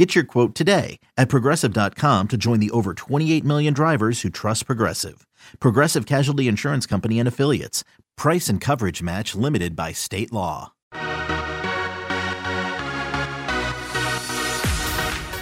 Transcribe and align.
Get 0.00 0.14
your 0.14 0.24
quote 0.24 0.54
today 0.54 0.98
at 1.18 1.28
progressive.com 1.28 2.28
to 2.28 2.38
join 2.38 2.58
the 2.58 2.70
over 2.70 2.94
28 2.94 3.44
million 3.44 3.74
drivers 3.74 4.22
who 4.22 4.30
trust 4.30 4.64
Progressive. 4.64 5.26
Progressive 5.58 6.06
Casualty 6.06 6.48
Insurance 6.48 6.86
Company 6.86 7.18
and 7.18 7.28
Affiliates. 7.28 7.84
Price 8.16 8.48
and 8.48 8.62
coverage 8.62 9.02
match 9.02 9.34
limited 9.34 9.76
by 9.76 9.92
state 9.92 10.32
law. 10.32 10.72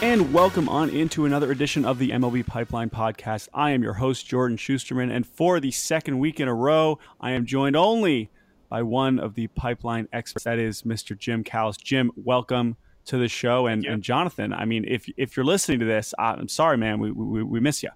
And 0.02 0.32
welcome 0.32 0.68
on 0.68 0.90
into 0.90 1.24
another 1.24 1.52
edition 1.52 1.84
of 1.84 2.00
the 2.00 2.10
MLB 2.10 2.44
Pipeline 2.44 2.90
Podcast. 2.90 3.48
I 3.54 3.70
am 3.70 3.84
your 3.84 3.94
host, 3.94 4.26
Jordan 4.26 4.56
Schusterman, 4.56 5.14
and 5.14 5.24
for 5.24 5.60
the 5.60 5.70
second 5.70 6.18
week 6.18 6.40
in 6.40 6.48
a 6.48 6.54
row, 6.54 6.98
I 7.20 7.30
am 7.30 7.46
joined 7.46 7.76
only 7.76 8.28
by 8.68 8.82
one 8.82 9.20
of 9.20 9.36
the 9.36 9.46
pipeline 9.46 10.08
experts, 10.12 10.42
that 10.42 10.58
is 10.58 10.82
Mr. 10.82 11.16
Jim 11.16 11.44
Callis. 11.44 11.76
Jim, 11.76 12.10
welcome 12.16 12.76
to 13.08 13.18
the 13.18 13.28
show. 13.28 13.66
And, 13.66 13.84
and 13.84 14.02
Jonathan, 14.02 14.52
I 14.52 14.64
mean, 14.64 14.84
if 14.86 15.06
if 15.16 15.36
you're 15.36 15.46
listening 15.46 15.80
to 15.80 15.86
this, 15.86 16.14
I'm 16.18 16.48
sorry, 16.48 16.76
man, 16.76 16.98
we 16.98 17.10
we, 17.10 17.42
we 17.42 17.60
miss 17.60 17.82
you. 17.82 17.90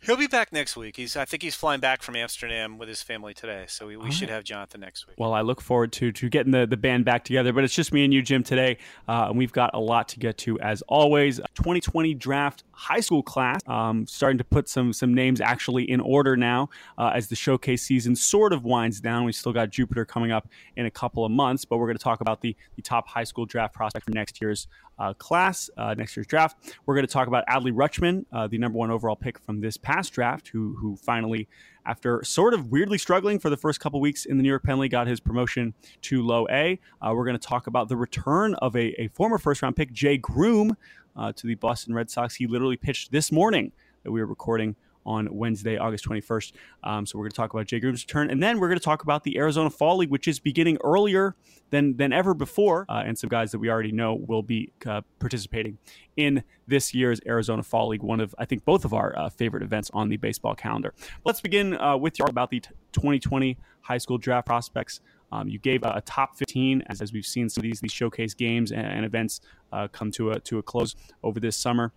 He'll 0.00 0.16
be 0.16 0.28
back 0.28 0.52
next 0.52 0.76
week. 0.76 0.96
He's 0.96 1.16
I 1.16 1.24
think 1.24 1.42
he's 1.42 1.56
flying 1.56 1.80
back 1.80 2.02
from 2.02 2.14
Amsterdam 2.14 2.78
with 2.78 2.88
his 2.88 3.02
family 3.02 3.34
today, 3.34 3.64
so 3.66 3.88
we, 3.88 3.96
we 3.96 4.12
should 4.12 4.30
have 4.30 4.44
Jonathan 4.44 4.80
next 4.80 5.08
week. 5.08 5.16
Well, 5.18 5.34
I 5.34 5.40
look 5.40 5.60
forward 5.60 5.92
to 5.94 6.12
to 6.12 6.28
getting 6.28 6.52
the, 6.52 6.66
the 6.66 6.76
band 6.76 7.04
back 7.04 7.24
together. 7.24 7.52
But 7.52 7.64
it's 7.64 7.74
just 7.74 7.92
me 7.92 8.04
and 8.04 8.14
you, 8.14 8.22
Jim, 8.22 8.44
today, 8.44 8.78
uh, 9.08 9.26
and 9.28 9.36
we've 9.36 9.52
got 9.52 9.70
a 9.74 9.80
lot 9.80 10.08
to 10.10 10.18
get 10.20 10.38
to 10.38 10.58
as 10.60 10.82
always. 10.82 11.38
2020 11.54 12.14
draft 12.14 12.62
high 12.70 13.00
school 13.00 13.24
class, 13.24 13.60
um, 13.66 14.06
starting 14.06 14.38
to 14.38 14.44
put 14.44 14.68
some 14.68 14.92
some 14.92 15.12
names 15.12 15.40
actually 15.40 15.90
in 15.90 16.00
order 16.00 16.36
now 16.36 16.68
uh, 16.96 17.10
as 17.12 17.26
the 17.26 17.36
showcase 17.36 17.82
season 17.82 18.14
sort 18.14 18.52
of 18.52 18.64
winds 18.64 19.00
down. 19.00 19.24
We 19.24 19.32
still 19.32 19.52
got 19.52 19.70
Jupiter 19.70 20.04
coming 20.04 20.30
up 20.30 20.48
in 20.76 20.86
a 20.86 20.90
couple 20.92 21.24
of 21.24 21.32
months, 21.32 21.64
but 21.64 21.78
we're 21.78 21.86
going 21.86 21.98
to 21.98 22.04
talk 22.04 22.20
about 22.20 22.40
the 22.40 22.56
the 22.76 22.82
top 22.82 23.08
high 23.08 23.24
school 23.24 23.46
draft 23.46 23.74
prospect 23.74 24.04
for 24.04 24.12
next 24.12 24.40
year's 24.40 24.68
uh, 24.98 25.14
class, 25.14 25.70
uh, 25.76 25.94
next 25.94 26.16
year's 26.16 26.26
draft. 26.26 26.74
We're 26.86 26.94
going 26.94 27.06
to 27.06 27.12
talk 27.12 27.28
about 27.28 27.46
Adley 27.46 27.72
Rutschman, 27.72 28.24
uh, 28.32 28.46
the 28.46 28.58
number 28.58 28.78
one 28.78 28.90
overall 28.90 29.16
pick 29.16 29.38
from 29.38 29.60
this 29.60 29.76
past 29.76 30.12
draft, 30.12 30.48
who 30.48 30.76
who 30.80 30.96
finally, 30.96 31.48
after 31.86 32.22
sort 32.24 32.54
of 32.54 32.70
weirdly 32.70 32.98
struggling 32.98 33.38
for 33.38 33.50
the 33.50 33.56
first 33.56 33.80
couple 33.80 34.00
weeks 34.00 34.24
in 34.24 34.36
the 34.36 34.42
New 34.42 34.48
York 34.48 34.64
Penn 34.64 34.78
League, 34.78 34.90
got 34.90 35.06
his 35.06 35.20
promotion 35.20 35.74
to 36.02 36.22
low 36.22 36.46
A. 36.50 36.78
Uh, 37.00 37.12
we're 37.14 37.24
going 37.24 37.38
to 37.38 37.46
talk 37.46 37.66
about 37.66 37.88
the 37.88 37.96
return 37.96 38.54
of 38.56 38.74
a, 38.76 39.00
a 39.00 39.08
former 39.08 39.38
first 39.38 39.62
round 39.62 39.76
pick, 39.76 39.92
Jay 39.92 40.16
Groome, 40.16 40.76
uh, 41.16 41.32
to 41.32 41.46
the 41.46 41.54
Boston 41.54 41.94
Red 41.94 42.10
Sox. 42.10 42.36
He 42.36 42.46
literally 42.46 42.76
pitched 42.76 43.12
this 43.12 43.30
morning 43.32 43.72
that 44.04 44.12
we 44.12 44.20
were 44.20 44.26
recording 44.26 44.76
on 45.08 45.28
Wednesday, 45.30 45.78
August 45.78 46.04
21st. 46.04 46.52
Um, 46.84 47.06
so 47.06 47.18
we're 47.18 47.24
going 47.24 47.30
to 47.30 47.36
talk 47.36 47.52
about 47.54 47.66
Jay 47.66 47.80
Groome's 47.80 48.02
return, 48.02 48.30
and 48.30 48.42
then 48.42 48.60
we're 48.60 48.68
going 48.68 48.78
to 48.78 48.84
talk 48.84 49.02
about 49.02 49.24
the 49.24 49.38
Arizona 49.38 49.70
Fall 49.70 49.96
League, 49.96 50.10
which 50.10 50.28
is 50.28 50.38
beginning 50.38 50.78
earlier 50.84 51.34
than 51.70 51.96
than 51.96 52.12
ever 52.12 52.34
before, 52.34 52.86
uh, 52.88 53.02
and 53.04 53.18
some 53.18 53.28
guys 53.28 53.50
that 53.52 53.58
we 53.58 53.70
already 53.70 53.92
know 53.92 54.14
will 54.14 54.42
be 54.42 54.70
uh, 54.86 55.00
participating 55.18 55.78
in 56.16 56.42
this 56.66 56.94
year's 56.94 57.20
Arizona 57.26 57.62
Fall 57.62 57.88
League, 57.88 58.02
one 58.02 58.20
of 58.20 58.34
I 58.38 58.44
think 58.44 58.64
both 58.64 58.84
of 58.84 58.92
our 58.92 59.18
uh, 59.18 59.30
favorite 59.30 59.62
events 59.62 59.90
on 59.94 60.08
the 60.08 60.16
baseball 60.16 60.54
calendar. 60.54 60.94
Let's 61.24 61.40
begin 61.40 61.78
uh, 61.80 61.96
with 61.96 62.18
your 62.18 62.28
about 62.28 62.50
the 62.50 62.60
t- 62.60 62.70
2020 62.92 63.56
high 63.80 63.98
school 63.98 64.18
draft 64.18 64.46
prospects. 64.46 65.00
Um, 65.30 65.48
you 65.48 65.58
gave 65.58 65.82
a, 65.84 65.92
a, 65.96 66.00
top 66.02 66.36
15 66.36 66.84
as, 66.86 67.02
as 67.02 67.12
we've 67.12 67.26
seen 67.26 67.50
some 67.50 67.60
of 67.60 67.64
these 67.64 67.80
these 67.80 67.92
showcase 67.92 68.32
games 68.32 68.72
and, 68.72 68.86
and 68.86 69.04
events 69.04 69.40
uh, 69.72 69.88
come 69.88 70.10
to 70.12 70.32
a 70.32 70.40
to 70.40 70.58
a 70.58 70.62
close 70.62 70.94
over 71.22 71.40
this 71.40 71.56
summer. 71.56 71.92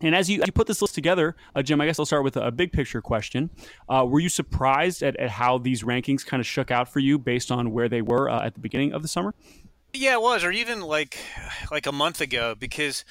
And 0.00 0.14
as 0.14 0.28
you, 0.28 0.42
as 0.42 0.46
you, 0.46 0.52
put 0.52 0.66
this 0.66 0.82
list 0.82 0.94
together, 0.94 1.36
uh, 1.54 1.62
Jim, 1.62 1.80
I 1.80 1.86
guess 1.86 1.98
I'll 1.98 2.06
start 2.06 2.24
with 2.24 2.36
a, 2.36 2.50
big 2.50 2.72
picture 2.72 3.00
question. 3.00 3.50
Uh, 3.88 4.06
were 4.08 4.20
you 4.20 4.28
surprised 4.28 5.02
at, 5.02 5.16
at, 5.16 5.30
how 5.30 5.58
these 5.58 5.82
rankings 5.82 6.24
kind 6.24 6.40
of 6.40 6.46
shook 6.46 6.70
out 6.70 6.88
for 6.88 7.00
you 7.00 7.18
based 7.18 7.50
on 7.50 7.72
where 7.72 7.88
they 7.88 8.02
were 8.02 8.28
uh, 8.28 8.44
at 8.44 8.54
the 8.54 8.60
beginning 8.60 8.92
of 8.92 9.02
the 9.02 9.08
summer? 9.08 9.34
Yeah, 9.92 10.14
it 10.14 10.22
was, 10.22 10.44
or 10.44 10.50
even 10.50 10.82
like 10.82 11.18
like 11.70 11.86
a 11.86 11.92
month 11.92 12.20
ago, 12.20 12.54
because 12.58 13.04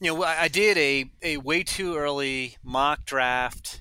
you 0.00 0.12
know 0.12 0.24
I 0.24 0.48
did 0.48 0.76
a 0.76 1.10
a 1.22 1.36
way 1.36 1.62
too 1.62 1.96
early 1.96 2.56
mock 2.64 3.04
draft 3.04 3.80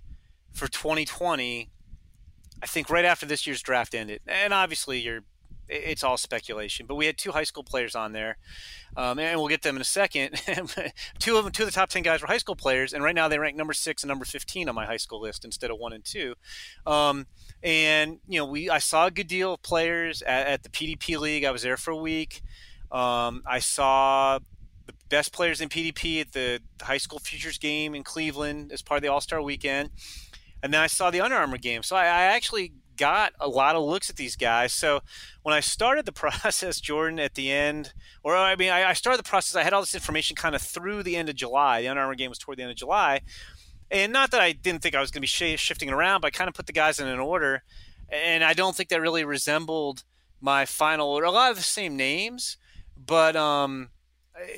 for 0.51 0.67
2020. 0.67 1.69
I 2.61 2.65
think 2.67 2.91
right 2.91 3.05
after 3.05 3.25
this 3.25 3.47
year's 3.47 3.63
draft 3.63 3.95
ended, 3.95 4.21
and 4.27 4.53
obviously 4.53 4.99
you're 4.99 5.23
it's 5.71 6.03
all 6.03 6.17
speculation. 6.17 6.85
But 6.85 6.95
we 6.95 7.05
had 7.05 7.17
two 7.17 7.31
high 7.31 7.43
school 7.43 7.63
players 7.63 7.95
on 7.95 8.11
there, 8.11 8.37
um, 8.97 9.17
and 9.19 9.39
we'll 9.39 9.47
get 9.47 9.61
them 9.61 9.75
in 9.75 9.81
a 9.81 9.85
second. 9.85 10.41
two 11.19 11.37
of 11.37 11.45
them, 11.45 11.53
two 11.53 11.63
of 11.63 11.67
the 11.67 11.73
top 11.73 11.89
ten 11.89 12.03
guys 12.03 12.21
were 12.21 12.27
high 12.27 12.37
school 12.37 12.55
players, 12.55 12.93
and 12.93 13.03
right 13.03 13.15
now 13.15 13.27
they 13.27 13.39
rank 13.39 13.55
number 13.55 13.73
six 13.73 14.03
and 14.03 14.09
number 14.09 14.25
fifteen 14.25 14.69
on 14.69 14.75
my 14.75 14.85
high 14.85 14.97
school 14.97 15.21
list 15.21 15.45
instead 15.45 15.71
of 15.71 15.77
one 15.77 15.93
and 15.93 16.03
two. 16.03 16.35
Um, 16.85 17.27
and 17.63 18.19
you 18.27 18.39
know, 18.39 18.45
we 18.45 18.69
I 18.69 18.79
saw 18.79 19.07
a 19.07 19.11
good 19.11 19.27
deal 19.27 19.53
of 19.53 19.61
players 19.61 20.21
at, 20.21 20.47
at 20.47 20.63
the 20.63 20.69
PDP 20.69 21.19
league. 21.19 21.45
I 21.45 21.51
was 21.51 21.61
there 21.61 21.77
for 21.77 21.91
a 21.91 21.97
week. 21.97 22.41
Um, 22.91 23.43
I 23.47 23.59
saw 23.59 24.39
the 24.85 24.93
best 25.09 25.31
players 25.31 25.61
in 25.61 25.69
PDP 25.69 26.21
at 26.21 26.33
the 26.33 26.59
high 26.81 26.97
school 26.97 27.19
futures 27.19 27.57
game 27.57 27.95
in 27.95 28.03
Cleveland 28.03 28.71
as 28.71 28.81
part 28.81 28.97
of 28.97 29.03
the 29.03 29.07
All 29.07 29.21
Star 29.21 29.41
weekend. 29.41 29.89
And 30.63 30.73
then 30.73 30.81
I 30.81 30.87
saw 30.87 31.09
the 31.09 31.21
Under 31.21 31.35
Armour 31.35 31.57
game. 31.57 31.81
So 31.81 31.95
I, 31.95 32.03
I 32.03 32.23
actually 32.23 32.73
got 32.97 33.33
a 33.39 33.47
lot 33.47 33.75
of 33.75 33.83
looks 33.83 34.09
at 34.09 34.15
these 34.15 34.35
guys. 34.35 34.73
So 34.73 35.01
when 35.43 35.53
I 35.53 35.59
started 35.59 36.05
the 36.05 36.11
process, 36.11 36.79
Jordan, 36.79 37.19
at 37.19 37.35
the 37.35 37.51
end, 37.51 37.93
or 38.23 38.35
I 38.35 38.55
mean, 38.55 38.71
I, 38.71 38.89
I 38.89 38.93
started 38.93 39.19
the 39.19 39.29
process, 39.29 39.55
I 39.55 39.63
had 39.63 39.73
all 39.73 39.81
this 39.81 39.95
information 39.95 40.35
kind 40.35 40.55
of 40.55 40.61
through 40.61 41.03
the 41.03 41.15
end 41.15 41.29
of 41.29 41.35
July. 41.35 41.81
The 41.81 41.87
Under 41.87 42.01
Armour 42.01 42.15
game 42.15 42.29
was 42.29 42.37
toward 42.37 42.57
the 42.57 42.63
end 42.63 42.71
of 42.71 42.77
July. 42.77 43.21
And 43.89 44.13
not 44.13 44.31
that 44.31 44.41
I 44.41 44.53
didn't 44.53 44.81
think 44.81 44.95
I 44.95 45.01
was 45.01 45.11
going 45.11 45.19
to 45.19 45.21
be 45.21 45.27
sh- 45.27 45.59
shifting 45.59 45.89
around, 45.89 46.21
but 46.21 46.27
I 46.27 46.31
kind 46.31 46.47
of 46.47 46.53
put 46.53 46.65
the 46.65 46.73
guys 46.73 46.99
in 46.99 47.07
an 47.07 47.19
order. 47.19 47.63
And 48.09 48.43
I 48.43 48.53
don't 48.53 48.75
think 48.75 48.89
that 48.89 49.01
really 49.01 49.23
resembled 49.23 50.03
my 50.39 50.65
final 50.65 51.09
order. 51.09 51.25
A 51.25 51.31
lot 51.31 51.51
of 51.51 51.57
the 51.57 51.63
same 51.63 51.95
names, 51.95 52.57
but 52.97 53.35
um, 53.35 53.89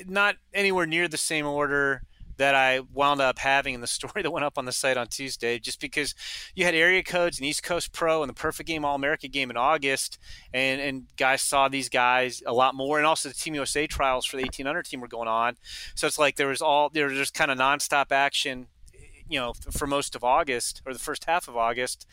not 0.06 0.36
anywhere 0.52 0.86
near 0.86 1.08
the 1.08 1.16
same 1.16 1.46
order 1.46 2.02
that 2.36 2.54
I 2.54 2.80
wound 2.92 3.20
up 3.20 3.38
having 3.38 3.74
in 3.74 3.80
the 3.80 3.86
story 3.94 4.22
that 4.22 4.30
went 4.30 4.44
up 4.44 4.58
on 4.58 4.64
the 4.64 4.72
site 4.72 4.96
on 4.96 5.08
Tuesday, 5.08 5.58
just 5.58 5.80
because 5.80 6.14
you 6.54 6.64
had 6.64 6.74
area 6.74 7.02
codes 7.02 7.38
and 7.38 7.46
East 7.46 7.62
Coast 7.62 7.92
Pro 7.92 8.22
and 8.22 8.30
the 8.30 8.34
Perfect 8.34 8.66
Game 8.66 8.84
All 8.84 8.94
America 8.94 9.28
game 9.28 9.50
in 9.50 9.56
August, 9.56 10.18
and 10.52 10.80
and 10.80 11.06
guys 11.16 11.42
saw 11.42 11.68
these 11.68 11.88
guys 11.88 12.42
a 12.46 12.52
lot 12.52 12.74
more, 12.74 12.98
and 12.98 13.06
also 13.06 13.28
the 13.28 13.34
Team 13.34 13.54
USA 13.54 13.86
trials 13.86 14.26
for 14.26 14.36
the 14.36 14.42
1800 14.42 14.84
team 14.84 15.00
were 15.00 15.08
going 15.08 15.28
on, 15.28 15.56
so 15.94 16.06
it's 16.06 16.18
like 16.18 16.36
there 16.36 16.48
was 16.48 16.62
all 16.62 16.90
there 16.90 17.06
was 17.06 17.16
just 17.16 17.34
kind 17.34 17.50
of 17.50 17.58
nonstop 17.58 18.12
action 18.12 18.66
you 19.28 19.38
know 19.38 19.52
for 19.70 19.86
most 19.86 20.14
of 20.14 20.24
August 20.24 20.82
or 20.86 20.92
the 20.92 20.98
first 20.98 21.24
half 21.24 21.48
of 21.48 21.56
August, 21.56 22.06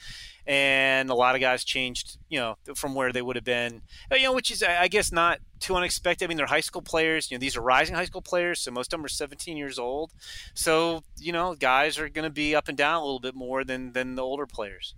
and 0.46 1.10
a 1.10 1.16
lot 1.16 1.36
of 1.36 1.42
guys 1.42 1.64
changed 1.64 2.18
you 2.30 2.40
know 2.40 2.56
from 2.76 2.96
where 2.96 3.12
they 3.12 3.22
would 3.22 3.36
have 3.36 3.46
been 3.46 3.82
uh, 4.12 4.16
you 4.16 4.24
know 4.24 4.34
which 4.34 4.52
is 4.52 4.64
I 4.64 4.88
guess 4.88 5.12
not 5.12 5.40
too 5.60 5.76
unexpected. 5.76 6.26
I 6.26 6.28
mean 6.28 6.38
they're 6.38 6.46
high 6.48 6.62
school 6.62 6.82
players. 6.82 7.30
You 7.30 7.38
know 7.38 7.40
these 7.40 7.58
are 7.58 7.62
rising 7.62 7.96
high 7.96 8.06
school 8.06 8.22
players, 8.22 8.60
so 8.60 8.72
most 8.72 8.94
of 8.94 9.00
them 9.00 9.06
are 9.06 9.10
17 9.10 9.58
years 9.58 9.78
old. 9.80 10.12
So 10.54 11.04
you 11.18 11.32
know 11.32 11.56
guys 11.56 11.98
are 12.00 12.10
going 12.10 12.24
to 12.24 12.30
be 12.30 12.56
up 12.56 12.68
and 12.68 12.78
down 12.78 13.02
a 13.02 13.06
little 13.06 13.20
bit 13.20 13.36
more 13.36 13.64
than 13.64 13.94
than 13.94 14.16
the 14.16 14.24
older 14.24 14.46
players 14.46 14.96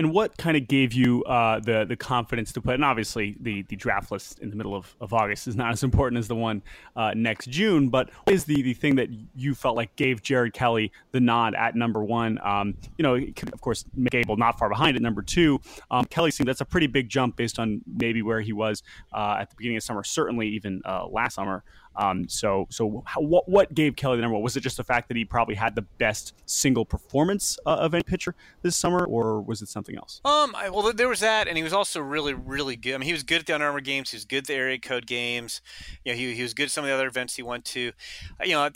and 0.00 0.14
what 0.14 0.38
kind 0.38 0.56
of 0.56 0.66
gave 0.66 0.94
you 0.94 1.22
uh, 1.24 1.60
the 1.60 1.84
the 1.84 1.94
confidence 1.94 2.52
to 2.52 2.62
put? 2.62 2.72
And 2.72 2.84
obviously, 2.84 3.36
the 3.38 3.62
the 3.68 3.76
draft 3.76 4.10
list 4.10 4.38
in 4.38 4.48
the 4.48 4.56
middle 4.56 4.74
of, 4.74 4.96
of 4.98 5.12
August 5.12 5.46
is 5.46 5.56
not 5.56 5.72
as 5.72 5.82
important 5.82 6.18
as 6.18 6.26
the 6.26 6.34
one 6.34 6.62
uh, 6.96 7.12
next 7.14 7.50
June. 7.50 7.90
But 7.90 8.08
what 8.24 8.32
is 8.32 8.46
the 8.46 8.62
the 8.62 8.72
thing 8.72 8.96
that 8.96 9.10
you 9.36 9.54
felt 9.54 9.76
like 9.76 9.94
gave 9.96 10.22
Jared 10.22 10.54
Kelley 10.54 10.90
the 11.12 11.20
nod 11.20 11.54
at 11.54 11.76
number 11.76 12.02
one? 12.02 12.38
Um, 12.42 12.78
you 12.96 13.02
know, 13.02 13.16
of 13.16 13.60
course, 13.60 13.84
Mick 13.94 14.14
Abel 14.14 14.38
not 14.38 14.58
far 14.58 14.70
behind 14.70 14.96
at 14.96 15.02
number 15.02 15.20
two. 15.20 15.60
Um, 15.90 16.06
Kelley 16.06 16.30
seemed 16.30 16.48
that's 16.48 16.62
a 16.62 16.64
pretty 16.64 16.86
big 16.86 17.10
jump 17.10 17.36
based 17.36 17.58
on 17.58 17.82
maybe 17.86 18.22
where 18.22 18.40
he 18.40 18.54
was 18.54 18.82
uh, 19.12 19.36
at 19.38 19.50
the 19.50 19.56
beginning 19.56 19.76
of 19.76 19.82
summer, 19.82 20.02
certainly 20.02 20.48
even 20.48 20.80
uh, 20.86 21.06
last 21.08 21.34
summer. 21.34 21.62
Um, 21.96 22.28
so, 22.28 22.66
so 22.70 23.02
how, 23.06 23.20
what 23.20 23.48
what 23.48 23.74
gave 23.74 23.96
Kelley 23.96 24.16
the 24.16 24.22
number 24.22 24.34
one? 24.34 24.42
Was 24.42 24.56
it 24.56 24.60
just 24.60 24.76
the 24.76 24.84
fact 24.84 25.08
that 25.08 25.16
he 25.16 25.24
probably 25.24 25.54
had 25.54 25.74
the 25.74 25.82
best 25.82 26.34
single 26.46 26.84
performance 26.84 27.58
uh, 27.66 27.76
of 27.76 27.94
any 27.94 28.02
pitcher 28.02 28.34
this 28.62 28.76
summer, 28.76 29.04
or 29.04 29.40
was 29.40 29.60
it 29.60 29.68
something 29.68 29.96
else? 29.96 30.20
Um, 30.24 30.54
I, 30.56 30.70
well, 30.70 30.92
there 30.92 31.08
was 31.08 31.20
that, 31.20 31.48
and 31.48 31.56
he 31.56 31.62
was 31.62 31.72
also 31.72 32.00
really, 32.00 32.32
really 32.32 32.76
good. 32.76 32.94
I 32.94 32.98
mean, 32.98 33.06
he 33.06 33.12
was 33.12 33.22
good 33.22 33.40
at 33.40 33.46
the 33.46 33.60
Armour 33.60 33.80
games. 33.80 34.10
He 34.10 34.16
was 34.16 34.24
good 34.24 34.38
at 34.38 34.46
the 34.46 34.54
area 34.54 34.78
code 34.78 35.06
games. 35.06 35.60
You 36.04 36.12
know, 36.12 36.18
he 36.18 36.34
he 36.34 36.42
was 36.42 36.54
good 36.54 36.64
at 36.64 36.70
some 36.70 36.84
of 36.84 36.88
the 36.88 36.94
other 36.94 37.08
events 37.08 37.36
he 37.36 37.42
went 37.42 37.64
to. 37.66 37.92
Uh, 38.40 38.44
you 38.44 38.52
know, 38.52 38.62
I, 38.62 38.70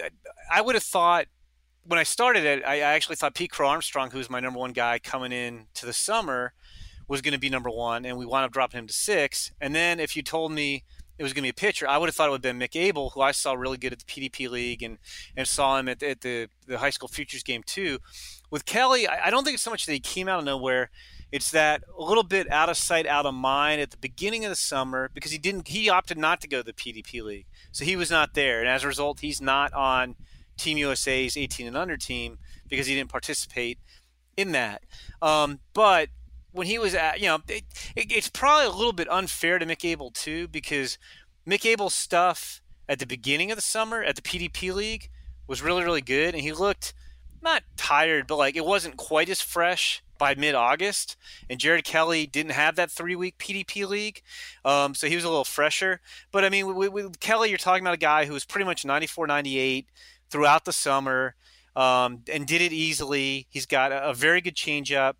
I 0.53 0.61
would 0.61 0.75
have 0.75 0.85
thought 0.85 1.27
when 1.87 1.99
I 1.99 2.03
started 2.03 2.45
it, 2.45 2.63
I, 2.65 2.77
I 2.77 2.95
actually 2.95 3.17
thought 3.17 3.35
Pete 3.35 3.51
Crow 3.51 3.69
Armstrong, 3.69 4.11
who 4.11 4.19
was 4.19 4.31
my 4.31 4.41
number 4.41 4.59
one 4.59 4.73
guy 4.73 4.99
coming 4.99 5.33
in 5.33 5.67
to 5.75 5.87
the 5.87 5.93
summer, 5.93 6.55
was 7.09 7.21
going 7.21 7.33
to 7.33 7.39
be 7.39 7.51
number 7.51 7.71
one, 7.71 8.05
and 8.05 8.17
we 8.17 8.27
wound 8.27 8.45
up 8.45 8.53
dropping 8.53 8.79
him 8.79 8.87
to 8.87 8.93
six. 8.93 9.53
And 9.61 9.75
then 9.75 10.01
if 10.01 10.17
you 10.17 10.23
told 10.23 10.53
me 10.53 10.85
it 11.19 11.23
was 11.23 11.33
going 11.33 11.43
to 11.43 11.47
be 11.47 11.51
a 11.51 11.55
pitcher, 11.55 11.89
I 11.89 11.99
would 11.99 12.09
have 12.09 12.15
thought 12.15 12.29
it 12.29 12.33
would 12.33 12.45
have 12.45 12.59
been 12.59 12.69
Mick 12.69 12.77
Abel, 12.77 13.11
who 13.11 13.21
I 13.21 13.33
saw 13.33 13.55
really 13.55 13.77
good 13.77 13.93
at 13.93 14.01
the 14.01 14.05
PDP 14.05 14.51
league 14.51 14.83
and, 14.83 14.99
and 15.37 15.47
saw 15.47 15.79
him 15.79 15.89
at, 15.89 16.03
at 16.03 16.23
the, 16.23 16.49
the 16.67 16.79
high 16.79 16.91
school 16.91 17.09
futures 17.09 17.43
game 17.43 17.63
too. 17.65 17.99
With 18.51 18.65
Kelley, 18.65 19.07
I, 19.07 19.27
I 19.27 19.31
don't 19.31 19.45
think 19.45 19.55
it's 19.55 19.63
so 19.63 19.71
much 19.71 19.87
that 19.87 19.93
he 19.93 20.01
came 20.01 20.29
out 20.29 20.39
of 20.39 20.45
nowhere. 20.45 20.91
It's 21.31 21.51
that 21.51 21.83
a 21.97 22.03
little 22.03 22.23
bit 22.23 22.51
out 22.51 22.69
of 22.69 22.77
sight, 22.77 23.07
out 23.07 23.27
of 23.27 23.35
mind 23.35 23.81
at 23.81 23.91
the 23.91 23.97
beginning 23.97 24.45
of 24.45 24.51
the 24.51 24.57
summer 24.57 25.11
because 25.13 25.33
he 25.33 25.39
didn't. 25.39 25.69
He 25.69 25.89
opted 25.89 26.19
not 26.19 26.41
to 26.43 26.49
go 26.49 26.59
to 26.59 26.63
the 26.63 26.73
PDP 26.73 27.23
league, 27.23 27.47
so 27.73 27.85
he 27.85 27.97
was 27.97 28.11
not 28.11 28.35
there, 28.35 28.61
and 28.61 28.69
as 28.69 28.85
a 28.85 28.87
result, 28.87 29.21
he's 29.21 29.41
not 29.41 29.73
on 29.73 30.15
Team 30.57 30.79
USA's 30.79 31.37
18 31.37 31.67
and 31.67 31.77
under 31.77 31.97
team 31.97 32.39
because 32.69 32.87
he 32.87 32.95
didn't 32.95 33.11
participate 33.11 33.79
in 34.37 34.53
that. 34.53 34.83
Um, 35.21 35.61
but 35.73 36.09
when 36.55 36.69
he 36.69 36.79
was 36.79 36.95
at, 36.95 37.21
you 37.21 37.27
know, 37.27 37.41
it, 37.49 37.65
it, 37.97 38.13
it's 38.13 38.29
probably 38.29 38.67
a 38.67 38.71
little 38.71 38.93
bit 38.93 39.11
unfair 39.11 39.59
to 39.59 39.67
Mick 39.67 39.85
Abel 39.85 40.11
too 40.11 40.47
because 40.49 40.99
Mick 41.47 41.67
Abel's 41.67 41.95
stuff 41.95 42.63
at 42.89 43.01
the 43.01 43.07
beginning 43.07 43.51
of 43.51 43.57
the 43.57 43.63
summer 43.63 44.03
at 44.03 44.15
the 44.15 44.23
PDP 44.23 44.73
league 44.73 45.11
was 45.49 45.63
really 45.63 45.83
really 45.83 46.01
good, 46.01 46.35
and 46.35 46.43
he 46.43 46.53
looked 46.53 46.95
not 47.43 47.65
tired, 47.77 48.27
but 48.29 48.37
like 48.37 48.57
it 48.57 48.65
wasn't 48.65 48.97
quite 48.97 49.29
as 49.29 49.41
fresh 49.41 50.03
by 50.17 50.37
mid 50.37 50.55
August. 50.55 51.17
And 51.51 51.59
Jared 51.59 51.85
Kelley 51.85 52.27
didn't 52.27 52.53
have 52.53 52.77
that 52.77 52.91
three 52.91 53.17
week 53.17 53.37
PDP 53.39 53.87
league, 53.89 54.23
um, 54.65 54.95
so 54.95 55.09
he 55.09 55.17
was 55.17 55.25
a 55.25 55.29
little 55.29 55.45
fresher. 55.45 56.01
But 56.31 56.45
I 56.45 56.51
mean, 56.51 56.75
with, 56.75 56.93
with, 56.93 57.21
Kelley, 57.21 57.49
you're 57.49 57.59
talking 57.59 57.83
about 57.83 57.95
a 57.95 57.99
guy 57.99 58.27
who 58.27 58.33
was 58.33 58.45
pretty 58.45 58.65
much 58.65 58.85
94, 58.85 59.27
98 59.27 59.87
throughout 60.31 60.65
the 60.65 60.73
summer 60.73 61.35
um, 61.75 62.23
and 62.33 62.47
did 62.47 62.63
it 62.63 62.73
easily. 62.73 63.49
He's 63.51 63.67
got 63.67 63.91
a, 63.91 64.11
a 64.11 64.15
very 64.15 64.41
good 64.41 64.55
changeup 64.55 65.15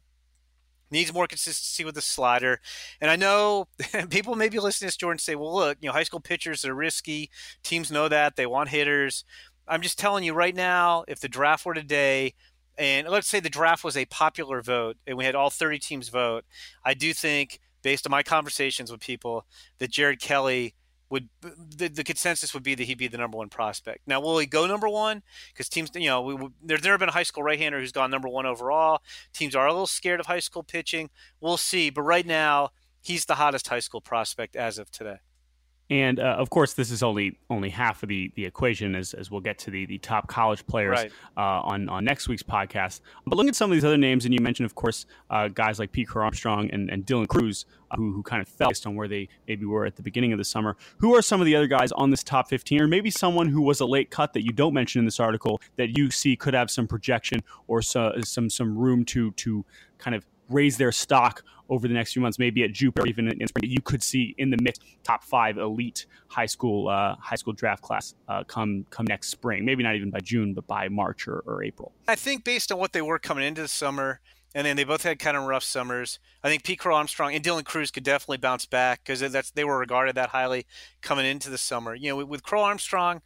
needs 0.95 1.13
more 1.13 1.27
consistency 1.27 1.85
with 1.85 1.95
the 1.95 2.01
slider. 2.01 2.61
And 3.01 3.11
I 3.11 3.17
know 3.17 3.67
people 4.11 4.37
may 4.37 4.49
be 4.49 4.59
listening 4.59 4.87
to 4.87 4.93
this, 4.93 4.97
Jordan, 4.97 5.19
say, 5.19 5.35
well, 5.35 5.55
look, 5.55 5.77
you 5.81 5.89
know, 5.89 5.93
high 5.93 6.05
school 6.05 6.21
pitchers 6.21 6.65
are 6.65 6.75
risky. 6.75 7.31
Teams 7.63 7.93
know 7.93 8.09
that. 8.09 8.37
They 8.37 8.47
want 8.47 8.71
hitters. 8.71 9.25
I'm 9.69 9.83
just 9.83 9.99
telling 9.99 10.25
you 10.25 10.33
right 10.33 10.55
now, 10.55 11.05
if 11.09 11.21
the 11.21 11.29
draft 11.29 11.67
were 11.67 11.75
today, 11.75 12.35
and 12.79 13.09
let's 13.09 13.29
say 13.29 13.41
the 13.41 13.51
draft 13.51 13.85
was 13.85 13.97
a 13.97 14.05
popular 14.07 14.63
vote 14.63 14.97
and 15.07 15.17
we 15.17 15.25
had 15.25 15.35
all 15.35 15.51
30 15.51 15.79
teams 15.79 16.09
vote, 16.09 16.45
I 16.85 16.95
do 16.95 17.13
think, 17.13 17.61
based 17.83 18.07
on 18.07 18.11
my 18.11 18.23
conversations 18.23 18.91
with 18.91 19.01
people, 19.01 19.45
that 19.79 19.91
Jared 19.91 20.21
Kelley 20.21 20.75
would 21.11 21.29
the, 21.41 21.89
the 21.89 22.05
consensus 22.05 22.55
would 22.55 22.63
be 22.63 22.75
that 22.75 22.85
he'd 22.85 22.99
be 22.99 23.09
the 23.09 23.19
number 23.19 23.37
one 23.37 23.49
prospect. 23.49 24.01
Now, 24.07 24.21
will 24.21 24.39
he 24.39 24.47
go 24.47 24.67
number 24.67 24.89
one? 24.89 25.23
Because 25.53 25.69
teams, 25.69 25.91
you 25.95 26.09
know, 26.09 26.23
we, 26.23 26.49
there's 26.63 26.83
never 26.83 26.99
been 26.99 27.09
a 27.09 27.13
high 27.13 27.23
school 27.23 27.43
right-hander 27.43 27.79
who's 27.79 27.93
gone 27.93 28.11
number 28.11 28.29
one 28.29 28.47
overall. 28.47 29.01
Teams 29.33 29.55
are 29.55 29.67
a 29.67 29.73
little 29.73 29.87
scared 29.87 30.21
of 30.21 30.27
high 30.27 30.41
school 30.41 30.63
pitching. 30.63 31.11
We'll 31.41 31.57
see. 31.57 31.91
But 31.91 32.03
right 32.03 32.27
now, 32.27 32.71
he's 33.03 33.27
the 33.27 33.37
hottest 33.37 33.69
high 33.69 33.81
school 33.81 34.01
prospect 34.01 34.57
as 34.57 34.79
of 34.79 34.91
today. 34.91 35.19
And 35.91 36.19
uh, 36.19 36.37
of 36.39 36.49
course, 36.49 36.73
this 36.73 36.91
is 36.91 37.03
only 37.03 37.39
only 37.51 37.69
half 37.69 38.03
of 38.03 38.09
the, 38.09 38.33
the 38.37 38.47
equation, 38.47 38.95
as, 38.95 39.13
as 39.13 39.31
we'll 39.31 39.43
get 39.43 39.59
to 39.61 39.71
the, 39.71 39.85
the 39.85 39.99
top 39.99 40.29
college 40.29 40.67
players 40.67 40.99
right. 40.99 41.13
uh, 41.37 41.61
on 41.61 41.91
on 41.91 42.05
next 42.05 42.27
week's 42.27 42.43
podcast. 42.43 43.01
But 43.27 43.37
look 43.37 43.49
at 43.49 43.55
some 43.55 43.71
of 43.71 43.77
these 43.77 43.85
other 43.85 43.99
names, 43.99 44.25
and 44.25 44.33
you 44.33 44.41
mentioned, 44.41 44.65
of 44.65 44.75
course, 44.75 45.05
uh, 45.29 45.49
guys 45.49 45.79
like 45.79 45.93
Pete 45.93 46.09
Armstrong 46.15 46.71
and, 46.71 46.89
and 46.89 47.05
Dylan 47.05 47.29
Crews, 47.29 47.67
uh, 47.91 47.97
who, 47.97 48.13
who 48.13 48.23
kind 48.23 48.41
of 48.41 48.49
fell 48.49 48.69
based 48.69 48.87
on 48.87 48.95
where 48.95 49.09
they 49.09 49.29
maybe 49.47 49.67
were 49.67 49.85
at 49.85 49.97
the 49.97 50.03
beginning 50.03 50.33
of 50.33 50.39
the 50.39 50.45
summer. 50.45 50.77
Who 50.99 51.15
are 51.15 51.23
some 51.23 51.43
of 51.43 51.45
the 51.45 51.55
other 51.55 51.67
guys 51.67 51.93
on 51.93 52.11
this 52.11 52.23
top 52.23 52.49
15, 52.49 52.81
or 52.81 52.89
maybe 52.89 53.11
someone 53.11 53.49
who 53.49 53.61
was 53.61 53.81
a 53.81 53.87
late 53.87 54.11
cut 54.11 54.33
that 54.33 54.45
you 54.45 54.53
don't 54.53 54.73
mention 54.73 55.01
in 55.01 55.05
this 55.05 55.21
article 55.21 55.61
that 55.77 55.99
you 55.99 56.11
see 56.11 56.35
could 56.35 56.55
have 56.55 56.71
some 56.71 56.87
projection 56.87 57.43
or 57.67 57.83
so, 57.83 58.13
some 58.23 58.49
some 58.49 58.79
room 58.79 59.05
to 59.05 59.33
to 59.33 59.67
kind 59.99 60.15
of 60.15 60.25
raise 60.49 60.77
their 60.77 60.93
stock 60.93 61.43
over 61.69 61.89
the 61.89 61.95
next 61.95 62.13
few 62.13 62.21
months, 62.21 62.39
maybe 62.39 62.63
at 62.63 62.73
Jupiter, 62.73 63.07
even 63.07 63.29
in 63.29 63.47
spring, 63.49 63.71
you 63.71 63.81
could 63.81 64.03
see 64.03 64.35
in 64.39 64.51
the 64.51 64.59
mix 64.61 64.79
top 65.03 65.25
five 65.25 65.57
elite 65.57 66.07
high 66.29 66.47
school 66.47 66.89
uh, 66.89 67.17
high 67.17 67.37
school 67.37 67.53
draft 67.53 67.83
class 67.83 68.15
uh, 68.29 68.45
come 68.45 68.85
come 68.91 69.07
next 69.07 69.29
spring. 69.29 69.65
Maybe 69.65 69.83
not 69.83 69.95
even 69.95 70.11
by 70.11 70.21
June, 70.21 70.55
but 70.55 70.67
by 70.67 70.89
March 70.89 71.27
or, 71.27 71.43
or 71.47 71.63
April. 71.63 71.93
I 72.07 72.17
think 72.17 72.45
based 72.45 72.71
on 72.71 72.79
what 72.79 72.93
they 72.93 73.03
were 73.03 73.19
coming 73.19 73.45
into 73.45 73.63
the 73.63 73.69
summer, 73.69 74.21
and 74.55 74.67
then 74.67 74.77
they 74.77 74.85
both 74.85 75.03
had 75.03 75.19
kind 75.19 75.37
of 75.37 75.45
rough 75.45 75.65
summers. 75.65 76.19
I 76.43 76.49
think 76.49 76.63
Pete 76.63 76.79
Crow 76.79 76.95
Armstrong 76.95 77.35
and 77.35 77.43
Dylan 77.43 77.65
Crews 77.65 77.91
could 77.91 78.05
definitely 78.05 78.39
bounce 78.39 78.67
back 78.67 79.03
because 79.03 79.21
that's 79.33 79.51
they 79.51 79.65
were 79.65 79.79
regarded 79.79 80.15
that 80.17 80.31
highly 80.31 80.67
coming 81.01 81.27
into 81.27 81.51
the 81.51 81.59
summer. 81.59 81.95
You 81.95 82.11
know, 82.11 82.17
with, 82.17 82.29
with 82.29 82.43
Crow 82.43 82.63
Armstrong, 82.63 83.23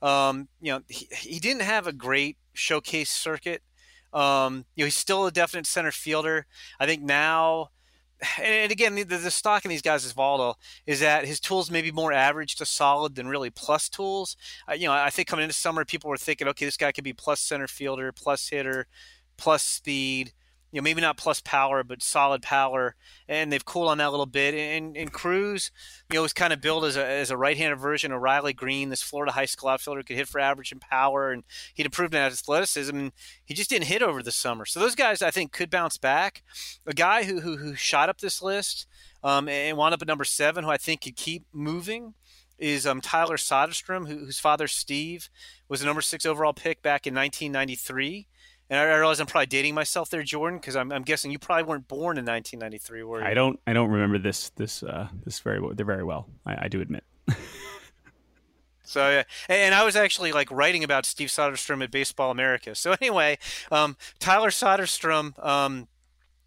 um, 0.00 0.48
you 0.60 0.72
know, 0.72 0.80
he, 0.88 1.08
he 1.14 1.38
didn't 1.38 1.62
have 1.62 1.86
a 1.86 1.92
great 1.92 2.36
showcase 2.54 3.10
circuit. 3.10 3.62
Um, 4.12 4.64
you 4.74 4.82
know, 4.82 4.86
he's 4.86 4.96
still 4.96 5.26
a 5.26 5.32
definite 5.32 5.66
center 5.66 5.90
fielder. 5.90 6.46
I 6.78 6.86
think 6.86 7.02
now 7.02 7.70
and 8.42 8.70
again, 8.70 8.94
the, 8.94 9.04
the, 9.04 9.30
stock 9.30 9.64
in 9.64 9.68
these 9.68 9.82
guys 9.82 10.04
is 10.04 10.12
volatile. 10.12 10.58
Is 10.86 11.00
that 11.00 11.24
his 11.24 11.40
tools 11.40 11.70
may 11.70 11.82
be 11.82 11.92
more 11.92 12.12
average 12.12 12.56
to 12.56 12.66
solid 12.66 13.14
than 13.14 13.28
really 13.28 13.50
plus 13.50 13.88
tools? 13.88 14.36
Uh, 14.68 14.74
you 14.74 14.86
know, 14.86 14.92
I 14.92 15.10
think 15.10 15.28
coming 15.28 15.44
into 15.44 15.54
summer, 15.54 15.84
people 15.84 16.10
were 16.10 16.16
thinking, 16.16 16.48
okay, 16.48 16.64
this 16.64 16.76
guy 16.76 16.92
could 16.92 17.04
be 17.04 17.12
plus 17.12 17.40
center 17.40 17.66
fielder, 17.66 18.12
plus 18.12 18.48
hitter, 18.48 18.86
plus 19.36 19.62
speed 19.62 20.32
you 20.72 20.80
know, 20.80 20.82
maybe 20.82 21.02
not 21.02 21.18
plus 21.18 21.40
power, 21.40 21.84
but 21.84 22.02
solid 22.02 22.40
power, 22.40 22.94
and 23.28 23.52
they've 23.52 23.64
cooled 23.64 23.88
on 23.88 23.98
that 23.98 24.08
a 24.08 24.10
little 24.10 24.26
bit. 24.26 24.54
And, 24.54 24.96
and 24.96 25.12
Crews, 25.12 25.70
you 26.10 26.16
know, 26.16 26.22
was 26.22 26.32
kind 26.32 26.52
of 26.52 26.62
built 26.62 26.84
as 26.84 26.96
a, 26.96 27.06
as 27.06 27.30
a 27.30 27.36
right-handed 27.36 27.76
version 27.76 28.10
of 28.10 28.22
Riley 28.22 28.54
Greene, 28.54 28.88
this 28.88 29.02
Florida 29.02 29.32
high 29.32 29.44
school 29.44 29.68
outfielder 29.68 30.00
who 30.00 30.04
could 30.04 30.16
hit 30.16 30.28
for 30.28 30.40
average 30.40 30.72
and 30.72 30.80
power, 30.80 31.30
and 31.30 31.44
he'd 31.74 31.84
improved 31.84 32.14
in 32.14 32.20
athleticism, 32.20 32.96
and 32.96 33.12
he 33.44 33.52
just 33.52 33.68
didn't 33.68 33.86
hit 33.86 34.02
over 34.02 34.22
the 34.22 34.32
summer. 34.32 34.64
So 34.64 34.80
those 34.80 34.94
guys, 34.94 35.20
I 35.20 35.30
think, 35.30 35.52
could 35.52 35.68
bounce 35.68 35.98
back. 35.98 36.42
A 36.86 36.94
guy 36.94 37.24
who 37.24 37.40
who, 37.40 37.58
who 37.58 37.74
shot 37.74 38.08
up 38.08 38.18
this 38.18 38.40
list 38.40 38.86
um, 39.22 39.48
and 39.48 39.76
wound 39.76 39.94
up 39.94 40.02
at 40.02 40.08
number 40.08 40.24
seven, 40.24 40.64
who 40.64 40.70
I 40.70 40.78
think 40.78 41.02
could 41.02 41.16
keep 41.16 41.44
moving, 41.52 42.14
is 42.58 42.86
um, 42.86 43.00
Tyler 43.00 43.36
Soderstrom, 43.36 44.08
who, 44.08 44.18
whose 44.18 44.38
father 44.38 44.68
Steve 44.68 45.28
was 45.68 45.82
a 45.82 45.86
number 45.86 46.00
six 46.00 46.24
overall 46.24 46.52
pick 46.52 46.80
back 46.80 47.06
in 47.06 47.14
1993. 47.14 48.26
And 48.72 48.80
I 48.80 48.84
realize 48.84 49.20
I'm 49.20 49.26
probably 49.26 49.48
dating 49.48 49.74
myself 49.74 50.08
there, 50.08 50.22
Jordan, 50.22 50.58
because 50.58 50.76
I'm, 50.76 50.90
I'm, 50.92 51.02
guessing 51.02 51.30
you 51.30 51.38
probably 51.38 51.64
weren't 51.64 51.86
born 51.88 52.16
in 52.16 52.24
1993, 52.24 53.02
were 53.02 53.20
you? 53.20 53.26
I 53.26 53.34
don't. 53.34 53.60
I 53.66 53.74
don't 53.74 53.90
remember 53.90 54.18
this 54.18 54.48
this 54.56 54.82
uh, 54.82 55.08
this 55.26 55.40
very 55.40 55.60
very 55.74 56.02
well. 56.02 56.26
I, 56.46 56.64
I 56.64 56.68
do 56.68 56.80
admit. 56.80 57.04
So 58.84 59.08
yeah, 59.08 59.22
and 59.48 59.74
I 59.74 59.84
was 59.84 59.96
actually 59.96 60.32
like 60.32 60.50
writing 60.50 60.84
about 60.84 61.06
Steve 61.06 61.28
Soderstrom 61.28 61.82
at 61.82 61.90
Baseball 61.90 62.30
America. 62.30 62.74
So 62.74 62.94
anyway, 63.00 63.38
um, 63.70 63.96
Tyler 64.18 64.50
Soderstrom, 64.50 65.38
um, 65.42 65.88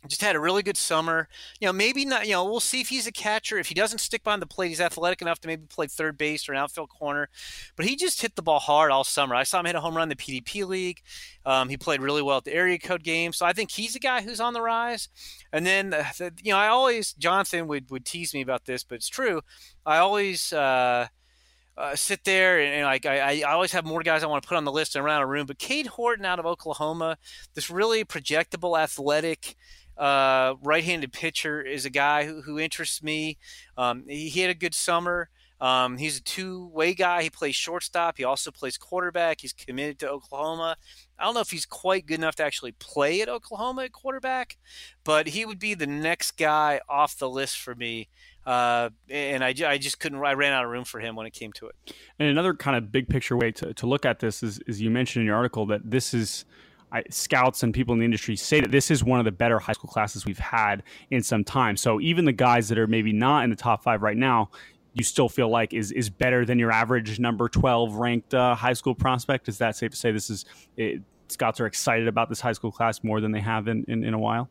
just 0.07 0.21
had 0.21 0.35
a 0.35 0.39
really 0.39 0.63
good 0.63 0.77
summer. 0.77 1.27
You 1.59 1.67
know, 1.67 1.73
maybe 1.73 2.05
not. 2.05 2.25
You 2.25 2.33
know, 2.33 2.45
we'll 2.45 2.59
see 2.59 2.81
if 2.81 2.89
he's 2.89 3.07
a 3.07 3.11
catcher. 3.11 3.57
If 3.57 3.67
he 3.67 3.73
doesn't 3.73 3.99
stick 3.99 4.23
behind 4.23 4.41
the 4.41 4.47
plate, 4.47 4.69
he's 4.69 4.81
athletic 4.81 5.21
enough 5.21 5.39
to 5.41 5.47
maybe 5.47 5.65
play 5.67 5.87
third 5.87 6.17
base 6.17 6.47
or 6.47 6.53
an 6.53 6.59
outfield 6.59 6.89
corner. 6.89 7.29
But 7.75 7.85
he 7.85 7.95
just 7.95 8.21
hit 8.21 8.35
the 8.35 8.41
ball 8.41 8.59
hard 8.59 8.91
all 8.91 9.03
summer. 9.03 9.35
I 9.35 9.43
saw 9.43 9.59
him 9.59 9.65
hit 9.65 9.75
a 9.75 9.81
home 9.81 9.95
run 9.95 10.09
in 10.09 10.09
the 10.09 10.15
PDP 10.15 10.67
league. 10.67 11.01
Um, 11.45 11.69
he 11.69 11.77
played 11.77 12.01
really 12.01 12.21
well 12.21 12.37
at 12.37 12.43
the 12.43 12.53
area 12.53 12.79
code 12.79 13.03
game. 13.03 13.33
So 13.33 13.45
I 13.45 13.53
think 13.53 13.71
he's 13.71 13.95
a 13.95 13.99
guy 13.99 14.21
who's 14.21 14.39
on 14.39 14.53
the 14.53 14.61
rise. 14.61 15.09
And 15.53 15.65
then, 15.65 15.93
uh, 15.93 16.05
the, 16.17 16.31
you 16.41 16.51
know, 16.51 16.57
I 16.57 16.67
always 16.67 17.13
Jonathan 17.13 17.67
would 17.67 17.89
would 17.91 18.05
tease 18.05 18.33
me 18.33 18.41
about 18.41 18.65
this, 18.65 18.83
but 18.83 18.95
it's 18.95 19.09
true. 19.09 19.41
I 19.85 19.97
always. 19.97 20.53
Uh, 20.53 21.07
uh, 21.77 21.95
sit 21.95 22.23
there 22.23 22.59
and, 22.59 22.73
and 22.73 22.85
like 22.85 23.05
I, 23.05 23.41
I 23.41 23.53
always 23.53 23.71
have 23.73 23.85
more 23.85 24.01
guys 24.01 24.23
I 24.23 24.27
want 24.27 24.43
to 24.43 24.47
put 24.47 24.57
on 24.57 24.65
the 24.65 24.71
list 24.71 24.95
around 24.95 25.21
a 25.21 25.27
room. 25.27 25.45
But 25.45 25.59
Cade 25.59 25.87
Horton 25.87 26.25
out 26.25 26.39
of 26.39 26.45
Oklahoma, 26.45 27.17
this 27.53 27.69
really 27.69 28.05
projectable, 28.05 28.79
athletic, 28.79 29.55
uh, 29.97 30.55
right-handed 30.61 31.13
pitcher 31.13 31.61
is 31.61 31.85
a 31.85 31.89
guy 31.89 32.25
who, 32.25 32.41
who 32.41 32.59
interests 32.59 33.01
me. 33.01 33.37
Um, 33.77 34.03
he, 34.07 34.29
he, 34.29 34.41
had 34.41 34.49
a 34.49 34.55
good 34.55 34.73
summer. 34.73 35.29
Um, 35.61 35.97
he's 35.97 36.17
a 36.17 36.21
two-way 36.21 36.93
guy. 36.93 37.23
He 37.23 37.29
plays 37.29 37.55
shortstop. 37.55 38.17
He 38.17 38.23
also 38.23 38.51
plays 38.51 38.77
quarterback. 38.77 39.39
He's 39.39 39.53
committed 39.53 39.99
to 39.99 40.09
Oklahoma. 40.09 40.75
I 41.17 41.23
don't 41.23 41.33
know 41.33 41.39
if 41.39 41.49
he's 41.49 41.65
quite 41.65 42.05
good 42.05 42.19
enough 42.19 42.35
to 42.35 42.43
actually 42.43 42.73
play 42.73 43.21
at 43.21 43.29
Oklahoma 43.29 43.83
at 43.83 43.93
quarterback, 43.93 44.57
but 45.05 45.27
he 45.27 45.45
would 45.45 45.59
be 45.59 45.73
the 45.73 45.87
next 45.87 46.31
guy 46.31 46.81
off 46.89 47.17
the 47.17 47.29
list 47.29 47.57
for 47.57 47.73
me. 47.73 48.09
Uh, 48.45 48.89
and 49.09 49.43
I, 49.43 49.55
I 49.65 49.77
just 49.77 49.99
couldn't. 49.99 50.23
I 50.23 50.33
ran 50.33 50.53
out 50.53 50.65
of 50.65 50.69
room 50.69 50.83
for 50.83 50.99
him 50.99 51.15
when 51.15 51.25
it 51.25 51.33
came 51.33 51.51
to 51.53 51.67
it. 51.67 51.75
And 52.19 52.29
another 52.29 52.53
kind 52.53 52.77
of 52.77 52.91
big 52.91 53.07
picture 53.07 53.35
way 53.35 53.51
to, 53.53 53.73
to 53.73 53.87
look 53.87 54.05
at 54.05 54.19
this 54.19 54.43
is, 54.43 54.59
is 54.67 54.81
you 54.81 54.91
mentioned 54.91 55.21
in 55.21 55.27
your 55.27 55.35
article 55.35 55.65
that 55.67 55.89
this 55.89 56.13
is 56.13 56.45
I, 56.95 57.03
scouts 57.09 57.61
and 57.61 57.73
people 57.73 57.91
in 57.91 57.99
the 57.99 58.05
industry 58.05 58.37
say 58.37 58.61
that 58.61 58.71
this 58.71 58.89
is 58.89 59.03
one 59.03 59.19
of 59.19 59.25
the 59.25 59.31
better 59.31 59.59
high 59.59 59.73
school 59.73 59.89
classes 59.89 60.25
we've 60.25 60.39
had 60.39 60.81
in 61.11 61.21
some 61.23 61.43
time. 61.43 61.75
So 61.75 61.99
even 61.99 62.23
the 62.23 62.31
guys 62.31 62.69
that 62.69 62.77
are 62.77 62.87
maybe 62.87 63.11
not 63.11 63.43
in 63.43 63.49
the 63.49 63.55
top 63.57 63.83
five 63.83 64.01
right 64.01 64.15
now, 64.15 64.49
you 64.93 65.03
still 65.03 65.27
feel 65.27 65.49
like 65.49 65.73
is 65.73 65.91
is 65.91 66.09
better 66.09 66.45
than 66.45 66.57
your 66.57 66.71
average 66.71 67.19
number 67.19 67.49
twelve 67.49 67.95
ranked 67.95 68.33
uh, 68.33 68.55
high 68.55 68.71
school 68.71 68.95
prospect. 68.95 69.49
Is 69.49 69.57
that 69.57 69.75
safe 69.75 69.91
to 69.91 69.97
say? 69.97 70.13
This 70.13 70.29
is 70.29 70.45
it, 70.77 71.01
scouts 71.27 71.59
are 71.59 71.65
excited 71.65 72.07
about 72.07 72.29
this 72.29 72.39
high 72.39 72.53
school 72.53 72.71
class 72.71 73.03
more 73.03 73.19
than 73.19 73.33
they 73.33 73.41
have 73.41 73.67
in, 73.67 73.83
in, 73.87 74.03
in 74.05 74.13
a 74.13 74.19
while. 74.19 74.49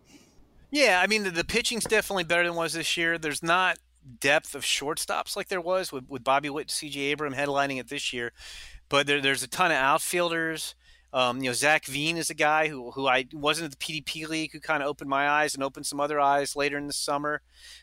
Yeah, 0.70 1.00
I 1.02 1.06
mean 1.06 1.22
the, 1.22 1.30
the 1.30 1.44
pitching's 1.44 1.84
definitely 1.84 2.24
better 2.24 2.44
than 2.44 2.56
was 2.56 2.74
this 2.74 2.94
year. 2.96 3.16
There's 3.16 3.42
not 3.42 3.78
depth 4.20 4.54
of 4.54 4.64
shortstops 4.64 5.34
like 5.34 5.48
there 5.48 5.62
was 5.62 5.92
with, 5.92 6.10
with 6.10 6.22
Bobby 6.22 6.50
Witt, 6.50 6.70
C.J. 6.70 7.12
Abram 7.12 7.32
headlining 7.32 7.80
it 7.80 7.88
this 7.88 8.12
year, 8.12 8.32
but 8.90 9.06
there, 9.06 9.22
there's 9.22 9.42
a 9.42 9.48
ton 9.48 9.70
of 9.70 9.78
outfielders. 9.78 10.74
Um, 11.14 11.38
you 11.38 11.48
know, 11.48 11.52
Zac 11.52 11.86
Veen 11.86 12.16
is 12.16 12.28
a 12.28 12.34
guy 12.34 12.66
who 12.66 12.90
who 12.90 13.06
I 13.06 13.26
wasn't 13.32 13.72
at 13.72 13.78
the 13.78 14.02
PDP 14.02 14.28
league 14.28 14.50
who 14.52 14.58
kind 14.58 14.82
of 14.82 14.88
opened 14.88 15.08
my 15.08 15.28
eyes 15.28 15.54
and 15.54 15.62
opened 15.62 15.86
some 15.86 16.00
other 16.00 16.18
eyes 16.18 16.56
later 16.56 16.76
in 16.76 16.88
the 16.88 16.92
summer. 16.92 17.40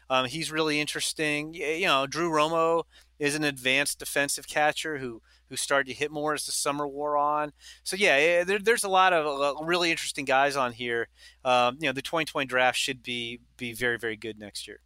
Um, 0.10 0.26
he's 0.26 0.52
really 0.52 0.82
interesting. 0.82 1.54
You 1.54 1.86
know, 1.86 2.06
Drew 2.08 2.30
Romo 2.30 2.84
is 3.20 3.34
an 3.34 3.46
advanced 3.46 4.00
defensive 4.00 4.48
catcher 4.50 4.98
who 4.98 5.22
who 5.48 5.56
started 5.56 5.88
to 5.92 5.98
hit 5.98 6.12
more 6.12 6.34
as 6.34 6.46
the 6.46 6.52
summer 6.52 6.86
wore 6.86 7.18
on. 7.18 7.54
So 7.84 7.96
yeah, 7.96 8.16
eh, 8.16 8.44
there, 8.44 8.60
there's 8.60 8.84
a 8.84 8.90
lot 8.90 9.14
of 9.14 9.26
uh, 9.26 9.64
really 9.64 9.92
interesting 9.92 10.26
guys 10.26 10.58
on 10.58 10.74
here. 10.74 11.08
Um, 11.46 11.78
you 11.80 11.88
know, 11.88 11.94
the 11.94 12.02
2020 12.02 12.48
draft 12.48 12.78
should 12.78 13.02
be 13.02 13.40
be 13.56 13.72
very 13.72 13.98
very 13.98 14.18
good 14.18 14.40
next 14.40 14.68
year. 14.68 14.82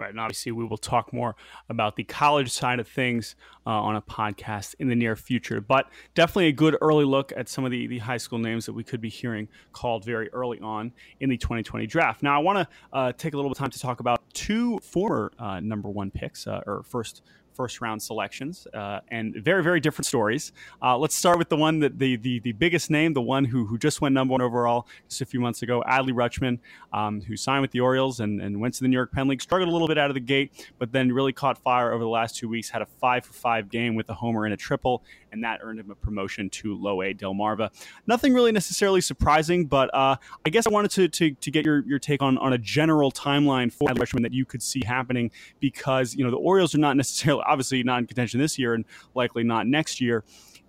Right, 0.00 0.08
and 0.08 0.18
obviously 0.18 0.50
we 0.52 0.64
will 0.64 0.78
talk 0.78 1.12
more 1.12 1.36
about 1.68 1.96
the 1.96 2.04
college 2.04 2.50
side 2.50 2.80
of 2.80 2.88
things 2.88 3.36
uh, 3.66 3.70
on 3.70 3.96
a 3.96 4.00
podcast 4.00 4.74
in 4.78 4.88
the 4.88 4.94
near 4.94 5.14
future. 5.14 5.60
But 5.60 5.90
definitely 6.14 6.46
a 6.46 6.52
good 6.52 6.74
early 6.80 7.04
look 7.04 7.34
at 7.36 7.50
some 7.50 7.66
of 7.66 7.70
the, 7.70 7.86
the 7.86 7.98
high 7.98 8.16
school 8.16 8.38
names 8.38 8.64
that 8.64 8.72
we 8.72 8.82
could 8.82 9.02
be 9.02 9.10
hearing 9.10 9.46
called 9.74 10.06
very 10.06 10.30
early 10.30 10.58
on 10.60 10.92
in 11.20 11.28
the 11.28 11.36
2020 11.36 11.86
draft. 11.86 12.22
Now, 12.22 12.34
I 12.34 12.38
want 12.42 12.60
to 12.60 12.68
uh, 12.94 13.12
take 13.12 13.34
a 13.34 13.36
little 13.36 13.50
bit 13.50 13.58
of 13.58 13.60
time 13.60 13.70
to 13.70 13.78
talk 13.78 14.00
about 14.00 14.22
two 14.32 14.78
former 14.78 15.32
uh, 15.38 15.60
number 15.60 15.90
one 15.90 16.10
picks 16.10 16.46
uh, 16.46 16.62
or 16.66 16.82
first 16.82 17.20
first 17.54 17.80
round 17.80 18.02
selections 18.02 18.66
uh, 18.74 19.00
and 19.08 19.34
very 19.36 19.62
very 19.62 19.80
different 19.80 20.06
stories. 20.06 20.52
Uh, 20.82 20.96
let's 20.96 21.14
start 21.14 21.38
with 21.38 21.48
the 21.48 21.56
one 21.56 21.80
that 21.80 21.98
the, 21.98 22.16
the 22.16 22.40
the 22.40 22.52
biggest 22.52 22.90
name, 22.90 23.12
the 23.12 23.22
one 23.22 23.44
who 23.44 23.66
who 23.66 23.78
just 23.78 24.00
went 24.00 24.14
number 24.14 24.32
one 24.32 24.42
overall 24.42 24.86
just 25.08 25.20
a 25.20 25.26
few 25.26 25.40
months 25.40 25.62
ago, 25.62 25.82
Adley 25.88 26.12
Rutschman, 26.12 26.58
um, 26.92 27.20
who 27.20 27.36
signed 27.36 27.62
with 27.62 27.70
the 27.70 27.80
Orioles 27.80 28.20
and, 28.20 28.40
and 28.40 28.60
went 28.60 28.74
to 28.74 28.80
the 28.80 28.88
New 28.88 28.96
York 28.96 29.12
Penn 29.12 29.28
League. 29.28 29.42
Struggled 29.42 29.68
a 29.68 29.72
little 29.72 29.88
bit 29.88 29.98
out 29.98 30.10
of 30.10 30.14
the 30.14 30.20
gate, 30.20 30.72
but 30.78 30.92
then 30.92 31.12
really 31.12 31.32
caught 31.32 31.58
fire 31.58 31.92
over 31.92 32.02
the 32.02 32.10
last 32.10 32.36
two 32.36 32.48
weeks. 32.48 32.70
Had 32.70 32.82
a 32.82 32.86
five 32.86 33.24
for 33.24 33.32
five 33.32 33.70
game 33.70 33.94
with 33.94 34.08
a 34.10 34.14
homer 34.14 34.44
and 34.44 34.54
a 34.54 34.56
triple, 34.56 35.02
and 35.32 35.42
that 35.44 35.60
earned 35.62 35.80
him 35.80 35.90
a 35.90 35.94
promotion 35.94 36.50
to 36.50 36.74
Low 36.76 37.02
A 37.02 37.14
Delmarva. 37.14 37.70
Nothing 38.06 38.34
really 38.34 38.52
necessarily 38.52 39.00
surprising, 39.00 39.66
but 39.66 39.92
uh, 39.94 40.16
I 40.44 40.50
guess 40.50 40.66
I 40.66 40.70
wanted 40.70 40.90
to, 40.92 41.08
to, 41.08 41.30
to 41.32 41.50
get 41.50 41.64
your, 41.64 41.80
your 41.86 41.98
take 41.98 42.22
on, 42.22 42.38
on 42.38 42.52
a 42.52 42.58
general 42.58 43.12
timeline 43.12 43.72
for 43.72 43.88
Adley 43.88 43.98
Rutschman 43.98 44.22
that 44.22 44.32
you 44.32 44.44
could 44.44 44.62
see 44.62 44.82
happening 44.84 45.30
because 45.60 46.14
you 46.14 46.24
know 46.24 46.30
the 46.30 46.36
Orioles 46.36 46.74
are 46.74 46.78
not 46.78 46.96
necessarily 46.96 47.39
obviously 47.46 47.82
not 47.82 47.98
in 47.98 48.06
contention 48.06 48.40
this 48.40 48.58
year 48.58 48.74
and 48.74 48.84
likely 49.14 49.44
not 49.44 49.66
next 49.66 50.00
year. 50.00 50.24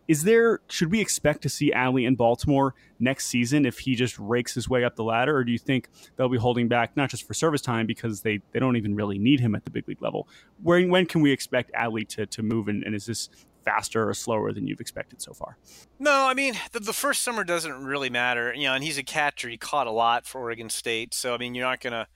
Is 0.07 0.23
there 0.23 0.59
should 0.67 0.91
we 0.91 0.99
expect 0.99 1.41
to 1.43 1.49
see 1.49 1.71
Adley 1.71 2.05
in 2.05 2.15
Baltimore 2.15 2.73
next 2.99 3.27
season 3.27 3.65
if 3.65 3.79
he 3.79 3.95
just 3.95 4.17
rakes 4.19 4.53
his 4.53 4.67
way 4.67 4.83
up 4.83 4.95
the 4.95 5.03
ladder, 5.03 5.37
or 5.37 5.43
do 5.43 5.51
you 5.51 5.57
think 5.57 5.87
they'll 6.15 6.27
be 6.27 6.37
holding 6.37 6.67
back 6.67 6.97
not 6.97 7.09
just 7.09 7.25
for 7.25 7.33
service 7.33 7.61
time 7.61 7.85
because 7.85 8.21
they, 8.21 8.41
they 8.51 8.59
don't 8.59 8.75
even 8.75 8.95
really 8.95 9.17
need 9.17 9.39
him 9.39 9.55
at 9.55 9.63
the 9.63 9.69
big 9.69 9.87
league 9.87 10.01
level? 10.01 10.27
When 10.61 10.89
when 10.89 11.05
can 11.05 11.21
we 11.21 11.31
expect 11.31 11.71
Adley 11.73 12.07
to, 12.09 12.25
to 12.25 12.43
move 12.43 12.67
and, 12.67 12.83
and 12.83 12.93
is 12.93 13.05
this 13.05 13.29
faster 13.63 14.09
or 14.09 14.13
slower 14.13 14.51
than 14.51 14.67
you've 14.67 14.81
expected 14.81 15.21
so 15.21 15.33
far? 15.33 15.57
No, 15.99 16.27
I 16.27 16.33
mean 16.33 16.55
the, 16.71 16.79
the 16.79 16.93
first 16.93 17.23
summer 17.23 17.43
doesn't 17.43 17.85
really 17.85 18.09
matter. 18.09 18.53
You 18.53 18.63
know, 18.63 18.73
and 18.73 18.83
he's 18.83 18.97
a 18.97 19.03
catcher. 19.03 19.49
He 19.49 19.57
caught 19.57 19.87
a 19.87 19.91
lot 19.91 20.25
for 20.25 20.41
Oregon 20.41 20.69
State, 20.69 21.13
so 21.13 21.33
I 21.33 21.37
mean 21.37 21.55
you're 21.55 21.65
not 21.65 21.79
gonna 21.79 22.07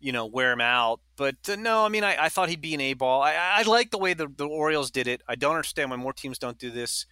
you 0.00 0.12
know, 0.12 0.26
wear 0.26 0.52
him 0.52 0.60
out. 0.60 1.00
But 1.16 1.36
uh, 1.48 1.56
no, 1.56 1.84
I 1.84 1.88
mean, 1.88 2.04
I, 2.04 2.24
I, 2.24 2.28
thought 2.28 2.48
he'd 2.48 2.60
be 2.60 2.74
an 2.74 2.80
A 2.80 2.94
ball. 2.94 3.22
I, 3.22 3.34
I 3.34 3.62
like 3.62 3.90
the 3.90 3.98
way 3.98 4.14
the, 4.14 4.28
the 4.34 4.46
Orioles 4.46 4.90
did 4.90 5.06
it. 5.06 5.22
I 5.28 5.34
don't 5.34 5.54
understand 5.54 5.90
why 5.90 5.96
more 5.96 6.12
teams 6.12 6.38
don't 6.38 6.58
do 6.58 6.70
this. 6.70 7.06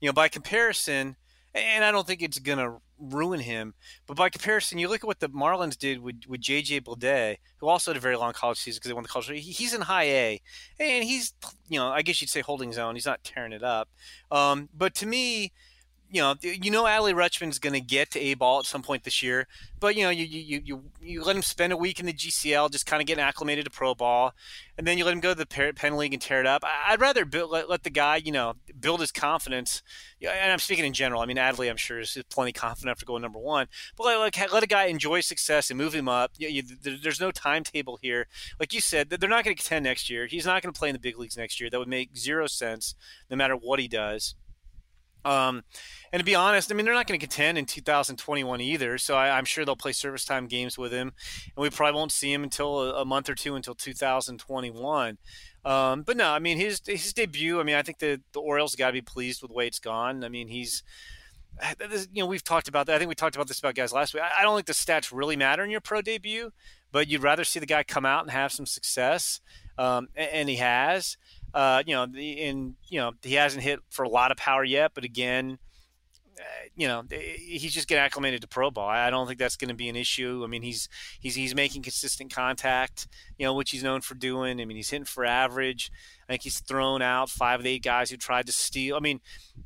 You 0.00 0.08
know, 0.08 0.12
by 0.12 0.28
comparison, 0.28 1.16
and 1.54 1.84
I 1.84 1.90
don't 1.90 2.06
think 2.06 2.22
it's 2.22 2.38
going 2.38 2.58
to 2.58 2.76
ruin 3.00 3.40
him, 3.40 3.74
but 4.06 4.16
by 4.16 4.28
comparison, 4.28 4.78
you 4.78 4.88
look 4.88 5.02
at 5.02 5.06
what 5.06 5.20
the 5.20 5.28
Marlins 5.28 5.76
did 5.76 6.00
with, 6.00 6.22
with 6.28 6.40
J.J. 6.40 6.82
Bleday, 6.82 7.36
who 7.58 7.68
also 7.68 7.90
had 7.90 7.96
a 7.96 8.00
very 8.00 8.16
long 8.16 8.32
college 8.32 8.58
season 8.58 8.78
because 8.78 8.90
they 8.90 8.94
won 8.94 9.02
the 9.02 9.08
college. 9.08 9.28
He, 9.28 9.38
he's 9.38 9.74
in 9.74 9.82
high 9.82 10.04
A, 10.04 10.40
and 10.78 11.04
he's, 11.04 11.32
you 11.68 11.78
know, 11.78 11.88
I 11.88 12.02
guess 12.02 12.20
you'd 12.20 12.30
say 12.30 12.40
holding 12.40 12.72
zone. 12.72 12.94
He's 12.94 13.06
not 13.06 13.24
tearing 13.24 13.52
it 13.52 13.62
up. 13.62 13.88
Um, 14.30 14.68
but 14.72 14.94
to 14.96 15.06
me, 15.06 15.52
you 16.10 16.22
know, 16.22 16.34
you 16.40 16.70
know, 16.70 16.84
Adley 16.84 17.12
Rutschman's 17.12 17.58
going 17.58 17.74
to 17.74 17.80
get 17.80 18.10
to 18.12 18.20
A 18.20 18.34
ball 18.34 18.60
at 18.60 18.64
some 18.64 18.82
point 18.82 19.04
this 19.04 19.22
year, 19.22 19.46
but 19.78 19.94
you 19.94 20.02
know, 20.02 20.10
you 20.10 20.24
you 20.24 20.62
you 20.64 20.84
you 21.00 21.22
let 21.22 21.36
him 21.36 21.42
spend 21.42 21.72
a 21.72 21.76
week 21.76 22.00
in 22.00 22.06
the 22.06 22.12
GCL, 22.12 22.70
just 22.70 22.86
kind 22.86 23.02
of 23.02 23.06
getting 23.06 23.22
acclimated 23.22 23.64
to 23.66 23.70
pro 23.70 23.94
ball, 23.94 24.32
and 24.78 24.86
then 24.86 24.96
you 24.96 25.04
let 25.04 25.12
him 25.12 25.20
go 25.20 25.34
to 25.34 25.38
the 25.38 25.46
Penn 25.46 25.96
League 25.96 26.12
and 26.12 26.22
tear 26.22 26.40
it 26.40 26.46
up. 26.46 26.64
I'd 26.64 27.00
rather 27.00 27.24
build, 27.24 27.50
let, 27.50 27.68
let 27.68 27.82
the 27.82 27.90
guy, 27.90 28.16
you 28.16 28.32
know, 28.32 28.54
build 28.78 29.00
his 29.00 29.12
confidence. 29.12 29.82
And 30.20 30.52
I'm 30.52 30.58
speaking 30.58 30.84
in 30.84 30.92
general. 30.92 31.20
I 31.20 31.26
mean, 31.26 31.36
Adley, 31.36 31.68
I'm 31.68 31.76
sure 31.76 32.00
is 32.00 32.16
plenty 32.30 32.52
confident 32.52 32.90
after 32.90 33.04
going 33.04 33.22
number 33.22 33.38
one, 33.38 33.66
but 33.96 34.06
let, 34.06 34.52
let 34.52 34.62
a 34.62 34.66
guy 34.66 34.86
enjoy 34.86 35.20
success 35.20 35.70
and 35.70 35.78
move 35.78 35.94
him 35.94 36.08
up. 36.08 36.32
You, 36.38 36.48
you, 36.48 36.62
there's 37.02 37.20
no 37.20 37.30
timetable 37.30 37.98
here. 38.00 38.26
Like 38.58 38.72
you 38.72 38.80
said, 38.80 39.10
they're 39.10 39.28
not 39.28 39.44
going 39.44 39.56
to 39.56 39.62
contend 39.62 39.84
next 39.84 40.08
year. 40.08 40.26
He's 40.26 40.46
not 40.46 40.62
going 40.62 40.72
to 40.72 40.78
play 40.78 40.88
in 40.88 40.94
the 40.94 41.00
big 41.00 41.18
leagues 41.18 41.36
next 41.36 41.60
year. 41.60 41.68
That 41.68 41.78
would 41.78 41.88
make 41.88 42.16
zero 42.16 42.46
sense, 42.46 42.94
no 43.30 43.36
matter 43.36 43.54
what 43.54 43.78
he 43.78 43.88
does. 43.88 44.34
Um, 45.24 45.64
and 46.12 46.20
to 46.20 46.24
be 46.24 46.34
honest, 46.34 46.70
I 46.70 46.74
mean, 46.74 46.84
they're 46.84 46.94
not 46.94 47.06
going 47.06 47.18
to 47.18 47.26
contend 47.26 47.58
in 47.58 47.66
2021 47.66 48.60
either. 48.60 48.98
So 48.98 49.16
I, 49.16 49.38
am 49.38 49.44
sure 49.44 49.64
they'll 49.64 49.76
play 49.76 49.92
service 49.92 50.24
time 50.24 50.46
games 50.46 50.78
with 50.78 50.92
him, 50.92 51.12
and 51.44 51.62
we 51.62 51.70
probably 51.70 51.98
won't 51.98 52.12
see 52.12 52.32
him 52.32 52.44
until 52.44 52.80
a, 52.80 53.02
a 53.02 53.04
month 53.04 53.28
or 53.28 53.34
two 53.34 53.54
until 53.54 53.74
2021. 53.74 55.18
Um, 55.64 56.02
but 56.02 56.16
no, 56.16 56.30
I 56.30 56.38
mean 56.38 56.56
his 56.56 56.80
his 56.86 57.12
debut. 57.12 57.60
I 57.60 57.62
mean, 57.62 57.76
I 57.76 57.82
think 57.82 57.98
the 57.98 58.20
the 58.32 58.40
Orioles 58.40 58.74
got 58.74 58.88
to 58.88 58.92
be 58.92 59.02
pleased 59.02 59.42
with 59.42 59.50
the 59.50 59.54
way 59.54 59.66
it's 59.66 59.80
gone. 59.80 60.24
I 60.24 60.28
mean, 60.28 60.48
he's 60.48 60.82
you 62.12 62.22
know 62.22 62.26
we've 62.26 62.44
talked 62.44 62.68
about 62.68 62.86
that. 62.86 62.94
I 62.94 62.98
think 62.98 63.08
we 63.08 63.14
talked 63.14 63.34
about 63.34 63.48
this 63.48 63.58
about 63.58 63.74
guys 63.74 63.92
last 63.92 64.14
week. 64.14 64.22
I, 64.22 64.40
I 64.40 64.42
don't 64.42 64.54
think 64.56 64.66
the 64.66 64.72
stats 64.72 65.10
really 65.12 65.36
matter 65.36 65.64
in 65.64 65.70
your 65.70 65.80
pro 65.80 66.00
debut, 66.00 66.52
but 66.92 67.08
you'd 67.08 67.22
rather 67.22 67.44
see 67.44 67.58
the 67.58 67.66
guy 67.66 67.82
come 67.82 68.06
out 68.06 68.22
and 68.22 68.30
have 68.30 68.52
some 68.52 68.66
success, 68.66 69.40
um, 69.76 70.08
and, 70.16 70.30
and 70.30 70.48
he 70.48 70.56
has. 70.56 71.16
Uh, 71.54 71.82
you 71.86 71.94
know, 71.94 72.04
in 72.04 72.76
you 72.88 73.00
know 73.00 73.12
he 73.22 73.34
hasn't 73.34 73.62
hit 73.62 73.80
for 73.90 74.04
a 74.04 74.08
lot 74.08 74.30
of 74.30 74.36
power 74.36 74.64
yet, 74.64 74.92
but 74.94 75.04
again, 75.04 75.58
uh, 76.38 76.44
you 76.76 76.86
know, 76.86 77.02
he's 77.10 77.72
just 77.72 77.88
getting 77.88 78.02
acclimated 78.04 78.40
to 78.42 78.48
pro 78.48 78.70
ball. 78.70 78.88
I 78.88 79.10
don't 79.10 79.26
think 79.26 79.38
that's 79.38 79.56
going 79.56 79.70
to 79.70 79.74
be 79.74 79.88
an 79.88 79.96
issue. 79.96 80.42
I 80.44 80.46
mean, 80.46 80.62
he's 80.62 80.88
he's 81.20 81.34
he's 81.34 81.54
making 81.54 81.82
consistent 81.82 82.32
contact, 82.32 83.08
you 83.38 83.46
know, 83.46 83.54
which 83.54 83.70
he's 83.70 83.82
known 83.82 84.00
for 84.00 84.14
doing. 84.14 84.60
I 84.60 84.64
mean, 84.64 84.76
he's 84.76 84.90
hitting 84.90 85.04
for 85.04 85.24
average. 85.24 85.90
I 86.28 86.32
think 86.32 86.42
he's 86.42 86.60
thrown 86.60 87.00
out 87.00 87.30
five 87.30 87.60
of 87.60 87.64
the 87.64 87.70
eight 87.70 87.82
guys 87.82 88.10
who 88.10 88.18
tried 88.18 88.46
to 88.46 88.52
steal. 88.52 88.96
I 88.96 89.00
mean, 89.00 89.20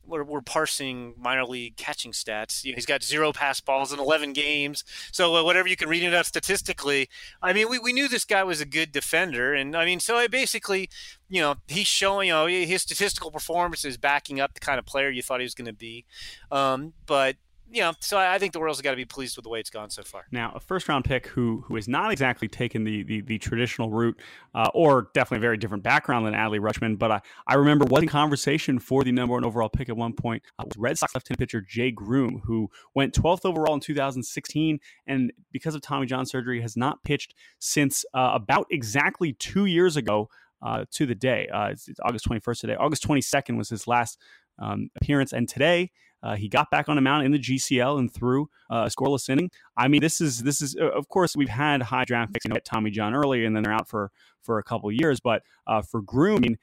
we're, 0.07 0.23
we're 0.23 0.43
parsing 0.43 1.15
minor 1.19 1.45
league 1.45 1.77
catching 1.77 2.13
stats. 2.13 2.65
You 2.65 2.71
know, 2.73 2.77
he's 2.77 2.87
got 2.87 3.03
zero 3.03 3.33
pass 3.33 3.59
balls 3.61 3.93
in 3.93 3.99
11 3.99 4.33
games. 4.33 4.85
So 5.11 5.35
uh, 5.35 5.43
whatever 5.43 5.67
you 5.69 5.77
can 5.77 5.89
read 5.89 6.05
it 6.05 6.15
out 6.15 6.27
statistically, 6.27 7.09
I 7.43 7.53
mean, 7.53 7.69
we, 7.69 7.81
we 7.81 7.93
knew 7.93 8.07
this 8.07 8.25
guy 8.25 8.45
was 8.45 8.61
a 8.61 8.67
good 8.67 8.93
defender. 8.93 9.53
And 9.53 9.77
I 9.77 9.85
mean, 9.85 9.99
so 9.99 10.17
I 10.17 10.29
basically, 10.29 10.89
you 11.29 11.41
know, 11.41 11.57
he's 11.67 11.89
showing, 11.89 12.29
you 12.29 12.35
know, 12.35 12.47
his 12.47 12.83
statistical 12.83 13.33
performance 13.33 13.85
is 13.85 13.97
backing 13.97 14.39
up 14.39 14.55
the 14.55 14.61
kind 14.61 14.79
of 14.79 14.87
player 14.87 15.11
you 15.11 15.23
thought 15.23 15.41
he 15.41 15.45
was 15.45 15.55
going 15.55 15.67
to 15.67 15.73
be. 15.73 16.05
Um, 16.53 16.93
but 17.07 17.37
you 17.73 17.81
know, 17.81 17.95
so 18.01 18.19
I 18.19 18.39
think 18.39 18.53
the 18.53 18.61
Royals 18.61 18.77
have 18.77 18.85
got 18.85 18.91
to 18.91 18.97
be 18.97 19.07
pleased 19.07 19.37
with 19.37 19.45
the 19.45 19.49
way 19.49 19.59
it's 19.59 19.71
gone 19.71 19.89
so 19.89 20.03
far. 20.03 20.27
Now, 20.31 20.53
a 20.55 20.61
first 20.61 20.89
round 20.89 21.07
pick 21.07 21.27
who 21.27 21.65
who 21.67 21.77
has 21.77 21.89
not 21.89 22.13
exactly 22.13 22.47
taken 22.47 22.85
the 22.85 23.03
the, 23.03 23.21
the 23.23 23.39
traditional 23.39 23.91
route, 23.91 24.21
uh, 24.55 24.69
or 24.75 25.09
definitely 25.15 25.39
a 25.39 25.41
very 25.49 25.57
different 25.57 25.83
background 25.83 26.27
than 26.27 26.35
Adley 26.35 26.61
Rutschman, 26.61 26.99
but 26.99 27.11
I, 27.11 27.21
I 27.47 27.55
remember 27.55 27.87
was 27.87 28.03
in 28.03 28.09
conversation 28.09 28.79
for 28.79 29.05
the 29.05 29.13
number 29.13 29.33
one 29.33 29.45
overall 29.45 29.71
pick 29.71 29.89
at 29.89 29.97
one 29.97 30.13
point 30.13 30.43
uh, 30.59 30.65
was 30.67 30.77
Red 30.77 30.99
Sox 30.99 31.15
left-handed 31.15 31.39
pitcher 31.39 31.63
Jay 31.63 31.91
Groome, 31.91 32.43
who 32.45 32.69
went 32.95 33.15
12th 33.15 33.47
overall 33.47 33.75
in 33.75 33.81
2016, 33.81 34.79
and 35.07 35.33
because 35.51 35.75
of 35.75 35.81
Tommy 35.81 36.07
John 36.07 36.27
surgery, 36.27 36.61
has 36.61 36.77
not 36.77 37.03
pitched 37.05 37.35
since 37.59 38.05
uh, 38.13 38.33
about 38.35 38.67
exactly 38.71 39.33
two 39.33 39.65
years 39.67 39.97
ago. 39.97 40.29
Uh, 40.65 40.85
to 40.93 41.07
the 41.07 41.15
day. 41.17 41.49
Uh, 41.49 41.71
it's, 41.71 41.89
it's, 41.89 41.99
August 42.05 42.25
21st 42.29 42.61
today. 42.61 42.77
August 42.77 43.03
22nd 43.03 43.57
was 43.57 43.69
his 43.69 43.89
last 43.89 44.17
um, 44.61 44.91
appearance, 44.95 45.33
and 45.33 45.49
today 45.49 45.91
uh, 46.23 46.37
he 46.37 46.49
got 46.49 46.71
back 46.71 46.89
on 46.89 46.97
the 46.97 47.03
mound 47.03 47.27
in 47.27 47.33
the 47.33 47.39
GCL 47.39 47.99
and 47.99 48.13
threw 48.13 48.49
uh, 48.71 48.87
a 48.87 48.91
scoreless 48.91 49.29
inning. 49.29 49.51
I 49.77 49.89
mean, 49.89 50.01
this 50.01 50.21
is 50.21 50.43
this 50.43 50.63
is 50.63 50.77
uh, 50.81 50.91
of 50.91 51.09
course 51.09 51.37
we've 51.37 51.49
had 51.49 51.83
high 51.83 52.05
draft 52.05 52.33
picks, 52.33 52.45
you 52.45 52.51
know, 52.51 52.57
at 52.57 52.65
Tommy 52.65 52.91
John 52.91 53.15
early, 53.15 53.45
and 53.45 53.57
then 53.57 53.63
they're 53.63 53.73
out 53.73 53.89
for 53.89 54.11
for 54.41 54.59
a 54.59 54.63
couple 54.63 54.91
years. 54.93 55.21
But 55.21 55.43
uh, 55.67 55.83
for 55.83 56.03
grooming, 56.03 56.59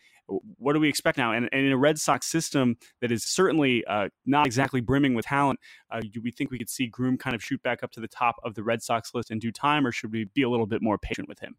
what 0.58 0.74
do 0.74 0.80
we 0.80 0.90
expect 0.90 1.18
now? 1.18 1.34
And, 1.34 1.50
and, 1.52 1.66
in 1.66 1.72
a 1.72 1.78
Red 1.78 2.00
Sox 2.00 2.28
system 2.28 2.78
that 3.02 3.12
is 3.12 3.24
certainly 3.24 3.84
uh, 3.86 4.10
not 4.26 4.46
exactly 4.46 4.82
brimming 4.82 5.16
with 5.16 5.26
talent, 5.26 5.60
uh, 5.92 6.02
do 6.02 6.22
we 6.22 6.32
think 6.32 6.52
we 6.52 6.58
could 6.58 6.70
see 6.70 6.88
Groome 6.88 7.18
kind 7.18 7.36
of 7.36 7.44
shoot 7.44 7.62
back 7.64 7.84
up 7.84 7.92
to 7.92 8.00
the 8.00 8.08
top 8.08 8.36
of 8.44 8.56
the 8.56 8.64
Red 8.64 8.84
Sox 8.84 9.14
list 9.14 9.32
in 9.32 9.40
due 9.40 9.52
time, 9.52 9.86
or 9.86 9.92
should 9.92 10.12
we 10.12 10.26
be 10.26 10.44
a 10.44 10.50
little 10.50 10.68
bit 10.68 10.82
more 10.82 10.98
patient 10.98 11.28
with 11.28 11.40
him? 11.40 11.56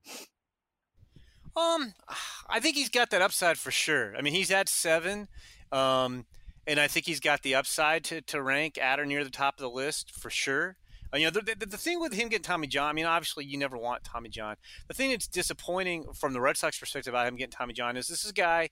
Um, 1.56 1.94
I 2.48 2.60
think 2.60 2.76
he's 2.76 2.90
got 2.90 3.10
that 3.10 3.22
upside 3.22 3.58
for 3.58 3.70
sure. 3.70 4.16
I 4.16 4.22
mean, 4.22 4.34
he's 4.34 4.50
at 4.50 4.68
seven. 4.68 5.28
Um, 5.72 6.26
and 6.66 6.78
I 6.78 6.88
think 6.88 7.06
he's 7.06 7.20
got 7.20 7.42
the 7.42 7.54
upside 7.54 8.04
to, 8.04 8.20
to 8.22 8.42
rank 8.42 8.78
at 8.78 9.00
or 9.00 9.06
near 9.06 9.24
the 9.24 9.30
top 9.30 9.54
of 9.58 9.62
the 9.62 9.70
list 9.70 10.10
for 10.10 10.30
sure. 10.30 10.76
Uh, 11.12 11.16
you 11.16 11.24
know, 11.24 11.30
the, 11.30 11.56
the, 11.58 11.66
the, 11.66 11.76
thing 11.76 11.98
with 11.98 12.12
him 12.12 12.28
getting 12.28 12.44
Tommy 12.44 12.68
John, 12.68 12.88
I 12.88 12.92
mean, 12.92 13.04
obviously 13.04 13.44
you 13.44 13.58
never 13.58 13.76
want 13.76 14.04
Tommy 14.04 14.28
John. 14.28 14.54
The 14.86 14.94
thing 14.94 15.10
that's 15.10 15.26
disappointing 15.26 16.12
from 16.14 16.32
the 16.32 16.40
Red 16.40 16.56
Sox 16.56 16.78
perspective 16.78 17.12
about 17.12 17.26
him 17.26 17.34
getting 17.34 17.50
Tommy 17.50 17.72
John 17.72 17.96
is 17.96 18.06
this 18.06 18.24
is 18.24 18.30
a 18.30 18.34
guy 18.34 18.68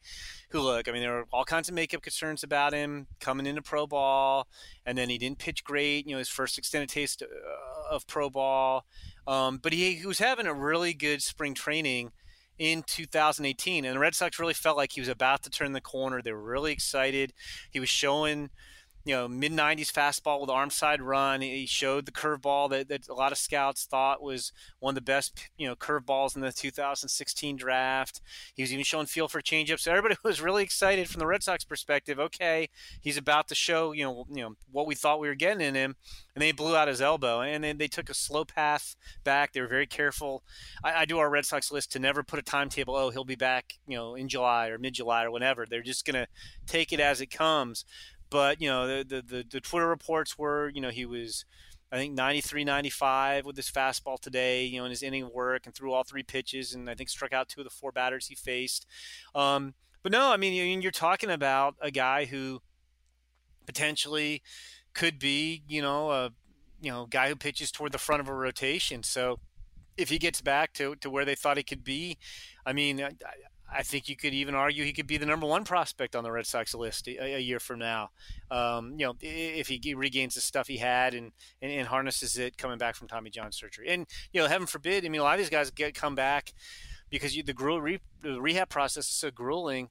who, 0.50 0.60
look, 0.60 0.88
I 0.88 0.92
mean, 0.92 1.02
there 1.02 1.14
were 1.14 1.24
all 1.32 1.44
kinds 1.44 1.68
of 1.68 1.74
makeup 1.74 2.02
concerns 2.02 2.44
about 2.44 2.72
him 2.72 3.08
coming 3.18 3.46
into 3.46 3.60
pro 3.60 3.88
ball, 3.88 4.46
and 4.86 4.96
then 4.96 5.08
he 5.08 5.18
didn't 5.18 5.38
pitch 5.38 5.64
great, 5.64 6.06
you 6.06 6.12
know, 6.12 6.18
his 6.18 6.28
first 6.28 6.58
extended 6.58 6.90
taste 6.90 7.22
uh, 7.22 7.94
of 7.94 8.06
pro 8.06 8.30
ball. 8.30 8.84
Um, 9.26 9.58
but 9.60 9.72
he, 9.72 9.94
he 9.94 10.06
was 10.06 10.20
having 10.20 10.46
a 10.46 10.54
really 10.54 10.94
good 10.94 11.22
spring 11.22 11.54
training– 11.54 12.12
in 12.58 12.82
2018. 12.82 13.84
And 13.84 13.94
the 13.94 13.98
Red 13.98 14.14
Sox 14.14 14.38
really 14.38 14.54
felt 14.54 14.76
like 14.76 14.92
he 14.92 15.00
was 15.00 15.08
about 15.08 15.42
to 15.44 15.50
turn 15.50 15.72
the 15.72 15.80
corner. 15.80 16.20
They 16.22 16.32
were 16.32 16.42
really 16.42 16.72
excited. 16.72 17.32
He 17.70 17.80
was 17.80 17.88
showing, 17.88 18.50
you 19.04 19.14
know, 19.14 19.28
mid 19.28 19.52
90s 19.52 19.90
fastball 19.90 20.40
with 20.40 20.50
arm 20.50 20.70
side 20.70 21.00
run. 21.00 21.40
He 21.40 21.66
showed 21.66 22.06
the 22.06 22.12
curveball 22.12 22.70
that, 22.70 22.88
that 22.88 23.08
a 23.08 23.14
lot 23.14 23.32
of 23.32 23.38
scouts 23.38 23.84
thought 23.84 24.22
was 24.22 24.52
one 24.80 24.92
of 24.92 24.94
the 24.96 25.00
best, 25.00 25.48
you 25.56 25.66
know, 25.66 25.74
curveballs 25.74 26.34
in 26.34 26.42
the 26.42 26.52
2016 26.52 27.56
draft. 27.56 28.20
He 28.54 28.62
was 28.62 28.72
even 28.72 28.84
showing 28.84 29.06
feel 29.06 29.28
for 29.28 29.40
changeups. 29.40 29.80
So 29.80 29.90
everybody 29.92 30.16
was 30.24 30.40
really 30.40 30.62
excited 30.62 31.08
from 31.08 31.20
the 31.20 31.26
Red 31.26 31.42
Sox 31.42 31.64
perspective. 31.64 32.18
Okay, 32.18 32.68
he's 33.00 33.16
about 33.16 33.48
to 33.48 33.54
show, 33.54 33.92
you 33.92 34.04
know, 34.04 34.26
you 34.30 34.42
know 34.42 34.54
what 34.70 34.86
we 34.86 34.94
thought 34.94 35.20
we 35.20 35.28
were 35.28 35.34
getting 35.34 35.66
in 35.66 35.74
him, 35.74 35.96
and 36.34 36.42
they 36.42 36.52
blew 36.52 36.76
out 36.76 36.88
his 36.88 37.00
elbow. 37.00 37.40
And 37.40 37.64
then 37.64 37.78
they 37.78 37.88
took 37.88 38.10
a 38.10 38.14
slow 38.14 38.44
path 38.44 38.96
back. 39.24 39.52
They 39.52 39.60
were 39.60 39.68
very 39.68 39.86
careful. 39.86 40.42
I, 40.84 41.02
I 41.02 41.04
do 41.04 41.18
our 41.18 41.30
Red 41.30 41.46
Sox 41.46 41.72
list 41.72 41.92
to 41.92 41.98
never 41.98 42.22
put 42.22 42.38
a 42.38 42.42
timetable. 42.42 42.96
Oh, 42.96 43.10
he'll 43.10 43.24
be 43.24 43.36
back, 43.36 43.74
you 43.86 43.96
know, 43.96 44.14
in 44.14 44.28
July 44.28 44.68
or 44.68 44.78
mid 44.78 44.94
July 44.94 45.24
or 45.24 45.30
whenever. 45.30 45.64
They're 45.64 45.82
just 45.82 46.04
to 46.06 46.26
take 46.66 46.92
it 46.92 47.00
as 47.00 47.20
it 47.20 47.30
comes. 47.30 47.84
But 48.30 48.60
you 48.60 48.68
know, 48.68 48.86
the, 48.86 49.04
the, 49.04 49.22
the 49.22 49.44
the 49.50 49.60
Twitter 49.60 49.88
reports 49.88 50.38
were, 50.38 50.70
you 50.74 50.80
know, 50.80 50.90
he 50.90 51.06
was. 51.06 51.44
I 51.90 51.96
think 51.96 52.12
93 52.12 52.64
95 52.64 53.46
with 53.46 53.56
his 53.56 53.70
fastball 53.70 54.20
today, 54.20 54.66
you 54.66 54.78
know, 54.78 54.84
in 54.84 54.90
his 54.90 55.02
inning 55.02 55.30
work 55.32 55.64
and 55.64 55.74
threw 55.74 55.94
all 55.94 56.04
three 56.04 56.22
pitches 56.22 56.74
and 56.74 56.90
I 56.90 56.94
think 56.94 57.08
struck 57.08 57.32
out 57.32 57.48
two 57.48 57.62
of 57.62 57.64
the 57.64 57.70
four 57.70 57.92
batters 57.92 58.26
he 58.26 58.34
faced. 58.34 58.84
Um, 59.34 59.72
but 60.02 60.12
no, 60.12 60.30
I 60.30 60.36
mean, 60.36 60.82
you're 60.82 60.92
talking 60.92 61.30
about 61.30 61.76
a 61.80 61.90
guy 61.90 62.26
who 62.26 62.60
potentially 63.64 64.42
could 64.92 65.18
be, 65.18 65.62
you 65.66 65.80
know, 65.80 66.10
a 66.10 66.30
you 66.80 66.90
know 66.90 67.06
guy 67.06 67.28
who 67.28 67.36
pitches 67.36 67.70
toward 67.70 67.92
the 67.92 67.98
front 67.98 68.20
of 68.20 68.28
a 68.28 68.34
rotation. 68.34 69.02
So 69.02 69.40
if 69.96 70.08
he 70.08 70.18
gets 70.18 70.40
back 70.40 70.72
to, 70.74 70.94
to 70.96 71.10
where 71.10 71.24
they 71.24 71.34
thought 71.34 71.56
he 71.56 71.62
could 71.62 71.84
be, 71.84 72.18
I 72.64 72.72
mean, 72.72 73.02
I, 73.02 73.10
I 73.70 73.82
think 73.82 74.08
you 74.08 74.16
could 74.16 74.32
even 74.32 74.54
argue 74.54 74.84
he 74.84 74.92
could 74.92 75.06
be 75.06 75.18
the 75.18 75.26
number 75.26 75.46
one 75.46 75.64
prospect 75.64 76.16
on 76.16 76.24
the 76.24 76.32
Red 76.32 76.46
Sox 76.46 76.74
list 76.74 77.06
a, 77.06 77.36
a 77.36 77.38
year 77.38 77.60
from 77.60 77.78
now. 77.78 78.10
Um, 78.50 78.94
you 78.96 79.06
know, 79.06 79.14
if 79.20 79.68
he 79.68 79.94
regains 79.94 80.34
the 80.34 80.40
stuff 80.40 80.68
he 80.68 80.78
had 80.78 81.14
and, 81.14 81.32
and, 81.60 81.70
and, 81.70 81.86
harnesses 81.86 82.38
it 82.38 82.56
coming 82.56 82.78
back 82.78 82.94
from 82.94 83.08
Tommy 83.08 83.28
John 83.28 83.52
surgery. 83.52 83.88
And, 83.88 84.06
you 84.32 84.40
know, 84.40 84.48
heaven 84.48 84.66
forbid, 84.66 85.04
I 85.04 85.10
mean, 85.10 85.20
a 85.20 85.24
lot 85.24 85.34
of 85.34 85.38
these 85.38 85.50
guys 85.50 85.70
get 85.70 85.94
come 85.94 86.14
back 86.14 86.54
because 87.10 87.36
you, 87.36 87.42
the, 87.42 87.52
gruel, 87.52 87.80
re, 87.80 88.00
the 88.22 88.40
rehab 88.40 88.70
process 88.70 89.06
is 89.06 89.14
so 89.14 89.30
grueling 89.30 89.90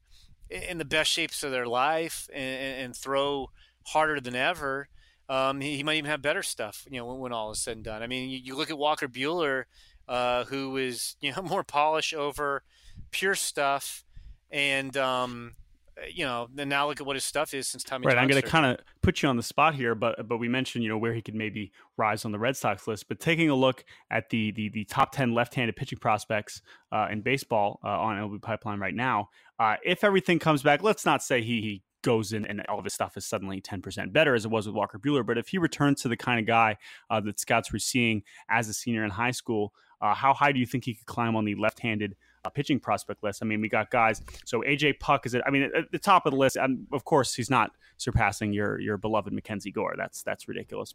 in 0.50 0.80
the 0.80 0.86
best 0.86 1.12
shapes 1.12 1.44
of 1.44 1.52
their 1.52 1.68
life 1.68 2.28
and, 2.34 2.84
and 2.84 2.96
throw 2.96 3.52
harder 3.88 4.20
than 4.20 4.36
ever. 4.36 4.90
Um, 5.30 5.62
he, 5.62 5.76
he, 5.76 5.84
might 5.84 5.98
even 5.98 6.10
have 6.10 6.22
better 6.22 6.42
stuff, 6.42 6.88
you 6.90 6.98
know, 6.98 7.06
when, 7.06 7.20
when, 7.20 7.34
all 7.34 7.52
is 7.52 7.60
said 7.60 7.76
and 7.76 7.86
done. 7.86 8.02
I 8.02 8.08
mean, 8.08 8.30
you, 8.30 8.40
you 8.40 8.56
look 8.56 8.72
at 8.72 8.78
Walker 8.78 9.08
Buehler, 9.08 9.66
uh, 10.08 10.46
who 10.46 10.78
is, 10.78 11.16
you 11.22 11.32
know, 11.36 11.44
more 11.44 11.64
polish 11.64 12.12
over– 12.12 12.64
pure 13.12 13.36
stuff, 13.36 14.04
and 14.52 14.96
um, 14.98 15.54
you 16.14 16.26
know, 16.26 16.48
then 16.54 16.70
now 16.70 16.88
look 16.88 17.00
at 17.00 17.08
what 17.08 17.16
his 17.16 17.24
stuff 17.24 17.54
is 17.54 17.68
since 17.68 17.84
Tommy. 17.84 18.06
Right, 18.06 18.14
John 18.14 18.24
I'm 18.24 18.30
going 18.30 18.42
to 18.42 18.48
kind 18.48 18.66
of 18.66 18.80
put 19.02 19.22
you 19.22 19.30
on 19.30 19.38
the 19.38 19.44
spot 19.44 19.76
here, 19.76 19.96
but 19.96 20.28
but 20.28 20.38
we 20.38 20.48
mentioned 20.48 20.84
you 20.84 20.90
know 20.90 20.98
where 20.98 21.14
he 21.14 21.22
could 21.22 21.36
maybe 21.36 21.72
rise 21.98 22.26
on 22.26 22.32
the 22.32 22.40
Red 22.40 22.56
Sox 22.56 22.88
list. 22.88 23.08
But 23.08 23.20
taking 23.20 23.50
a 23.50 23.56
look 23.56 23.84
at 24.12 24.30
the 24.30 24.52
the, 24.52 24.70
the 24.70 24.86
top 24.86 25.12
ten 25.12 25.34
left-handed 25.34 25.76
pitching 25.76 26.00
prospects 26.00 26.62
uh, 26.92 27.08
in 27.12 27.22
baseball 27.22 27.80
uh, 27.84 27.88
on 27.88 28.18
MLB 28.18 28.42
Pipeline 28.42 28.80
right 28.80 28.96
now, 28.96 29.30
uh, 29.60 29.76
if 29.84 30.04
everything 30.04 30.40
comes 30.40 30.62
back, 30.62 30.84
let's 30.84 31.06
not 31.06 31.24
say 31.24 31.42
he 31.42 31.62
he 31.62 31.84
goes 32.04 32.32
in 32.32 32.46
and 32.46 32.66
all 32.70 32.78
of 32.78 32.86
his 32.86 32.94
stuff 32.94 33.18
is 33.18 33.26
suddenly 33.26 33.60
10% 33.60 34.14
better 34.14 34.36
as 34.36 34.46
it 34.46 34.52
was 34.52 34.66
with 34.66 34.76
Walker 34.76 35.00
Buehler. 35.00 35.26
But 35.26 35.38
if 35.38 35.50
he 35.50 35.58
returns 35.58 36.02
to 36.04 36.08
the 36.08 36.16
kind 36.16 36.40
of 36.40 36.46
guy 36.46 36.78
uh, 37.10 37.20
that 37.22 37.40
scouts 37.40 37.74
were 37.74 37.80
seeing 37.80 38.24
as 38.50 38.70
a 38.70 38.74
senior 38.74 39.04
in 39.04 39.10
high 39.10 39.32
school, 39.32 39.74
uh, 40.00 40.14
how 40.14 40.34
high 40.34 40.52
do 40.52 40.60
you 40.60 40.66
think 40.66 40.86
he 40.86 40.94
could 40.94 41.08
climb 41.08 41.36
on 41.36 41.44
the 41.44 41.56
left-handed 41.56 42.14
uh, 42.14 42.16
pitching 42.52 42.80
prospect 42.80 43.24
list? 43.24 43.42
I 43.42 43.46
mean, 43.46 43.62
we 43.62 43.70
got 43.70 43.92
guys. 43.92 44.22
So 44.46 44.62
AJ 44.62 45.00
Puk 45.00 45.26
is 45.26 45.34
it? 45.34 45.42
I 45.46 45.52
mean, 45.52 45.70
at 45.76 45.92
the 45.92 46.00
top 46.00 46.26
of 46.26 46.32
the 46.32 46.38
list, 46.38 46.56
and 46.56 46.88
of 46.92 47.06
course, 47.06 47.34
he's 47.34 47.50
not 47.50 47.72
surpassing 47.98 48.54
your 48.54 48.80
your 48.80 48.98
beloved 48.98 49.34
Mackenzie 49.34 49.72
Gore. 49.72 49.96
That's 49.98 50.24
that's 50.24 50.48
ridiculous. 50.48 50.94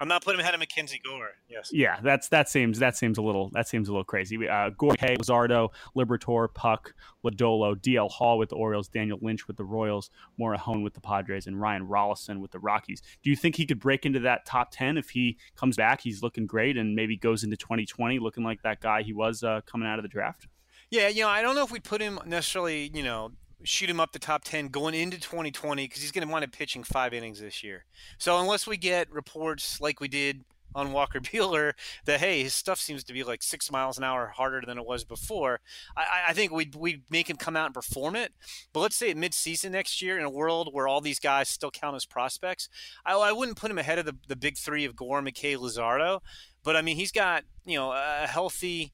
I'm 0.00 0.08
not 0.08 0.24
putting 0.24 0.38
him 0.38 0.44
ahead 0.44 0.54
of 0.54 0.60
Mackenzie 0.60 1.00
Gore. 1.04 1.32
Yes. 1.48 1.70
Yeah, 1.72 2.00
that's 2.02 2.28
that 2.28 2.48
seems 2.48 2.78
that 2.78 2.96
seems 2.96 3.18
a 3.18 3.22
little 3.22 3.50
that 3.52 3.68
seems 3.68 3.88
a 3.88 3.92
little 3.92 4.04
crazy. 4.04 4.48
Uh, 4.48 4.70
Gore, 4.70 4.94
Hay, 4.98 5.16
Luzardo, 5.16 5.68
Liberatore, 5.94 6.52
Puk, 6.54 6.94
Lodolo, 7.22 7.76
DL 7.76 8.10
Hall 8.10 8.38
with 8.38 8.48
the 8.48 8.56
Orioles, 8.56 8.88
Daniel 8.88 9.18
Lynch 9.20 9.46
with 9.46 9.58
the 9.58 9.64
Royals, 9.64 10.10
Morejon 10.40 10.82
with 10.82 10.94
the 10.94 11.00
Padres, 11.00 11.46
and 11.46 11.60
Ryan 11.60 11.86
Rollison 11.86 12.40
with 12.40 12.50
the 12.50 12.58
Rockies. 12.58 13.02
Do 13.22 13.28
you 13.28 13.36
think 13.36 13.56
he 13.56 13.66
could 13.66 13.78
break 13.78 14.06
into 14.06 14.20
that 14.20 14.46
top 14.46 14.70
ten 14.70 14.96
if 14.96 15.10
he 15.10 15.36
comes 15.54 15.76
back? 15.76 16.00
He's 16.00 16.22
looking 16.22 16.46
great, 16.46 16.78
and 16.78 16.94
maybe 16.94 17.18
goes 17.18 17.44
into 17.44 17.58
2020 17.58 18.18
looking 18.20 18.42
like 18.42 18.62
that 18.62 18.80
guy 18.80 19.02
he 19.02 19.12
was 19.12 19.42
uh, 19.42 19.60
coming 19.66 19.86
out 19.86 19.98
of 19.98 20.02
the 20.02 20.08
draft. 20.08 20.48
Yeah, 20.90 21.08
you 21.08 21.22
know, 21.22 21.28
I 21.28 21.42
don't 21.42 21.54
know 21.54 21.62
if 21.62 21.70
we'd 21.70 21.84
put 21.84 22.00
him 22.00 22.18
necessarily, 22.26 22.90
you 22.92 23.02
know, 23.02 23.32
shoot 23.64 23.90
him 23.90 24.00
up 24.00 24.12
the 24.12 24.18
top 24.18 24.44
10 24.44 24.68
going 24.68 24.94
into 24.94 25.18
2020 25.18 25.84
because 25.84 26.02
he's 26.02 26.12
going 26.12 26.26
to 26.26 26.32
wind 26.32 26.44
up 26.44 26.52
pitching 26.52 26.84
five 26.84 27.12
innings 27.12 27.40
this 27.40 27.62
year. 27.62 27.84
So 28.18 28.38
unless 28.38 28.66
we 28.66 28.76
get 28.76 29.10
reports 29.12 29.80
like 29.80 30.00
we 30.00 30.08
did 30.08 30.44
on 30.74 30.92
Walker 30.92 31.20
Buehler 31.20 31.72
that 32.04 32.20
hey 32.20 32.42
his 32.42 32.54
stuff 32.54 32.80
seems 32.80 33.02
to 33.04 33.12
be 33.12 33.24
like 33.24 33.42
six 33.42 33.70
miles 33.72 33.98
an 33.98 34.04
hour 34.04 34.28
harder 34.28 34.62
than 34.64 34.78
it 34.78 34.86
was 34.86 35.04
before. 35.04 35.60
I, 35.96 36.26
I 36.28 36.32
think 36.32 36.52
we'd 36.52 36.74
we'd 36.74 37.02
make 37.10 37.28
him 37.28 37.36
come 37.36 37.56
out 37.56 37.66
and 37.66 37.74
perform 37.74 38.16
it. 38.16 38.32
But 38.72 38.80
let's 38.80 38.96
say 38.96 39.10
at 39.10 39.16
midseason 39.16 39.72
next 39.72 40.00
year 40.00 40.18
in 40.18 40.24
a 40.24 40.30
world 40.30 40.70
where 40.72 40.86
all 40.86 41.00
these 41.00 41.18
guys 41.18 41.48
still 41.48 41.70
count 41.70 41.96
as 41.96 42.06
prospects, 42.06 42.68
I, 43.04 43.14
I 43.14 43.32
wouldn't 43.32 43.58
put 43.58 43.70
him 43.70 43.78
ahead 43.78 43.98
of 43.98 44.06
the, 44.06 44.16
the 44.28 44.36
big 44.36 44.56
three 44.56 44.84
of 44.84 44.96
Gore, 44.96 45.22
McKay, 45.22 45.56
Luzardo. 45.56 46.20
But 46.62 46.76
I 46.76 46.82
mean 46.82 46.96
he's 46.96 47.12
got 47.12 47.44
you 47.64 47.76
know 47.76 47.92
a 47.92 48.26
healthy 48.26 48.92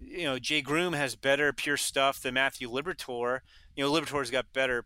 you 0.00 0.24
know, 0.24 0.38
Jay 0.38 0.62
Groome 0.62 0.94
has 0.94 1.14
better 1.14 1.52
pure 1.52 1.76
stuff 1.76 2.22
than 2.22 2.34
Matthew 2.34 2.70
Liberatore. 2.70 3.40
You 3.76 3.84
know, 3.84 3.92
Liberatore's 3.92 4.30
got 4.30 4.52
better 4.52 4.84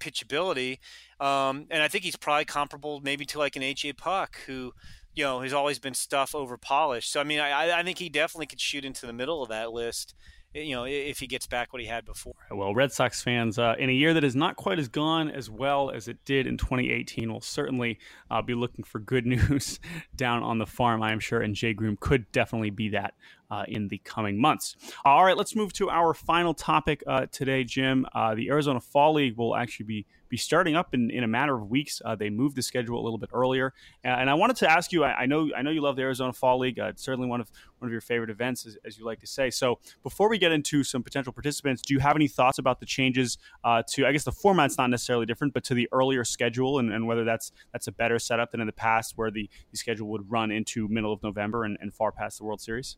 pitchability, 0.00 0.78
um, 1.20 1.66
and 1.70 1.82
I 1.82 1.88
think 1.88 2.04
he's 2.04 2.16
probably 2.16 2.44
comparable 2.44 3.00
maybe 3.00 3.24
to 3.26 3.38
like 3.38 3.56
an 3.56 3.62
AJ 3.62 3.96
Puk 3.96 4.36
who 4.46 4.72
you 5.14 5.24
know 5.24 5.40
has 5.40 5.52
always 5.52 5.78
been 5.78 5.94
stuff 5.94 6.34
over 6.34 6.56
polished. 6.56 7.10
So 7.12 7.20
I 7.20 7.24
mean, 7.24 7.40
I, 7.40 7.78
I 7.78 7.82
think 7.82 7.98
he 7.98 8.08
definitely 8.08 8.46
could 8.46 8.60
shoot 8.60 8.84
into 8.84 9.06
the 9.06 9.12
middle 9.12 9.42
of 9.42 9.48
that 9.48 9.72
list 9.72 10.14
you 10.54 10.74
know, 10.74 10.84
if 10.84 11.18
he 11.18 11.26
gets 11.26 11.46
back 11.46 11.72
what 11.72 11.82
he 11.82 11.88
had 11.88 12.04
before. 12.04 12.34
Well, 12.50 12.74
Red 12.74 12.92
Sox 12.92 13.20
fans, 13.20 13.58
uh, 13.58 13.74
in 13.78 13.90
a 13.90 13.92
year 13.92 14.14
that 14.14 14.22
is 14.22 14.36
not 14.36 14.54
quite 14.54 14.78
as 14.78 14.88
gone 14.88 15.28
as 15.28 15.50
well 15.50 15.90
as 15.90 16.06
it 16.06 16.24
did 16.24 16.46
in 16.46 16.56
2018, 16.56 17.32
will 17.32 17.40
certainly 17.40 17.98
uh, 18.30 18.40
be 18.40 18.54
looking 18.54 18.84
for 18.84 19.00
good 19.00 19.26
news 19.26 19.80
down 20.14 20.42
on 20.42 20.58
the 20.58 20.66
farm, 20.66 21.02
I 21.02 21.12
am 21.12 21.18
sure, 21.18 21.40
and 21.40 21.54
Jay 21.54 21.74
Groome 21.74 21.98
could 21.98 22.30
definitely 22.30 22.70
be 22.70 22.90
that 22.90 23.14
uh, 23.54 23.64
in 23.68 23.88
the 23.88 23.98
coming 23.98 24.40
months. 24.40 24.76
All 25.04 25.24
right, 25.24 25.36
let's 25.36 25.54
move 25.54 25.72
to 25.74 25.88
our 25.88 26.12
final 26.12 26.54
topic 26.54 27.02
uh, 27.06 27.26
today, 27.30 27.62
Jim. 27.62 28.06
Uh, 28.14 28.34
the 28.34 28.50
Arizona 28.50 28.80
Fall 28.80 29.14
League 29.14 29.36
will 29.36 29.54
actually 29.54 29.86
be 29.86 30.06
be 30.28 30.36
starting 30.38 30.74
up 30.74 30.94
in, 30.94 31.10
in 31.10 31.22
a 31.22 31.28
matter 31.28 31.54
of 31.54 31.70
weeks. 31.70 32.02
Uh, 32.04 32.16
they 32.16 32.28
moved 32.28 32.56
the 32.56 32.62
schedule 32.62 33.00
a 33.00 33.04
little 33.04 33.18
bit 33.18 33.30
earlier, 33.32 33.72
and 34.02 34.28
I 34.28 34.34
wanted 34.34 34.56
to 34.56 34.68
ask 34.68 34.90
you. 34.90 35.04
I, 35.04 35.12
I 35.20 35.26
know 35.26 35.50
I 35.56 35.62
know 35.62 35.70
you 35.70 35.80
love 35.80 35.94
the 35.94 36.02
Arizona 36.02 36.32
Fall 36.32 36.58
League. 36.58 36.80
Uh, 36.80 36.86
it's 36.86 37.04
certainly 37.04 37.28
one 37.28 37.40
of 37.40 37.50
one 37.78 37.88
of 37.88 37.92
your 37.92 38.00
favorite 38.00 38.30
events, 38.30 38.66
as, 38.66 38.76
as, 38.84 38.98
you 38.98 39.04
like 39.04 39.20
to 39.20 39.26
say. 39.26 39.50
So 39.50 39.78
before 40.02 40.28
we 40.28 40.38
get 40.38 40.50
into 40.50 40.82
some 40.82 41.02
potential 41.02 41.32
participants, 41.32 41.82
do 41.82 41.94
you 41.94 42.00
have 42.00 42.16
any 42.16 42.26
thoughts 42.26 42.58
about 42.58 42.80
the 42.80 42.86
changes 42.86 43.38
uh, 43.62 43.82
to? 43.90 44.06
I 44.06 44.12
guess 44.12 44.24
the 44.24 44.32
format's 44.32 44.76
not 44.76 44.90
necessarily 44.90 45.26
different, 45.26 45.54
but 45.54 45.62
to 45.64 45.74
the 45.74 45.88
earlier 45.92 46.24
schedule, 46.24 46.80
and, 46.80 46.92
and, 46.92 47.06
whether 47.06 47.24
that's 47.24 47.52
that's 47.72 47.86
a 47.86 47.92
better 47.92 48.18
setup 48.18 48.50
than 48.50 48.60
in 48.60 48.66
the 48.66 48.72
past, 48.72 49.12
where 49.16 49.30
the, 49.30 49.48
the 49.70 49.76
schedule 49.76 50.08
would 50.08 50.28
run 50.28 50.50
into 50.50 50.88
middle 50.88 51.12
of 51.12 51.22
November 51.22 51.64
and, 51.64 51.78
and 51.80 51.94
far 51.94 52.10
past 52.10 52.38
the 52.38 52.44
World 52.44 52.60
Series. 52.60 52.96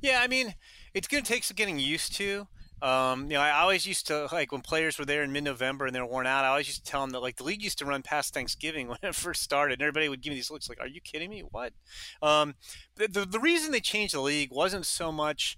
Yeah, 0.00 0.20
I 0.22 0.26
mean, 0.26 0.54
it's 0.94 1.08
going 1.08 1.22
to 1.22 1.28
take 1.30 1.44
some 1.44 1.54
getting 1.54 1.78
used 1.78 2.14
to. 2.16 2.46
Um, 2.82 3.30
you 3.30 3.36
know, 3.36 3.40
I 3.40 3.60
always 3.60 3.86
used 3.86 4.08
to 4.08 4.28
like 4.32 4.50
when 4.50 4.60
players 4.60 4.98
were 4.98 5.04
there 5.04 5.22
in 5.22 5.30
mid-November 5.30 5.86
and 5.86 5.94
they're 5.94 6.04
worn 6.04 6.26
out. 6.26 6.44
I 6.44 6.48
always 6.48 6.66
used 6.66 6.84
to 6.84 6.90
tell 6.90 7.00
them 7.02 7.10
that 7.10 7.20
like 7.20 7.36
the 7.36 7.44
league 7.44 7.62
used 7.62 7.78
to 7.78 7.84
run 7.84 8.02
past 8.02 8.34
Thanksgiving 8.34 8.88
when 8.88 8.98
it 9.02 9.14
first 9.14 9.42
started, 9.42 9.74
and 9.74 9.82
everybody 9.82 10.08
would 10.08 10.20
give 10.20 10.32
me 10.32 10.36
these 10.36 10.50
looks 10.50 10.68
like, 10.68 10.80
"Are 10.80 10.88
you 10.88 11.00
kidding 11.00 11.30
me? 11.30 11.44
What?" 11.48 11.72
Um, 12.20 12.54
the, 12.96 13.06
the, 13.06 13.24
the 13.24 13.38
reason 13.38 13.70
they 13.70 13.80
changed 13.80 14.14
the 14.14 14.20
league 14.20 14.50
wasn't 14.50 14.84
so 14.84 15.12
much 15.12 15.56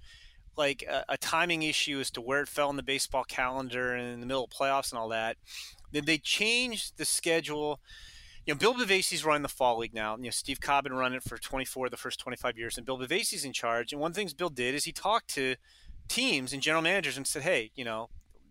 like 0.57 0.85
a, 0.89 1.05
a, 1.09 1.17
timing 1.17 1.63
issue 1.63 1.99
as 1.99 2.11
to 2.13 2.21
where 2.21 2.43
it 2.43 2.49
fell 2.49 2.71
in 2.71 2.77
the 2.77 2.83
baseball 2.83 3.25
calendar 3.25 3.93
and 3.95 4.13
in 4.13 4.21
the 4.21 4.27
middle 4.27 4.45
of 4.45 4.51
playoffs 4.51 4.93
and 4.93 4.99
all 4.99 5.09
that. 5.09 5.37
Then 5.91 6.05
they 6.05 6.19
changed 6.19 6.97
the 6.97 7.05
schedule. 7.05 7.81
You 8.47 8.53
know, 8.53 8.59
Bill 8.59 8.75
Bavasi's 8.75 9.25
running 9.25 9.43
the 9.43 9.49
fall 9.49 9.79
league 9.79 9.95
now. 9.95 10.17
You 10.17 10.25
know, 10.25 10.31
Steve 10.31 10.61
Cobb 10.61 10.85
been 10.85 10.93
run 10.93 11.15
it 11.15 11.23
for 11.23 11.39
24 11.39 11.87
of 11.87 11.91
the 11.91 11.97
first 11.97 12.21
25 12.21 12.59
years, 12.59 12.77
and 12.77 12.85
Bill 12.85 12.99
Bavasi's 12.99 13.45
in 13.45 13.55
charge. 13.55 13.93
And 13.93 14.01
one 14.01 14.11
of 14.11 14.15
the 14.15 14.21
things 14.21 14.35
Bill 14.35 14.51
did 14.51 14.75
is 14.75 14.85
he 14.85 14.93
talked 14.93 15.29
to 15.31 15.57
teams 16.09 16.53
and 16.53 16.61
general 16.61 16.83
managers 16.83 17.17
and 17.17 17.27
said, 17.27 17.43
hey, 17.43 17.71
you 17.75 17.85
know, 17.85 18.11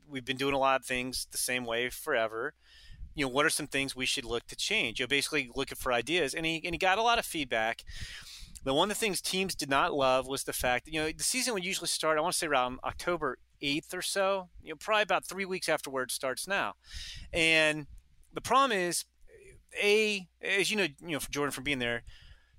we've 0.09 0.25
been 0.25 0.37
doing 0.37 0.55
a 0.55 0.59
lot 0.59 0.81
of 0.81 0.85
things 0.85 1.27
the 1.31 1.37
same 1.37 1.63
way 1.63 1.89
forever. 1.89 2.55
You 3.13 3.25
know, 3.25 3.29
what 3.29 3.45
are 3.45 3.51
some 3.51 3.67
things 3.67 3.95
we 3.95 4.07
should 4.07 4.25
look 4.25 4.47
to 4.47 4.55
change? 4.55 4.99
You 4.99 5.03
know, 5.03 5.09
basically 5.09 5.51
looking 5.55 5.75
for 5.75 5.93
ideas. 5.93 6.33
And 6.33 6.43
he, 6.43 6.59
and 6.65 6.73
he 6.73 6.79
got 6.79 6.97
a 6.97 7.03
lot 7.03 7.19
of 7.19 7.25
feedback. 7.25 7.83
But 8.63 8.73
one 8.73 8.89
of 8.89 8.97
the 8.97 8.99
things 8.99 9.21
teams 9.21 9.53
did 9.53 9.69
not 9.69 9.93
love 9.93 10.25
was 10.25 10.45
the 10.45 10.53
fact 10.53 10.85
that, 10.85 10.93
you 10.93 11.01
know, 11.01 11.11
the 11.15 11.23
season 11.23 11.53
would 11.53 11.65
usually 11.65 11.87
start, 11.87 12.17
I 12.17 12.21
want 12.21 12.33
to 12.33 12.39
say 12.39 12.47
around 12.47 12.79
October 12.83 13.37
8th 13.61 13.93
or 13.93 14.01
so, 14.01 14.49
you 14.63 14.69
know, 14.69 14.77
probably 14.79 15.03
about 15.03 15.25
three 15.25 15.45
weeks 15.45 15.69
after 15.69 15.91
where 15.91 16.03
it 16.03 16.11
starts 16.11 16.47
now. 16.47 16.73
And 17.31 17.85
the 18.33 18.41
problem 18.41 18.71
is, 18.71 19.05
A, 19.81 20.27
as 20.41 20.69
you 20.69 20.77
know, 20.77 20.87
you 21.01 21.13
know, 21.13 21.19
for 21.19 21.31
Jordan 21.31 21.51
from 21.51 21.63
being 21.63 21.79
there, 21.79 22.03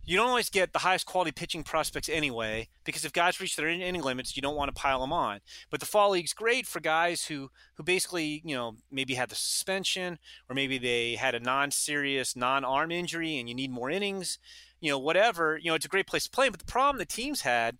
you 0.06 0.18
don't 0.18 0.28
always 0.28 0.50
get 0.50 0.72
the 0.72 0.80
highest 0.80 1.06
quality 1.06 1.32
pitching 1.32 1.62
prospects 1.62 2.10
anyway, 2.10 2.68
because 2.84 3.04
if 3.04 3.12
guys 3.12 3.40
reach 3.40 3.56
their 3.56 3.68
inning 3.68 4.02
limits, 4.02 4.36
you 4.36 4.42
don't 4.42 4.56
want 4.56 4.74
to 4.74 4.78
pile 4.78 5.00
them 5.00 5.12
on. 5.14 5.40
But 5.70 5.80
the 5.80 5.86
fall 5.86 6.10
league's 6.10 6.34
great 6.34 6.66
for 6.66 6.80
guys 6.80 7.24
who 7.24 7.50
who 7.76 7.82
basically, 7.82 8.42
you 8.44 8.54
know, 8.54 8.76
maybe 8.90 9.14
had 9.14 9.30
the 9.30 9.34
suspension 9.34 10.18
or 10.48 10.54
maybe 10.54 10.76
they 10.76 11.14
had 11.14 11.34
a 11.34 11.40
non-serious 11.40 12.36
non-arm 12.36 12.90
injury 12.90 13.38
and 13.38 13.48
you 13.48 13.54
need 13.54 13.70
more 13.70 13.90
innings, 13.90 14.38
you 14.80 14.90
know, 14.90 14.98
whatever. 14.98 15.56
You 15.56 15.70
know, 15.70 15.74
it's 15.74 15.86
a 15.86 15.88
great 15.88 16.06
place 16.06 16.24
to 16.24 16.30
play. 16.30 16.50
But 16.50 16.60
the 16.60 16.66
problem 16.66 16.98
the 16.98 17.06
teams 17.06 17.40
had 17.40 17.78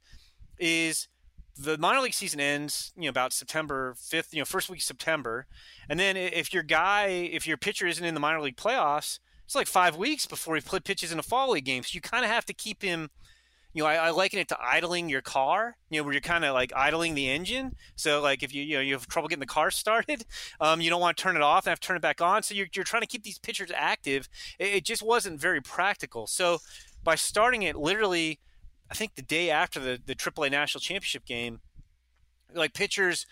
is 0.59 1.09
the 1.57 1.79
minor 1.79 2.01
league 2.01 2.15
season 2.15 2.41
ends, 2.41 2.93
you 2.97 3.05
know, 3.05 3.11
about 3.11 3.33
September 3.33 3.95
5th, 3.95 4.33
you 4.33 4.41
know, 4.41 4.45
first 4.45 4.69
week 4.69 4.81
of 4.81 4.85
September. 4.85 5.47
And 5.89 6.01
then 6.01 6.17
if 6.17 6.53
your 6.53 6.63
guy, 6.63 7.07
if 7.07 7.47
your 7.47 7.57
pitcher 7.57 7.87
isn't 7.87 8.05
in 8.05 8.15
the 8.15 8.21
minor 8.21 8.41
league 8.41 8.57
playoffs, 8.57 9.19
it's 9.45 9.55
like 9.55 9.67
five 9.67 9.97
weeks 9.97 10.27
before 10.27 10.57
he 10.57 10.81
pitches 10.81 11.13
in 11.13 11.19
a 11.19 11.23
fall 11.23 11.51
league 11.51 11.65
game. 11.65 11.83
So 11.83 11.91
you 11.95 12.01
kind 12.01 12.25
of 12.25 12.31
have 12.31 12.47
to 12.47 12.55
keep 12.55 12.83
him. 12.83 13.11
You 13.73 13.83
know, 13.83 13.89
I, 13.89 13.97
I 13.97 14.11
liken 14.11 14.39
it 14.39 14.49
to 14.49 14.59
idling 14.61 15.09
your 15.09 15.21
car. 15.21 15.77
You 15.91 15.99
know, 15.99 16.05
where 16.05 16.13
you're 16.13 16.21
kind 16.21 16.45
of 16.45 16.55
like 16.55 16.73
idling 16.75 17.15
the 17.15 17.29
engine. 17.29 17.75
So, 17.97 18.23
like, 18.23 18.45
if 18.45 18.55
you 18.55 18.63
you 18.63 18.77
know 18.77 18.81
you 18.81 18.95
have 18.95 19.09
trouble 19.09 19.29
getting 19.29 19.41
the 19.41 19.47
car 19.47 19.71
started, 19.73 20.25
um, 20.61 20.81
you 20.81 20.91
don't 20.91 21.01
want 21.01 21.17
to 21.17 21.23
turn 21.23 21.37
it 21.37 21.43
off 21.43 21.67
and 21.67 21.73
have 21.73 21.81
to 21.81 21.87
turn 21.87 21.97
it 21.97 22.03
back 22.03 22.21
on. 22.21 22.43
So 22.43 22.55
you're 22.55 22.69
you're 22.75 22.85
trying 22.85 23.03
to 23.03 23.09
keep 23.09 23.25
these 23.25 23.39
pitchers 23.39 23.71
active. 23.75 24.29
It, 24.59 24.75
it 24.75 24.85
just 24.85 25.03
wasn't 25.03 25.41
very 25.41 25.61
practical. 25.61 26.27
So 26.27 26.61
by 27.03 27.17
starting 27.17 27.63
it 27.63 27.77
literally, 27.77 28.39
I 28.91 28.95
think 28.95 29.15
the 29.15 29.23
day 29.23 29.51
after 29.51 29.81
the 29.81 30.01
the 30.05 30.15
AAA 30.15 30.51
National 30.51 30.81
Championship 30.81 31.25
game, 31.25 31.61
like 32.55 32.75
pitchers 32.75 33.27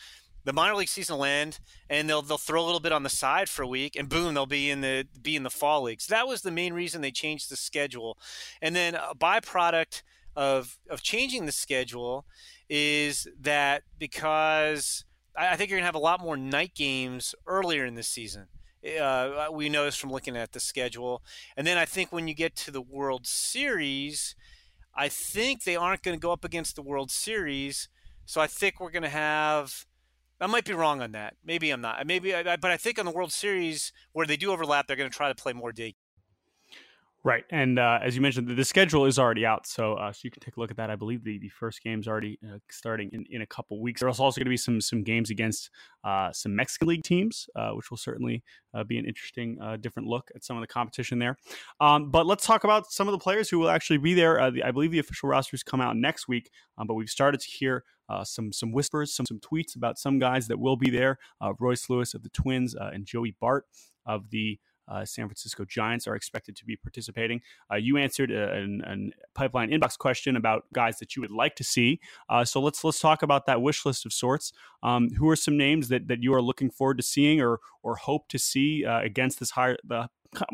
the 0.44 0.52
minor 0.52 0.74
league 0.74 0.88
season 0.88 1.16
will 1.16 1.24
end 1.24 1.60
and 1.88 2.08
they'll 2.08 2.22
they'll 2.22 2.38
throw 2.38 2.62
a 2.62 2.66
little 2.66 2.80
bit 2.80 2.92
on 2.92 3.02
the 3.02 3.08
side 3.08 3.48
for 3.48 3.62
a 3.62 3.66
week 3.66 3.96
and 3.96 4.08
boom 4.08 4.34
they'll 4.34 4.46
be 4.46 4.70
in 4.70 4.80
the 4.80 5.06
be 5.20 5.36
in 5.36 5.42
the 5.42 5.50
fall 5.50 5.82
leagues. 5.82 6.04
So 6.04 6.14
that 6.14 6.26
was 6.26 6.42
the 6.42 6.50
main 6.50 6.72
reason 6.72 7.00
they 7.00 7.10
changed 7.10 7.50
the 7.50 7.56
schedule. 7.56 8.18
And 8.60 8.74
then 8.74 8.94
a 8.94 9.14
byproduct 9.14 10.02
of 10.34 10.78
of 10.90 11.02
changing 11.02 11.46
the 11.46 11.52
schedule 11.52 12.26
is 12.68 13.28
that 13.40 13.82
because 13.98 15.04
I, 15.36 15.56
think 15.56 15.70
you're 15.70 15.78
gonna 15.78 15.86
have 15.86 15.94
a 15.94 15.98
lot 15.98 16.20
more 16.20 16.36
night 16.36 16.74
games 16.74 17.34
earlier 17.46 17.84
in 17.84 17.94
the 17.94 18.02
season. 18.02 18.46
Uh, 19.00 19.46
we 19.52 19.68
noticed 19.68 20.00
from 20.00 20.10
looking 20.10 20.36
at 20.36 20.52
the 20.52 20.60
schedule. 20.60 21.22
And 21.56 21.66
then 21.66 21.78
I 21.78 21.84
think 21.84 22.10
when 22.10 22.26
you 22.26 22.34
get 22.34 22.56
to 22.56 22.70
the 22.72 22.82
World 22.82 23.26
Series, 23.26 24.34
I 24.94 25.08
think 25.08 25.64
they 25.64 25.76
aren't 25.76 26.02
going 26.02 26.16
to 26.16 26.22
go 26.22 26.32
up 26.32 26.44
against 26.44 26.76
the 26.76 26.82
World 26.82 27.10
Series. 27.10 27.88
So 28.24 28.40
I 28.40 28.46
think 28.46 28.80
we're 28.80 28.90
going 28.90 29.02
to 29.02 29.08
have 29.08 29.86
I 30.42 30.48
might 30.48 30.64
be 30.64 30.72
wrong 30.72 31.00
on 31.00 31.12
that. 31.12 31.36
Maybe 31.44 31.70
I'm 31.70 31.80
not. 31.80 32.04
Maybe, 32.04 32.34
I, 32.34 32.56
but 32.56 32.72
I 32.72 32.76
think 32.76 32.98
on 32.98 33.04
the 33.04 33.12
World 33.12 33.32
Series 33.32 33.92
where 34.12 34.26
they 34.26 34.36
do 34.36 34.50
overlap, 34.50 34.86
they're 34.88 34.96
going 34.96 35.10
to 35.10 35.16
try 35.16 35.28
to 35.28 35.40
play 35.40 35.52
more 35.52 35.70
day. 35.70 35.94
Right, 37.24 37.44
and 37.50 37.78
uh, 37.78 38.00
as 38.02 38.16
you 38.16 38.20
mentioned, 38.20 38.48
the, 38.48 38.54
the, 38.54 38.64
schedule 38.64 39.06
is 39.06 39.16
already 39.16 39.46
out, 39.46 39.64
so 39.64 39.94
uh, 39.94 40.12
so 40.12 40.22
you 40.24 40.32
can 40.32 40.40
take 40.40 40.56
a 40.56 40.60
look 40.60 40.72
at 40.72 40.76
that. 40.78 40.90
I 40.90 40.96
believe 40.96 41.22
the, 41.22 41.38
the 41.38 41.50
first 41.50 41.80
game's 41.80 42.08
already 42.08 42.36
uh, 42.44 42.58
starting 42.68 43.10
in, 43.12 43.24
in 43.30 43.42
a 43.42 43.46
couple 43.46 43.80
weeks. 43.80 44.00
There's 44.00 44.18
also 44.18 44.40
going 44.40 44.46
to 44.46 44.50
be 44.50 44.56
some 44.56 44.80
some 44.80 45.04
games 45.04 45.30
against 45.30 45.70
uh, 46.02 46.32
some 46.32 46.56
Mexican 46.56 46.88
League 46.88 47.04
teams, 47.04 47.46
uh, 47.54 47.70
which 47.74 47.92
will 47.92 47.96
certainly 47.96 48.42
uh, 48.74 48.82
be 48.82 48.98
an 48.98 49.04
interesting 49.04 49.56
different 49.80 50.08
look 50.08 50.32
at 50.34 50.42
some 50.42 50.56
of 50.56 50.62
the 50.62 50.66
competition 50.66 51.20
there. 51.20 51.36
Um, 51.80 52.10
but 52.10 52.26
let's 52.26 52.44
talk 52.44 52.64
about 52.64 52.90
some 52.90 53.06
of 53.06 53.12
the 53.12 53.18
players 53.18 53.48
who 53.48 53.60
will 53.60 53.70
actually 53.70 53.98
be 53.98 54.14
there. 54.14 54.50
The, 54.50 54.64
I 54.64 54.72
believe 54.72 54.90
the 54.90 54.98
official 54.98 55.28
rosters 55.28 55.62
come 55.62 55.80
out 55.80 55.96
next 55.96 56.26
week, 56.26 56.50
um, 56.76 56.88
but 56.88 56.94
we've 56.94 57.08
started 57.08 57.40
to 57.40 57.48
hear 57.48 57.84
uh, 58.08 58.24
some 58.24 58.52
some 58.52 58.72
whispers, 58.72 59.14
some 59.14 59.26
some 59.26 59.38
tweets 59.38 59.76
about 59.76 59.96
some 59.96 60.18
guys 60.18 60.48
that 60.48 60.58
will 60.58 60.76
be 60.76 60.90
there. 60.90 61.18
Uh, 61.40 61.52
Royce 61.60 61.88
Lewis 61.88 62.14
of 62.14 62.24
the 62.24 62.30
Twins 62.30 62.74
uh, 62.74 62.90
and 62.92 63.06
Joey 63.06 63.36
Bart 63.40 63.66
of 64.04 64.30
the 64.30 64.58
uh, 64.92 65.04
San 65.04 65.26
Francisco 65.26 65.64
Giants 65.64 66.06
are 66.06 66.14
expected 66.14 66.54
to 66.56 66.64
be 66.64 66.76
participating. 66.76 67.40
Uh, 67.70 67.76
you 67.76 67.96
answered 67.96 68.30
a, 68.30 68.66
pipeline 69.34 69.70
inbox 69.70 69.96
question 69.96 70.36
about 70.36 70.64
guys 70.74 70.98
that 70.98 71.16
you 71.16 71.22
would 71.22 71.30
like 71.30 71.56
to 71.56 71.64
see. 71.64 72.00
Uh, 72.28 72.44
so 72.44 72.60
let's 72.60 72.84
let's 72.84 73.00
talk 73.00 73.22
about 73.22 73.46
that 73.46 73.62
wish 73.62 73.86
list 73.86 74.04
of 74.04 74.12
sorts. 74.12 74.52
Um, 74.82 75.10
who 75.10 75.28
are 75.28 75.36
some 75.36 75.56
names 75.56 75.88
that, 75.88 76.08
that 76.08 76.22
you 76.22 76.34
are 76.34 76.42
looking 76.42 76.70
forward 76.70 76.98
to 76.98 77.02
seeing 77.02 77.40
or 77.40 77.60
or 77.82 77.96
hope 77.96 78.28
to 78.28 78.38
see 78.38 78.84
uh, 78.84 79.00
against 79.00 79.40
this 79.40 79.50
higher 79.50 79.76
the 79.84 80.08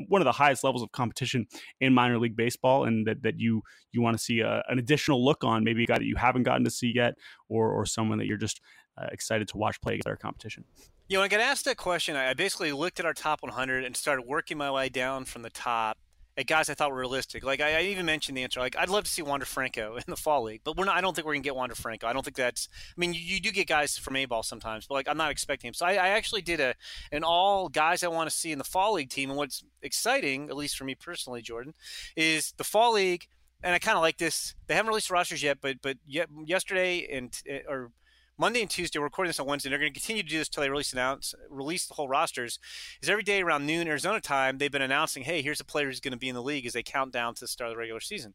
one 0.08 0.20
of 0.20 0.24
the 0.24 0.32
highest 0.32 0.64
levels 0.64 0.82
of 0.82 0.92
competition 0.92 1.46
in 1.80 1.94
minor 1.94 2.18
league 2.18 2.36
baseball, 2.36 2.84
and 2.84 3.06
that, 3.06 3.22
that 3.22 3.38
you 3.38 3.62
you 3.92 4.02
want 4.02 4.16
to 4.16 4.22
see 4.22 4.40
a, 4.40 4.62
an 4.68 4.78
additional 4.78 5.24
look 5.24 5.44
on, 5.44 5.64
maybe 5.64 5.84
a 5.84 5.86
guy 5.86 5.98
that 5.98 6.04
you 6.04 6.16
haven't 6.16 6.44
gotten 6.44 6.64
to 6.64 6.70
see 6.70 6.92
yet, 6.94 7.14
or 7.48 7.70
or 7.72 7.86
someone 7.86 8.18
that 8.18 8.26
you're 8.26 8.36
just 8.36 8.60
uh, 8.96 9.06
excited 9.12 9.48
to 9.48 9.56
watch 9.56 9.80
play 9.80 9.94
against 9.94 10.06
their 10.06 10.16
competition. 10.16 10.64
You 11.08 11.14
know, 11.16 11.20
when 11.20 11.30
I 11.30 11.34
got 11.34 11.40
asked 11.40 11.64
that 11.64 11.78
question, 11.78 12.16
I 12.16 12.34
basically 12.34 12.70
looked 12.70 13.00
at 13.00 13.06
our 13.06 13.14
top 13.14 13.42
100 13.42 13.82
and 13.82 13.96
started 13.96 14.26
working 14.26 14.58
my 14.58 14.70
way 14.70 14.90
down 14.90 15.24
from 15.24 15.40
the 15.40 15.48
top 15.48 15.96
at 16.36 16.46
guys 16.46 16.68
I 16.68 16.74
thought 16.74 16.90
were 16.90 16.98
realistic. 16.98 17.42
Like 17.42 17.62
I, 17.62 17.78
I, 17.78 17.82
even 17.84 18.04
mentioned 18.04 18.36
the 18.36 18.42
answer. 18.42 18.60
Like 18.60 18.76
I'd 18.76 18.90
love 18.90 19.04
to 19.04 19.10
see 19.10 19.22
Wander 19.22 19.46
Franco 19.46 19.96
in 19.96 20.04
the 20.06 20.16
fall 20.16 20.42
league, 20.42 20.60
but 20.64 20.76
we're 20.76 20.84
not. 20.84 20.98
I 20.98 21.00
don't 21.00 21.16
think 21.16 21.26
we're 21.26 21.32
gonna 21.32 21.42
get 21.42 21.56
Wander 21.56 21.74
Franco. 21.74 22.06
I 22.06 22.12
don't 22.12 22.22
think 22.22 22.36
that's. 22.36 22.68
I 22.94 23.00
mean, 23.00 23.14
you, 23.14 23.20
you 23.20 23.40
do 23.40 23.50
get 23.50 23.66
guys 23.66 23.96
from 23.96 24.16
A 24.16 24.26
ball 24.26 24.42
sometimes, 24.42 24.86
but 24.86 24.94
like 24.96 25.08
I'm 25.08 25.16
not 25.16 25.30
expecting 25.30 25.68
him. 25.68 25.74
So 25.74 25.86
I, 25.86 25.92
I 25.92 26.08
actually 26.08 26.42
did 26.42 26.60
a 26.60 26.74
an 27.10 27.24
all 27.24 27.70
guys 27.70 28.04
I 28.04 28.08
want 28.08 28.28
to 28.28 28.36
see 28.36 28.52
in 28.52 28.58
the 28.58 28.64
fall 28.64 28.92
league 28.92 29.08
team. 29.08 29.30
And 29.30 29.38
what's 29.38 29.64
exciting, 29.80 30.50
at 30.50 30.56
least 30.56 30.76
for 30.76 30.84
me 30.84 30.94
personally, 30.94 31.40
Jordan, 31.40 31.72
is 32.16 32.52
the 32.58 32.64
fall 32.64 32.92
league. 32.92 33.26
And 33.62 33.74
I 33.74 33.78
kind 33.78 33.96
of 33.96 34.02
like 34.02 34.18
this. 34.18 34.54
They 34.66 34.74
haven't 34.74 34.90
released 34.90 35.10
rosters 35.10 35.42
yet, 35.42 35.58
but 35.62 35.78
but 35.80 35.96
yet 36.06 36.28
yesterday 36.44 37.08
and 37.10 37.34
eh, 37.48 37.60
or 37.66 37.92
Monday 38.40 38.60
and 38.60 38.70
Tuesday. 38.70 39.00
We're 39.00 39.06
recording 39.06 39.30
this 39.30 39.40
on 39.40 39.46
Wednesday. 39.46 39.68
They're 39.68 39.80
going 39.80 39.92
to 39.92 39.98
continue 39.98 40.22
to 40.22 40.28
do 40.28 40.38
this 40.38 40.46
until 40.46 40.62
they 40.62 40.70
release 40.70 40.92
announce 40.92 41.34
release 41.50 41.88
the 41.88 41.94
whole 41.94 42.06
rosters. 42.06 42.60
Is 43.02 43.10
every 43.10 43.24
day 43.24 43.42
around 43.42 43.66
noon 43.66 43.88
Arizona 43.88 44.20
time 44.20 44.58
they've 44.58 44.70
been 44.70 44.80
announcing, 44.80 45.24
hey, 45.24 45.42
here's 45.42 45.60
a 45.60 45.64
player 45.64 45.86
who's 45.86 45.98
going 45.98 46.12
to 46.12 46.18
be 46.18 46.28
in 46.28 46.36
the 46.36 46.42
league 46.42 46.64
as 46.64 46.72
they 46.72 46.84
count 46.84 47.12
down 47.12 47.34
to 47.34 47.40
the 47.40 47.48
start 47.48 47.70
of 47.70 47.74
the 47.74 47.78
regular 47.78 47.98
season. 47.98 48.34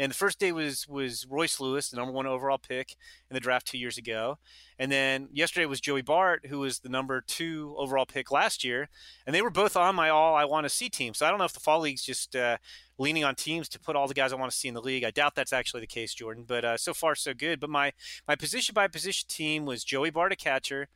And 0.00 0.08
the 0.08 0.16
first 0.16 0.38
day 0.38 0.50
was 0.50 0.88
was 0.88 1.26
Royce 1.28 1.60
Lewis, 1.60 1.90
the 1.90 1.98
number 1.98 2.10
one 2.10 2.26
overall 2.26 2.56
pick 2.56 2.96
in 3.28 3.34
the 3.34 3.40
draft 3.40 3.66
two 3.66 3.76
years 3.76 3.98
ago. 3.98 4.38
And 4.78 4.90
then 4.90 5.28
yesterday 5.30 5.66
was 5.66 5.78
Joey 5.78 6.00
Bart, 6.00 6.46
who 6.46 6.60
was 6.60 6.78
the 6.78 6.88
number 6.88 7.20
two 7.20 7.74
overall 7.76 8.06
pick 8.06 8.30
last 8.30 8.64
year. 8.64 8.88
And 9.26 9.34
they 9.34 9.42
were 9.42 9.50
both 9.50 9.76
on 9.76 9.94
my 9.94 10.08
all 10.08 10.34
I 10.34 10.46
want 10.46 10.64
to 10.64 10.70
see 10.70 10.88
team. 10.88 11.12
So 11.12 11.26
I 11.26 11.28
don't 11.28 11.38
know 11.38 11.44
if 11.44 11.52
the 11.52 11.60
fall 11.60 11.80
league's 11.80 12.02
just 12.02 12.34
uh, 12.34 12.56
leaning 12.96 13.24
on 13.24 13.34
teams 13.34 13.68
to 13.68 13.78
put 13.78 13.94
all 13.94 14.08
the 14.08 14.14
guys 14.14 14.32
I 14.32 14.36
want 14.36 14.50
to 14.50 14.56
see 14.56 14.68
in 14.68 14.74
the 14.74 14.80
league. 14.80 15.04
I 15.04 15.10
doubt 15.10 15.34
that's 15.34 15.52
actually 15.52 15.82
the 15.82 15.86
case, 15.86 16.14
Jordan. 16.14 16.44
But 16.48 16.64
uh, 16.64 16.76
so 16.78 16.94
far 16.94 17.14
so 17.14 17.34
good. 17.34 17.60
But 17.60 17.68
my 17.68 17.92
my 18.26 18.36
position 18.36 18.72
by 18.72 18.88
position 18.88 19.28
team 19.28 19.66
was 19.66 19.84
Joey 19.84 20.08
Bart, 20.08 20.32
a 20.32 20.36
catcher. 20.36 20.88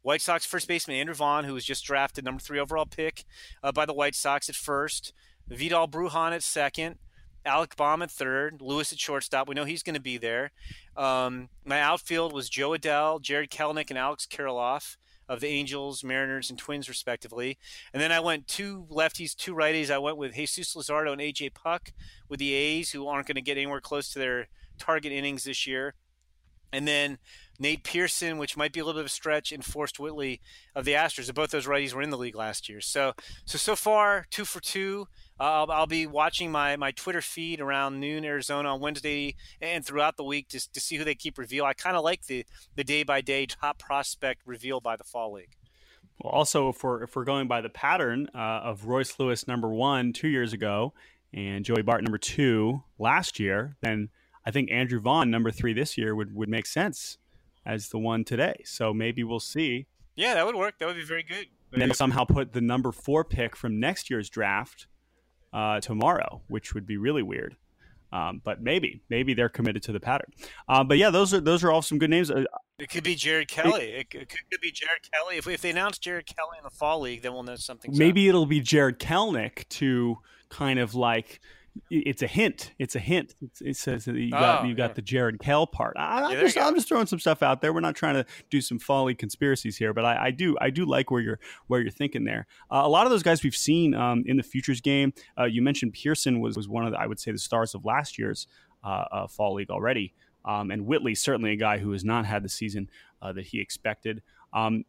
White 0.00 0.22
Sox 0.22 0.46
first 0.46 0.66
baseman 0.66 0.96
Andrew 0.96 1.14
Vaughn, 1.14 1.44
who 1.44 1.52
was 1.52 1.64
just 1.66 1.84
drafted 1.84 2.24
number 2.24 2.40
three 2.40 2.58
overall 2.58 2.86
pick 2.86 3.26
uh, 3.62 3.70
by 3.70 3.84
the 3.84 3.92
White 3.92 4.14
Sox 4.14 4.48
at 4.48 4.54
first. 4.54 5.12
Vidal 5.46 5.88
Brujan 5.88 6.32
at 6.32 6.42
second. 6.42 6.96
Alec 7.46 7.76
Bohm 7.76 8.02
at 8.02 8.10
third, 8.10 8.60
Lewis 8.60 8.92
at 8.92 8.98
shortstop. 8.98 9.48
We 9.48 9.54
know 9.54 9.64
he's 9.64 9.82
going 9.82 9.94
to 9.94 10.00
be 10.00 10.18
there. 10.18 10.50
Um, 10.96 11.48
my 11.64 11.80
outfield 11.80 12.32
was 12.32 12.50
Jo 12.50 12.70
Adell, 12.70 13.20
Jarred 13.20 13.50
Kelenic, 13.50 13.90
and 13.90 13.98
Alex 13.98 14.26
Kirilloff 14.26 14.96
of 15.28 15.40
the 15.40 15.48
Angels, 15.48 16.04
Mariners, 16.04 16.50
and 16.50 16.58
Twins, 16.58 16.88
respectively. 16.88 17.58
And 17.92 18.00
then 18.00 18.12
I 18.12 18.20
went 18.20 18.46
two 18.46 18.86
lefties, 18.90 19.34
two 19.34 19.54
righties. 19.54 19.90
I 19.90 19.98
went 19.98 20.16
with 20.16 20.34
Jesus 20.34 20.74
Luzardo 20.74 21.12
and 21.12 21.20
AJ 21.20 21.54
Puk 21.54 21.92
with 22.28 22.38
the 22.38 22.52
A's, 22.52 22.90
who 22.90 23.06
aren't 23.06 23.26
going 23.26 23.36
to 23.36 23.42
get 23.42 23.56
anywhere 23.56 23.80
close 23.80 24.12
to 24.12 24.18
their 24.18 24.48
target 24.78 25.12
innings 25.12 25.44
this 25.44 25.66
year. 25.66 25.94
And 26.72 26.86
then 26.86 27.18
Nate 27.58 27.84
Pearson, 27.84 28.38
which 28.38 28.56
might 28.56 28.72
be 28.72 28.80
a 28.80 28.84
little 28.84 28.98
bit 28.98 29.06
of 29.06 29.10
a 29.10 29.10
stretch, 29.10 29.52
and 29.52 29.64
Forrest 29.64 29.98
Whitley 29.98 30.40
of 30.74 30.84
the 30.84 30.92
Astros. 30.92 31.32
both 31.34 31.50
those 31.50 31.66
righties 31.66 31.94
were 31.94 32.02
in 32.02 32.10
the 32.10 32.18
league 32.18 32.36
last 32.36 32.68
year. 32.68 32.80
So, 32.80 33.14
so 33.44 33.58
so 33.58 33.76
far, 33.76 34.26
two 34.30 34.44
for 34.44 34.60
two. 34.60 35.08
I'll, 35.38 35.70
I'll, 35.70 35.86
be 35.86 36.06
watching 36.06 36.50
my, 36.50 36.76
my 36.76 36.92
Twitter 36.92 37.20
feed 37.20 37.60
around 37.60 38.00
noon 38.00 38.24
Arizona 38.24 38.72
on 38.72 38.80
Wednesday 38.80 39.34
and 39.60 39.84
throughout 39.84 40.16
the 40.16 40.24
week 40.24 40.48
to, 40.48 40.72
to 40.72 40.80
see 40.80 40.96
who 40.96 41.04
they 41.04 41.14
keep 41.14 41.36
reveal. 41.36 41.64
I 41.64 41.74
kind 41.74 41.96
of 41.96 42.04
like 42.04 42.26
the 42.26 42.46
the 42.74 42.84
day 42.84 43.02
by 43.02 43.20
day 43.20 43.46
top 43.46 43.78
prospect 43.78 44.42
reveal 44.46 44.80
by 44.80 44.96
the 44.96 45.04
fall 45.04 45.34
league. 45.34 45.56
Well, 46.18 46.32
also 46.32 46.70
if 46.70 46.82
we're 46.82 47.02
if 47.02 47.14
we're 47.14 47.24
going 47.24 47.48
by 47.48 47.60
the 47.60 47.68
pattern 47.68 48.28
uh, 48.34 48.38
of 48.38 48.86
Royce 48.86 49.18
Lewis 49.18 49.46
number 49.46 49.68
one 49.68 50.12
two 50.12 50.28
years 50.28 50.52
ago 50.54 50.94
and 51.34 51.64
Joey 51.64 51.82
Bart 51.82 52.02
number 52.02 52.18
two 52.18 52.82
last 52.98 53.38
year, 53.38 53.76
then 53.82 54.08
I 54.46 54.50
think 54.50 54.70
Andrew 54.70 55.00
Vaughn 55.00 55.30
number 55.30 55.50
three 55.50 55.74
this 55.74 55.98
year 55.98 56.14
would 56.14 56.34
would 56.34 56.48
make 56.48 56.64
sense 56.64 57.18
as 57.66 57.90
the 57.90 57.98
one 57.98 58.24
today. 58.24 58.62
So 58.64 58.94
maybe 58.94 59.22
we'll 59.22 59.40
see. 59.40 59.86
Yeah, 60.14 60.32
that 60.34 60.46
would 60.46 60.54
work. 60.54 60.78
That 60.78 60.86
would 60.86 60.96
be 60.96 61.04
very 61.04 61.22
good. 61.22 61.46
And 61.72 61.82
then 61.82 61.92
somehow 61.92 62.24
put 62.24 62.54
the 62.54 62.60
number 62.62 62.90
four 62.90 63.22
pick 63.22 63.54
from 63.54 63.78
next 63.78 64.08
year's 64.08 64.30
draft 64.30 64.86
uh, 65.52 65.80
tomorrow, 65.80 66.42
which 66.48 66.74
would 66.74 66.86
be 66.86 66.96
really 66.96 67.22
weird. 67.22 67.56
Um, 68.12 68.40
but 68.44 68.62
maybe, 68.62 69.02
maybe 69.10 69.34
they're 69.34 69.48
committed 69.48 69.82
to 69.84 69.92
the 69.92 70.00
pattern. 70.00 70.32
Uh, 70.68 70.84
but 70.84 70.96
yeah, 70.96 71.10
those 71.10 71.34
are 71.34 71.40
those 71.40 71.64
are 71.64 71.72
all 71.72 71.82
some 71.82 71.98
good 71.98 72.08
names. 72.08 72.30
Uh, 72.30 72.44
it 72.78 72.88
could 72.88 73.04
be 73.04 73.14
Jared 73.14 73.48
Kelley. 73.48 73.90
It, 73.90 74.06
it, 74.14 74.28
could, 74.28 74.60
be 74.60 74.70
Jared 74.70 75.00
Kelley. 75.12 75.38
If, 75.38 75.46
if 75.48 75.62
they 75.62 75.70
announce 75.70 75.98
Jared 75.98 76.26
Kelley 76.26 76.58
in 76.58 76.64
the 76.64 76.70
fall 76.70 77.00
league, 77.00 77.22
then 77.22 77.32
we'll 77.32 77.42
know 77.42 77.56
something. 77.56 77.90
Maybe 77.94 78.26
up. 78.26 78.30
it'll 78.30 78.46
be 78.46 78.60
Jarred 78.60 79.00
Kelenic 79.00 79.68
to 79.70 80.18
kind 80.50 80.78
of 80.78 80.94
like 80.94 81.40
it's 81.90 82.22
a 82.22 82.26
hint. 82.26 82.72
It's 82.78 82.94
a 82.94 82.98
hint. 82.98 83.34
It's, 83.40 83.60
it 83.60 83.76
says 83.76 84.04
that 84.06 84.16
you 84.16 84.30
got 84.30 84.62
oh, 84.62 84.66
you 84.66 84.74
got 84.74 84.90
yeah. 84.90 84.94
the 84.94 85.02
Jared 85.02 85.38
Kell 85.38 85.66
part. 85.66 85.96
I, 85.98 86.32
am 86.32 86.40
just 86.40 86.58
I'm 86.58 86.74
just 86.74 86.88
throwing 86.88 87.06
some 87.06 87.18
stuff 87.18 87.42
out 87.42 87.60
there. 87.60 87.72
We're 87.72 87.80
not 87.80 87.94
trying 87.94 88.14
to 88.14 88.26
do 88.50 88.60
some 88.60 88.78
folly 88.78 89.14
conspiracies 89.14 89.76
here, 89.76 89.92
but 89.92 90.04
I, 90.04 90.26
I 90.26 90.30
do 90.30 90.56
I 90.60 90.70
do 90.70 90.84
like 90.84 91.10
where 91.10 91.20
you're 91.20 91.38
where 91.66 91.80
you're 91.80 91.90
thinking 91.90 92.24
there. 92.24 92.46
Uh, 92.70 92.82
a 92.84 92.88
lot 92.88 93.06
of 93.06 93.10
those 93.10 93.22
guys 93.22 93.42
we've 93.42 93.56
seen 93.56 93.94
um, 93.94 94.24
in 94.26 94.36
the 94.36 94.42
futures 94.42 94.80
game. 94.80 95.12
Uh, 95.38 95.44
you 95.44 95.62
mentioned 95.62 95.92
Pearson 95.92 96.40
was 96.40 96.56
was 96.56 96.68
one 96.68 96.84
of 96.86 96.92
the, 96.92 96.98
I 96.98 97.06
would 97.06 97.20
say 97.20 97.32
the 97.32 97.38
stars 97.38 97.74
of 97.74 97.84
last 97.84 98.18
year's 98.18 98.46
uh, 98.84 99.04
uh 99.10 99.26
fall 99.26 99.54
league 99.54 99.70
already, 99.70 100.14
um, 100.44 100.70
and 100.70 100.86
Whitley 100.86 101.14
certainly 101.14 101.52
a 101.52 101.56
guy 101.56 101.78
who 101.78 101.92
has 101.92 102.04
not 102.04 102.26
had 102.26 102.42
the 102.42 102.48
season 102.48 102.90
uh, 103.22 103.32
that 103.32 103.46
he 103.46 103.60
expected. 103.60 104.22
Um, 104.52 104.84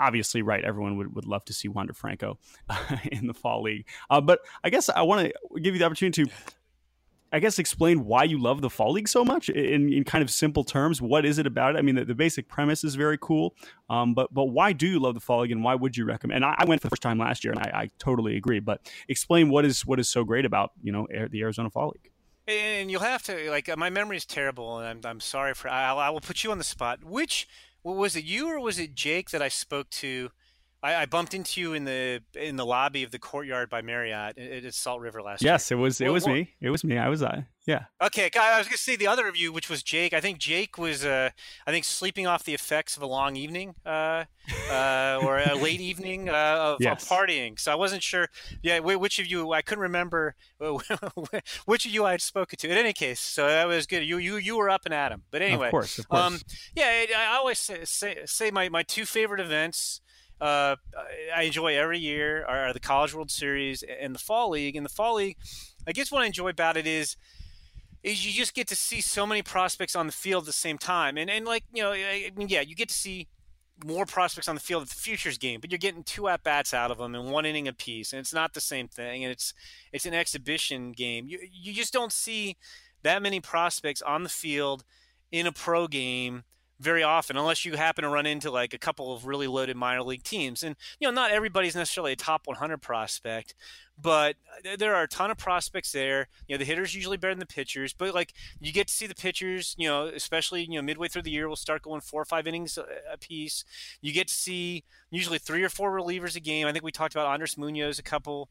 obviously, 0.00 0.42
right, 0.42 0.64
everyone 0.64 0.96
would, 0.96 1.14
would 1.14 1.26
love 1.26 1.44
to 1.44 1.52
see 1.52 1.68
Wander 1.68 1.92
Franco 1.92 2.38
in 3.12 3.26
the 3.26 3.34
fall 3.34 3.62
league. 3.62 3.86
Uh, 4.08 4.20
but 4.20 4.40
I 4.64 4.70
guess 4.70 4.88
I 4.88 5.02
want 5.02 5.26
to 5.26 5.60
give 5.60 5.74
you 5.74 5.78
the 5.78 5.84
opportunity 5.84 6.24
to, 6.24 6.30
I 7.32 7.38
guess, 7.38 7.58
explain 7.58 8.04
why 8.04 8.24
you 8.24 8.40
love 8.40 8.60
the 8.60 8.70
fall 8.70 8.92
league 8.92 9.08
so 9.08 9.24
much 9.24 9.48
in, 9.48 9.92
in 9.92 10.02
kind 10.04 10.22
of 10.22 10.30
simple 10.30 10.64
terms. 10.64 11.00
What 11.00 11.24
is 11.24 11.38
it 11.38 11.46
about 11.46 11.76
it? 11.76 11.78
I 11.78 11.82
mean, 11.82 11.94
the, 11.94 12.04
the 12.04 12.14
basic 12.14 12.48
premise 12.48 12.82
is 12.82 12.96
very 12.96 13.18
cool, 13.20 13.54
um, 13.88 14.14
but 14.14 14.32
but 14.34 14.46
why 14.46 14.72
do 14.72 14.88
you 14.88 14.98
love 14.98 15.14
the 15.14 15.20
fall 15.20 15.42
league, 15.42 15.52
and 15.52 15.62
why 15.62 15.74
would 15.74 15.96
you 15.96 16.04
recommend? 16.04 16.36
And 16.36 16.44
I, 16.44 16.56
I 16.58 16.64
went 16.64 16.80
for 16.80 16.88
the 16.88 16.90
first 16.90 17.02
time 17.02 17.18
last 17.18 17.44
year, 17.44 17.52
and 17.52 17.60
I, 17.60 17.82
I, 17.82 17.90
totally 17.98 18.36
agree. 18.36 18.58
But 18.58 18.90
explain 19.08 19.48
what 19.48 19.64
is 19.64 19.86
what 19.86 20.00
is 20.00 20.08
so 20.08 20.24
great 20.24 20.44
about 20.44 20.72
you 20.82 20.90
know 20.90 21.06
the 21.30 21.42
Arizona 21.42 21.70
Fall 21.70 21.92
League. 21.94 22.10
And 22.48 22.90
you'll 22.90 23.02
have 23.02 23.22
to 23.24 23.50
like 23.50 23.76
my 23.76 23.90
memory 23.90 24.16
is 24.16 24.26
terrible, 24.26 24.78
and 24.78 24.88
I'm, 24.88 25.10
I'm 25.10 25.20
sorry 25.20 25.54
for. 25.54 25.68
I, 25.68 25.92
I 25.92 26.10
will 26.10 26.20
put 26.20 26.42
you 26.42 26.50
on 26.50 26.58
the 26.58 26.64
spot. 26.64 27.04
Which 27.04 27.46
well, 27.82 27.94
was 27.94 28.16
it 28.16 28.24
you 28.24 28.48
or 28.48 28.60
was 28.60 28.78
it 28.78 28.94
Jake 28.94 29.30
that 29.30 29.42
I 29.42 29.48
spoke 29.48 29.90
to? 29.90 30.30
I, 30.82 30.94
I, 31.02 31.06
bumped 31.06 31.34
into 31.34 31.60
you 31.60 31.74
in 31.74 31.84
the 31.84 32.22
in 32.34 32.56
the 32.56 32.64
lobby 32.64 33.02
of 33.02 33.10
the 33.10 33.18
courtyard 33.18 33.68
by 33.68 33.82
Marriott 33.82 34.38
at, 34.38 34.74
Salt 34.74 35.00
River 35.00 35.20
last 35.20 35.42
yes, 35.42 35.44
year. 35.44 35.52
Yes, 35.52 35.70
it 35.70 35.74
was 35.74 36.00
it 36.00 36.08
was 36.08 36.26
me. 36.26 36.54
It 36.60 36.70
was 36.70 36.84
me. 36.84 36.96
I 36.96 37.08
was 37.08 37.22
uh 37.22 37.42
yeah. 37.66 37.84
Okay, 38.02 38.30
I 38.34 38.58
was 38.58 38.66
gonna 38.66 38.78
say 38.78 38.96
the 38.96 39.06
other 39.06 39.28
of 39.28 39.36
you, 39.36 39.52
which 39.52 39.68
was 39.68 39.82
Jake. 39.82 40.14
I 40.14 40.20
think 40.20 40.38
Jake 40.38 40.78
was 40.78 41.04
uh 41.04 41.30
I 41.66 41.70
think 41.70 41.84
sleeping 41.84 42.26
off 42.26 42.44
the 42.44 42.54
effects 42.54 42.96
of 42.96 43.02
a 43.02 43.06
long 43.06 43.36
evening 43.36 43.74
uh, 43.84 44.24
uh 44.70 45.20
or 45.22 45.38
a 45.38 45.54
late 45.54 45.80
evening 45.90 46.30
uh, 46.30 46.56
of, 46.58 46.78
yes. 46.80 47.02
of, 47.02 47.08
partying. 47.08 47.58
So 47.60 47.70
I 47.70 47.74
wasn't 47.74 48.02
sure. 48.02 48.28
Yeah, 48.62 48.78
which 48.78 49.18
of 49.18 49.26
you? 49.26 49.52
I 49.52 49.60
couldn't 49.60 49.82
remember 49.82 50.34
which 51.66 51.84
of 51.84 51.92
you 51.92 52.06
I 52.06 52.12
had 52.12 52.22
spoken 52.22 52.58
to. 52.58 52.70
In 52.70 52.78
any 52.78 52.94
case, 52.94 53.20
so 53.20 53.46
that 53.46 53.68
was 53.68 53.86
good. 53.86 54.02
You 54.02 54.16
you 54.16 54.36
you 54.36 54.56
were 54.56 54.70
up 54.70 54.82
and 54.86 54.94
at 54.94 55.12
him. 55.12 55.24
But 55.30 55.42
anyway, 55.42 55.66
of 55.66 55.72
course, 55.72 55.98
of 55.98 56.08
course. 56.08 56.22
Um, 56.22 56.40
yeah, 56.74 57.04
I 57.16 57.36
always 57.36 57.58
say, 57.58 57.84
say, 57.84 58.18
say 58.24 58.50
my 58.50 58.70
my 58.70 58.82
two 58.82 59.04
favorite 59.04 59.40
events 59.40 60.00
uh, 60.40 60.76
I 61.34 61.42
enjoy 61.42 61.76
every 61.76 61.98
year 61.98 62.44
are 62.46 62.72
the 62.72 62.80
College 62.80 63.14
World 63.14 63.30
Series 63.30 63.82
and 63.82 64.14
the 64.14 64.18
Fall 64.18 64.50
League. 64.50 64.76
And 64.76 64.84
the 64.84 64.90
Fall 64.90 65.16
League, 65.16 65.36
I 65.86 65.92
guess 65.92 66.10
what 66.10 66.22
I 66.22 66.26
enjoy 66.26 66.48
about 66.48 66.76
it 66.76 66.86
is 66.86 67.16
is 68.02 68.24
you 68.24 68.32
just 68.32 68.54
get 68.54 68.66
to 68.68 68.76
see 68.76 69.02
so 69.02 69.26
many 69.26 69.42
prospects 69.42 69.94
on 69.94 70.06
the 70.06 70.12
field 70.12 70.44
at 70.44 70.46
the 70.46 70.52
same 70.52 70.78
time. 70.78 71.18
And 71.18 71.28
and 71.28 71.44
like 71.44 71.64
you 71.72 71.82
know, 71.82 71.92
I 71.92 72.30
mean, 72.34 72.48
yeah, 72.48 72.62
you 72.62 72.74
get 72.74 72.88
to 72.88 72.94
see 72.94 73.28
more 73.84 74.06
prospects 74.06 74.48
on 74.48 74.54
the 74.54 74.60
field 74.60 74.82
at 74.82 74.88
the 74.88 74.94
futures 74.94 75.38
game, 75.38 75.60
but 75.60 75.70
you're 75.70 75.78
getting 75.78 76.02
two 76.02 76.28
at 76.28 76.42
bats 76.42 76.74
out 76.74 76.90
of 76.90 76.98
them 76.98 77.14
in 77.14 77.30
one 77.30 77.46
inning 77.46 77.68
apiece, 77.68 78.12
and 78.12 78.20
it's 78.20 78.34
not 78.34 78.54
the 78.54 78.60
same 78.60 78.88
thing. 78.88 79.24
And 79.24 79.32
it's 79.32 79.52
it's 79.92 80.06
an 80.06 80.14
exhibition 80.14 80.92
game. 80.92 81.26
You 81.28 81.40
you 81.52 81.72
just 81.72 81.92
don't 81.92 82.12
see 82.12 82.56
that 83.02 83.22
many 83.22 83.40
prospects 83.40 84.02
on 84.02 84.22
the 84.22 84.28
field 84.28 84.84
in 85.30 85.46
a 85.46 85.52
pro 85.52 85.86
game 85.86 86.44
very 86.80 87.02
often 87.02 87.36
unless 87.36 87.64
you 87.64 87.76
happen 87.76 88.02
to 88.02 88.08
run 88.08 88.26
into 88.26 88.50
like 88.50 88.72
a 88.72 88.78
couple 88.78 89.12
of 89.14 89.26
really 89.26 89.46
loaded 89.46 89.76
minor 89.76 90.02
league 90.02 90.22
teams 90.22 90.62
and 90.62 90.74
you 90.98 91.06
know 91.06 91.12
not 91.12 91.30
everybody's 91.30 91.76
necessarily 91.76 92.12
a 92.12 92.16
top 92.16 92.46
100 92.46 92.78
prospect 92.78 93.54
but 94.02 94.36
uh, 94.66 94.76
there 94.78 94.94
are 94.94 95.02
a 95.02 95.08
ton 95.08 95.30
of 95.30 95.36
prospects 95.36 95.92
there 95.92 96.28
you 96.48 96.54
know 96.54 96.58
the 96.58 96.64
hitters 96.64 96.94
usually 96.94 97.18
better 97.18 97.34
than 97.34 97.38
the 97.38 97.46
pitchers 97.46 97.92
but 97.92 98.14
like 98.14 98.32
you 98.60 98.72
get 98.72 98.88
to 98.88 98.94
see 98.94 99.06
the 99.06 99.14
pitchers 99.14 99.74
you 99.78 99.86
know 99.86 100.06
especially 100.06 100.62
you 100.62 100.76
know 100.76 100.82
midway 100.82 101.06
through 101.06 101.22
the 101.22 101.30
year 101.30 101.46
we'll 101.46 101.56
start 101.56 101.82
going 101.82 102.00
four 102.00 102.22
or 102.22 102.24
five 102.26 102.46
innings 102.46 102.78
uh, 102.78 102.84
a 103.12 103.18
piece 103.18 103.64
you 104.00 104.12
get 104.12 104.26
to 104.26 104.34
see 104.34 104.82
usually 105.10 105.38
three 105.38 105.62
or 105.62 105.68
four 105.68 105.92
relievers 105.92 106.34
a 106.34 106.40
game 106.40 106.66
i 106.66 106.72
think 106.72 106.84
we 106.84 106.90
talked 106.90 107.14
about 107.14 107.26
andres 107.26 107.58
munoz 107.58 107.98
a 107.98 108.02
couple 108.02 108.48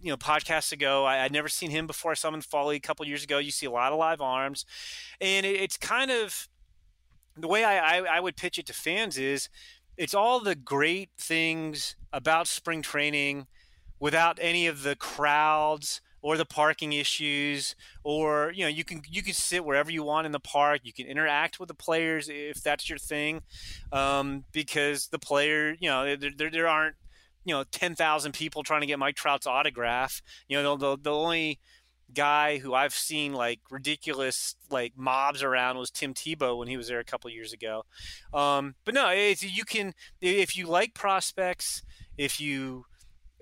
you 0.00 0.10
know 0.10 0.16
podcasts 0.16 0.72
ago. 0.72 1.04
I, 1.04 1.22
would 1.22 1.32
never 1.32 1.48
seen 1.48 1.70
him 1.70 1.86
before. 1.86 2.10
I 2.10 2.14
saw 2.14 2.26
him 2.26 2.34
in 2.34 2.40
fall 2.42 2.72
a 2.72 2.80
couple 2.80 3.06
years 3.06 3.22
ago. 3.22 3.38
You 3.38 3.52
see 3.52 3.66
a 3.66 3.70
lot 3.70 3.92
of 3.92 3.98
live 3.98 4.20
arms, 4.20 4.66
and 5.20 5.46
it, 5.46 5.60
it's 5.60 5.76
kind 5.76 6.10
of 6.10 6.48
the 7.36 7.48
way 7.48 7.64
I, 7.64 7.98
I, 7.98 8.16
I 8.16 8.20
would 8.20 8.36
pitch 8.36 8.58
it 8.58 8.66
to 8.66 8.72
fans 8.72 9.18
is 9.18 9.48
it's 9.96 10.14
all 10.14 10.40
the 10.40 10.54
great 10.54 11.10
things 11.18 11.96
about 12.12 12.46
spring 12.46 12.82
training 12.82 13.46
without 14.00 14.38
any 14.40 14.66
of 14.66 14.82
the 14.82 14.96
crowds 14.96 16.00
or 16.22 16.36
the 16.36 16.44
parking 16.44 16.92
issues 16.92 17.74
or 18.04 18.52
you 18.54 18.64
know 18.64 18.68
you 18.68 18.84
can 18.84 19.02
you 19.08 19.22
can 19.22 19.34
sit 19.34 19.64
wherever 19.64 19.90
you 19.90 20.02
want 20.02 20.26
in 20.26 20.32
the 20.32 20.40
park. 20.40 20.80
You 20.84 20.92
can 20.92 21.06
interact 21.06 21.58
with 21.58 21.68
the 21.68 21.74
players 21.74 22.28
if 22.28 22.62
that's 22.62 22.88
your 22.88 22.98
thing 22.98 23.42
um, 23.92 24.44
because 24.52 25.08
the 25.08 25.18
player 25.18 25.76
you 25.80 25.88
know 25.88 26.16
there, 26.16 26.30
there, 26.36 26.50
there 26.50 26.68
aren't 26.68 26.96
you 27.44 27.54
know 27.54 27.64
10,000 27.70 28.32
people 28.32 28.62
trying 28.62 28.82
to 28.82 28.86
get 28.86 28.98
Mike 28.98 29.16
Trout's 29.16 29.46
autograph. 29.46 30.22
You 30.48 30.62
know 30.62 30.76
the, 30.76 30.96
the, 30.96 31.02
the 31.02 31.12
only 31.12 31.60
guy 32.14 32.58
who 32.58 32.74
I've 32.74 32.94
seen 32.94 33.32
like 33.32 33.60
ridiculous 33.70 34.56
like 34.70 34.92
mobs 34.96 35.42
around 35.42 35.78
was 35.78 35.90
Tim 35.90 36.14
Tebow 36.14 36.58
when 36.58 36.68
he 36.68 36.76
was 36.76 36.88
there 36.88 37.00
a 37.00 37.04
couple 37.04 37.30
years 37.30 37.52
ago. 37.52 37.84
Um, 38.32 38.74
but 38.84 38.94
no, 38.94 39.08
it's, 39.10 39.42
you 39.42 39.64
can 39.64 39.94
if 40.20 40.56
you 40.56 40.66
like 40.66 40.94
prospects, 40.94 41.82
if 42.16 42.40
you 42.40 42.86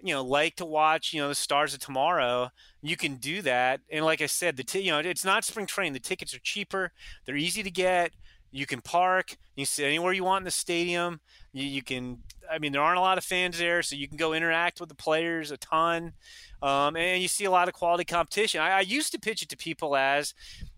you 0.02 0.14
know 0.14 0.24
like 0.24 0.56
to 0.56 0.64
watch 0.64 1.12
you 1.12 1.20
know 1.20 1.28
the 1.28 1.34
stars 1.34 1.74
of 1.74 1.80
tomorrow, 1.80 2.50
you 2.82 2.96
can 2.96 3.16
do 3.16 3.42
that. 3.42 3.80
And 3.90 4.04
like 4.04 4.20
I 4.20 4.26
said, 4.26 4.56
the 4.56 4.64
t- 4.64 4.80
you 4.80 4.90
know 4.90 4.98
it's 4.98 5.24
not 5.24 5.44
spring 5.44 5.66
training. 5.66 5.92
The 5.92 6.00
tickets 6.00 6.34
are 6.34 6.40
cheaper. 6.40 6.92
They're 7.26 7.36
easy 7.36 7.62
to 7.62 7.70
get. 7.70 8.12
You 8.52 8.66
can 8.66 8.80
park. 8.80 9.36
You 9.54 9.64
can 9.64 9.66
sit 9.66 9.86
anywhere 9.86 10.12
you 10.12 10.24
want 10.24 10.42
in 10.42 10.44
the 10.44 10.50
stadium. 10.50 11.20
You, 11.52 11.64
you 11.64 11.82
can. 11.82 12.18
I 12.50 12.58
mean, 12.58 12.72
there 12.72 12.82
aren't 12.82 12.98
a 12.98 13.02
lot 13.02 13.18
of 13.18 13.24
fans 13.24 13.58
there, 13.58 13.82
so 13.82 13.94
you 13.94 14.08
can 14.08 14.16
go 14.16 14.32
interact 14.32 14.80
with 14.80 14.88
the 14.88 14.94
players 14.94 15.50
a 15.50 15.56
ton. 15.56 16.14
Um, 16.62 16.96
and 16.96 17.22
you 17.22 17.28
see 17.28 17.44
a 17.44 17.50
lot 17.50 17.68
of 17.68 17.74
quality 17.74 18.04
competition. 18.04 18.60
I, 18.60 18.70
I 18.70 18.80
used 18.80 19.12
to 19.12 19.20
pitch 19.20 19.42
it 19.42 19.48
to 19.50 19.56
people 19.56 19.96
as 19.96 20.34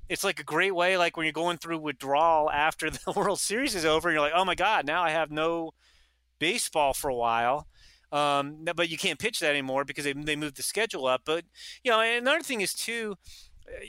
it's 0.08 0.22
like 0.24 0.38
a 0.38 0.44
great 0.44 0.74
way, 0.74 0.98
like 0.98 1.16
when 1.16 1.24
you're 1.24 1.32
going 1.32 1.56
through 1.56 1.78
withdrawal 1.78 2.50
after 2.50 2.90
the 2.90 3.12
World 3.16 3.40
Series 3.40 3.74
is 3.74 3.84
over, 3.84 4.08
and 4.08 4.14
you're 4.14 4.22
like, 4.22 4.34
oh 4.34 4.44
my 4.44 4.54
God, 4.54 4.86
now 4.86 5.02
I 5.02 5.10
have 5.10 5.30
no 5.30 5.72
baseball 6.38 6.92
for 6.92 7.08
a 7.08 7.14
while. 7.14 7.66
Um, 8.12 8.66
but 8.76 8.90
you 8.90 8.98
can't 8.98 9.18
pitch 9.18 9.40
that 9.40 9.50
anymore 9.50 9.86
because 9.86 10.04
they, 10.04 10.12
they 10.12 10.36
moved 10.36 10.56
the 10.56 10.62
schedule 10.62 11.06
up. 11.06 11.22
But, 11.24 11.44
you 11.82 11.90
know, 11.90 12.00
another 12.00 12.42
thing 12.42 12.60
is, 12.60 12.74
too, 12.74 13.16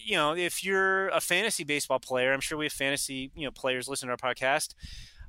you 0.04 0.16
know, 0.16 0.36
if 0.36 0.64
you're 0.64 1.10
a 1.10 1.22
fantasy 1.22 1.64
baseball 1.64 2.00
player, 2.00 2.34
I'm 2.34 2.42
sure 2.42 2.58
we 2.58 2.66
have 2.66 2.74
fantasy, 2.74 3.32
you 3.36 3.46
know, 3.46 3.52
players 3.52 3.88
listening 3.88 4.16
to 4.16 4.24
our 4.24 4.34
podcast. 4.34 4.74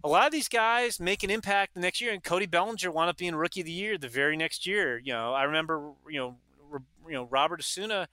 A 0.02 0.08
lot 0.08 0.26
of 0.26 0.32
these 0.32 0.48
guys 0.48 1.00
make 1.00 1.22
an 1.22 1.30
impact 1.30 1.74
the 1.74 1.80
next 1.80 2.00
year, 2.00 2.12
and 2.12 2.22
Cody 2.22 2.46
Bellinger 2.46 2.90
wound 2.90 3.08
up 3.08 3.16
being 3.16 3.34
rookie 3.34 3.60
of 3.60 3.66
the 3.66 3.72
year 3.72 3.96
the 3.96 4.08
very 4.08 4.36
next 4.36 4.66
year. 4.66 4.98
You 4.98 5.14
know, 5.14 5.32
I 5.32 5.44
remember, 5.44 5.92
you 6.08 6.18
know, 6.18 6.36
you 7.06 7.14
know 7.14 7.24
Robert 7.30 7.60
Osuna, 7.60 8.08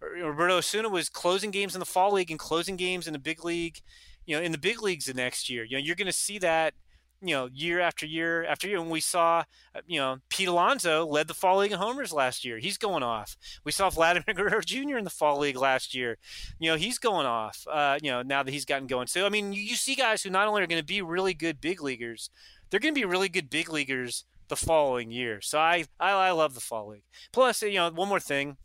Roberto 0.00 0.58
Osuna 0.58 0.88
was 0.88 1.08
closing 1.08 1.50
games 1.50 1.74
in 1.74 1.80
the 1.80 1.86
fall 1.86 2.12
league 2.12 2.30
and 2.30 2.38
closing 2.38 2.76
games 2.76 3.06
in 3.06 3.12
the 3.12 3.18
big 3.18 3.44
league, 3.44 3.80
you 4.26 4.36
know, 4.36 4.42
in 4.42 4.52
the 4.52 4.58
big 4.58 4.82
leagues 4.82 5.06
the 5.06 5.14
next 5.14 5.48
year. 5.48 5.64
You 5.64 5.76
know, 5.76 5.82
you're 5.82 5.96
going 5.96 6.06
to 6.06 6.12
see 6.12 6.38
that, 6.38 6.74
you 7.22 7.34
know, 7.34 7.48
year 7.52 7.80
after 7.80 8.06
year 8.06 8.44
after 8.44 8.68
year. 8.68 8.78
And 8.78 8.90
we 8.90 9.00
saw, 9.00 9.44
uh, 9.74 9.80
you 9.86 10.00
know, 10.00 10.18
Pete 10.28 10.48
Alonso 10.48 11.06
led 11.06 11.28
the 11.28 11.34
fall 11.34 11.58
league 11.58 11.72
in 11.72 11.78
homers 11.78 12.12
last 12.12 12.44
year. 12.44 12.58
He's 12.58 12.78
going 12.78 13.02
off. 13.02 13.36
We 13.64 13.72
saw 13.72 13.90
Vladimir 13.90 14.34
Guerrero 14.34 14.60
Jr. 14.60 14.98
in 14.98 15.04
the 15.04 15.10
fall 15.10 15.38
league 15.38 15.56
last 15.56 15.94
year. 15.94 16.18
You 16.58 16.70
know, 16.70 16.76
he's 16.76 16.98
going 16.98 17.26
off. 17.26 17.66
Uh, 17.70 17.98
you 18.02 18.10
know, 18.10 18.22
now 18.22 18.42
that 18.42 18.52
he's 18.52 18.64
gotten 18.64 18.86
going. 18.86 19.06
So 19.06 19.26
I 19.26 19.28
mean, 19.28 19.52
you, 19.52 19.62
you 19.62 19.76
see 19.76 19.94
guys 19.94 20.22
who 20.22 20.30
not 20.30 20.48
only 20.48 20.62
are 20.62 20.66
going 20.66 20.80
to 20.80 20.86
be 20.86 21.02
really 21.02 21.34
good 21.34 21.60
big 21.60 21.82
leaguers, 21.82 22.30
they're 22.70 22.80
going 22.80 22.94
to 22.94 23.00
be 23.00 23.04
really 23.04 23.28
good 23.28 23.50
big 23.50 23.70
leaguers 23.70 24.24
the 24.48 24.56
following 24.56 25.10
year. 25.10 25.40
So 25.40 25.58
I, 25.58 25.84
I, 25.98 26.12
I 26.12 26.30
love 26.32 26.54
the 26.54 26.60
fall 26.60 26.88
league. 26.88 27.04
Plus, 27.32 27.62
you 27.62 27.74
know, 27.74 27.90
one 27.90 28.08
more 28.08 28.20
thing, 28.20 28.56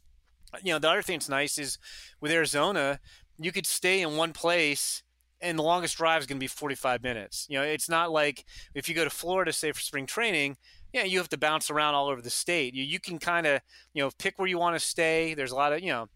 you 0.64 0.74
know, 0.74 0.80
the 0.80 0.90
other 0.90 1.02
thing 1.02 1.16
that's 1.16 1.30
nice 1.30 1.58
is 1.58 1.78
with 2.20 2.32
Arizona, 2.32 3.00
you 3.40 3.52
could 3.52 3.66
stay 3.66 4.02
in 4.02 4.18
one 4.18 4.34
place 4.34 5.04
and 5.42 5.58
the 5.60 5.64
longest 5.64 5.98
drive 5.98 6.22
is 6.22 6.28
going 6.28 6.38
to 6.38 6.44
be 6.44 6.48
45 6.48 7.04
minutes. 7.04 7.46
You 7.50 7.60
know, 7.60 7.64
it's 7.64 7.90
not 7.90 8.12
like 8.12 8.46
if 8.74 8.88
you 8.90 8.96
go 8.96 9.04
to 9.04 9.10
Florida, 9.10 9.52
say 9.54 9.72
for 9.72 9.82
spring 9.82 10.06
training, 10.06 10.58
yeah, 10.94 11.04
you 11.04 11.18
have 11.18 11.30
to 11.30 11.38
bounce 11.38 11.70
around 11.70 11.94
all 11.94 12.08
over 12.08 12.22
the 12.22 12.30
state. 12.30 12.74
You, 12.74 12.84
you 12.84 13.00
can 13.00 13.20
kind 13.20 13.46
of, 13.46 13.62
you 13.94 14.02
know, 14.02 14.10
pick 14.18 14.40
where 14.40 14.48
you 14.48 14.58
want 14.58 14.76
to 14.76 14.80
stay. 14.80 15.34
There's 15.34 15.52
a 15.52 15.56
lot 15.56 15.74
of, 15.74 15.82
you 15.82 15.90
know, 15.90 16.08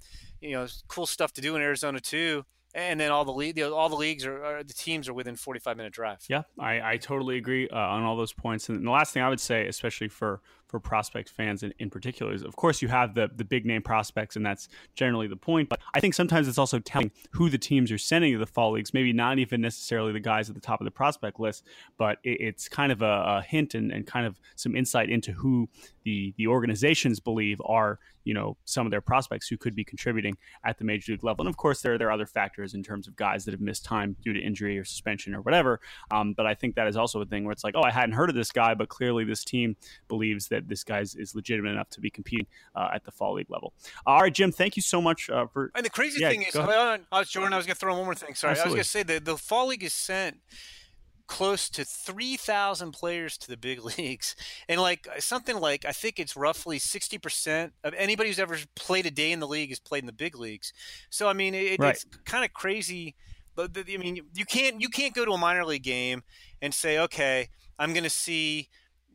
you 0.42 0.52
know, 0.52 0.68
cool 0.88 1.06
stuff 1.06 1.34
to 1.34 1.42
do 1.42 1.56
in 1.56 1.62
Arizona 1.62 2.00
too 2.00 2.46
and 2.76 3.00
then 3.00 3.12
all 3.12 3.26
the 3.26 3.34
league, 3.34 3.60
all 3.60 3.90
the 3.90 3.96
leagues 3.96 4.26
are, 4.26 4.44
are, 4.44 4.64
the 4.64 4.74
teams 4.74 5.10
are 5.10 5.14
within 5.14 5.36
45 5.36 5.78
minute 5.78 5.94
drive. 5.94 6.20
Yeah, 6.28 6.44
I, 6.60 6.94
I 6.94 6.98
totally 6.98 7.38
agree 7.38 7.68
uh, 7.70 7.78
on 7.78 8.04
all 8.04 8.16
those 8.16 8.34
points. 8.34 8.70
And 8.70 8.86
the 8.86 8.92
last 8.92 9.14
thing 9.14 9.24
I 9.24 9.30
would 9.30 9.40
say, 9.40 9.68
especially 9.68 10.08
for 10.08 10.42
for 10.70 10.80
prospect 10.80 11.30
fans 11.30 11.64
in, 11.64 11.74
in 11.80 11.90
particular, 11.90 12.32
is 12.32 12.44
of 12.44 12.56
course 12.56 12.82
you 12.82 12.88
have 12.88 13.16
the 13.16 13.30
the 13.36 13.44
big 13.44 13.66
name 13.66 13.82
prospects, 13.82 14.36
and 14.36 14.46
that's 14.46 14.70
generally 14.96 15.28
the 15.28 15.36
point. 15.36 15.68
But 15.68 15.80
I 15.94 16.00
think 16.00 16.14
sometimes 16.14 16.48
it's 16.48 16.58
also 16.58 16.80
telling 16.80 17.12
who 17.32 17.50
the 17.50 17.58
teams 17.58 17.92
are 17.92 17.98
sending 17.98 18.32
to 18.34 18.40
the 18.40 18.46
fall 18.46 18.72
leagues. 18.72 18.94
Maybe 18.94 19.12
not 19.12 19.40
even 19.40 19.62
necessarily 19.62 20.14
the 20.14 20.20
guys 20.20 20.48
at 20.48 20.56
the 20.56 20.62
top 20.62 20.80
of 20.80 20.86
the 20.86 20.92
prospect 20.92 21.40
list, 21.40 21.66
but 21.98 22.20
it, 22.24 22.40
it's 22.40 22.70
kind 22.70 22.92
of 22.92 23.02
a, 23.02 23.06
a 23.06 23.46
hint 23.48 23.74
and, 23.74 23.92
and 23.92 24.06
kind 24.06 24.26
of 24.26 24.40
some 24.56 24.76
insight 24.76 25.10
into 25.10 25.32
who 25.32 25.68
the 26.04 26.34
the 26.38 26.48
organizations 26.48 27.20
believe 27.20 27.60
are 27.66 28.00
you 28.24 28.34
know 28.34 28.58
some 28.66 28.86
of 28.86 28.92
their 28.92 29.02
prospects 29.02 29.48
who 29.48 29.58
could 29.58 29.76
be 29.76 29.84
contributing 29.84 30.38
at 30.64 30.78
the 30.78 30.84
major 30.84 31.14
league 31.14 31.24
level. 31.24 31.46
And 31.46 31.50
of 31.50 31.58
course, 31.58 31.82
there 31.82 31.98
there 31.98 32.10
are 32.10 32.12
other 32.12 32.26
factors 32.26 32.74
in 32.74 32.84
terms 32.84 33.08
of 33.08 33.16
guys 33.16 33.46
that 33.46 33.52
have 33.52 33.62
missed 33.62 33.86
time 33.86 34.16
due 34.22 34.34
to 34.34 34.40
injury 34.40 34.78
or 34.78 34.86
suspension 34.86 35.34
or 35.34 35.42
whatever. 35.42 35.80
Um, 36.12 36.34
but 36.34 36.46
I 36.46 36.54
think 36.54 36.76
that 36.76 36.88
is 36.88 36.96
also 36.96 37.22
a 37.22 37.26
thing 37.26 37.44
where 37.44 37.52
it's 37.52 37.64
like, 37.64 37.76
oh, 37.76 37.82
I 37.84 37.92
hadn't 37.92 38.14
heard 38.14 38.30
of 38.30 38.36
this 38.36 38.52
guy, 38.52 38.74
but 38.76 38.90
clearly 38.90 39.24
this 39.24 39.44
team 39.44 39.76
believes 40.08 40.48
that 40.50 40.59
this 40.68 40.84
guy 40.84 41.00
is 41.00 41.34
legitimate 41.36 41.72
enough 41.72 41.90
to 41.90 42.02
be 42.02 42.10
competing 42.10 42.48
uh, 42.76 42.90
at 42.94 43.04
the 43.04 43.12
fall 43.12 43.34
league 43.34 43.50
level. 43.50 43.74
All 44.06 44.22
right, 44.22 44.34
Jim, 44.34 44.52
thank 44.52 44.76
you 44.76 44.82
so 44.82 45.02
much 45.02 45.30
uh, 45.30 45.48
for. 45.48 45.72
And 45.76 45.86
the 45.86 45.90
crazy 45.90 46.22
yeah, 46.22 46.30
thing 46.30 46.44
is, 46.44 46.56
I 46.56 47.00
was 47.12 47.30
Jordan. 47.30 47.54
I 47.54 47.58
was 47.58 47.66
going 47.66 47.76
to 47.76 47.80
throw 47.80 47.96
one 47.96 48.06
more 48.06 48.16
thing. 48.16 48.36
Sorry, 48.36 48.52
Absolutely. 48.52 48.80
I 48.80 48.82
was 48.82 48.94
going 48.94 49.06
to 49.06 49.10
say 49.10 49.16
that 49.16 49.26
the 49.26 49.38
fall 49.38 49.68
league 49.68 49.84
is 49.84 49.94
sent 49.94 50.38
close 51.30 51.70
to 51.70 51.86
3,000 51.86 52.92
players 52.92 53.38
to 53.38 53.48
the 53.48 53.56
big 53.56 53.84
leagues. 53.98 54.36
And 54.68 54.82
like 54.82 55.08
something 55.20 55.58
like, 55.58 55.86
I 55.86 55.92
think 55.92 56.20
it's 56.20 56.36
roughly 56.36 56.80
60% 56.80 57.72
of 57.84 57.94
anybody 57.94 58.30
who's 58.30 58.40
ever 58.40 58.58
played 58.76 59.06
a 59.06 59.12
day 59.12 59.32
in 59.32 59.40
the 59.40 59.48
league 59.48 59.70
has 59.70 59.80
played 59.80 60.04
in 60.04 60.08
the 60.08 60.12
big 60.12 60.36
leagues. 60.36 60.74
So, 61.10 61.30
I 61.30 61.34
mean, 61.34 61.54
it, 61.54 61.80
right. 61.80 61.96
it's 61.96 62.06
kind 62.26 62.44
of 62.44 62.52
crazy. 62.52 63.16
But 63.56 63.78
I 63.78 63.98
mean, 63.98 64.20
you 64.34 64.46
can't, 64.46 64.82
you 64.82 64.90
can't 64.90 65.14
go 65.14 65.24
to 65.24 65.32
a 65.32 65.38
minor 65.38 65.64
league 65.64 65.84
game 65.84 66.24
and 66.62 66.74
say, 66.74 66.98
okay, 66.98 67.50
I'm 67.78 67.94
going 67.94 68.04
to 68.04 68.10
see, 68.10 68.70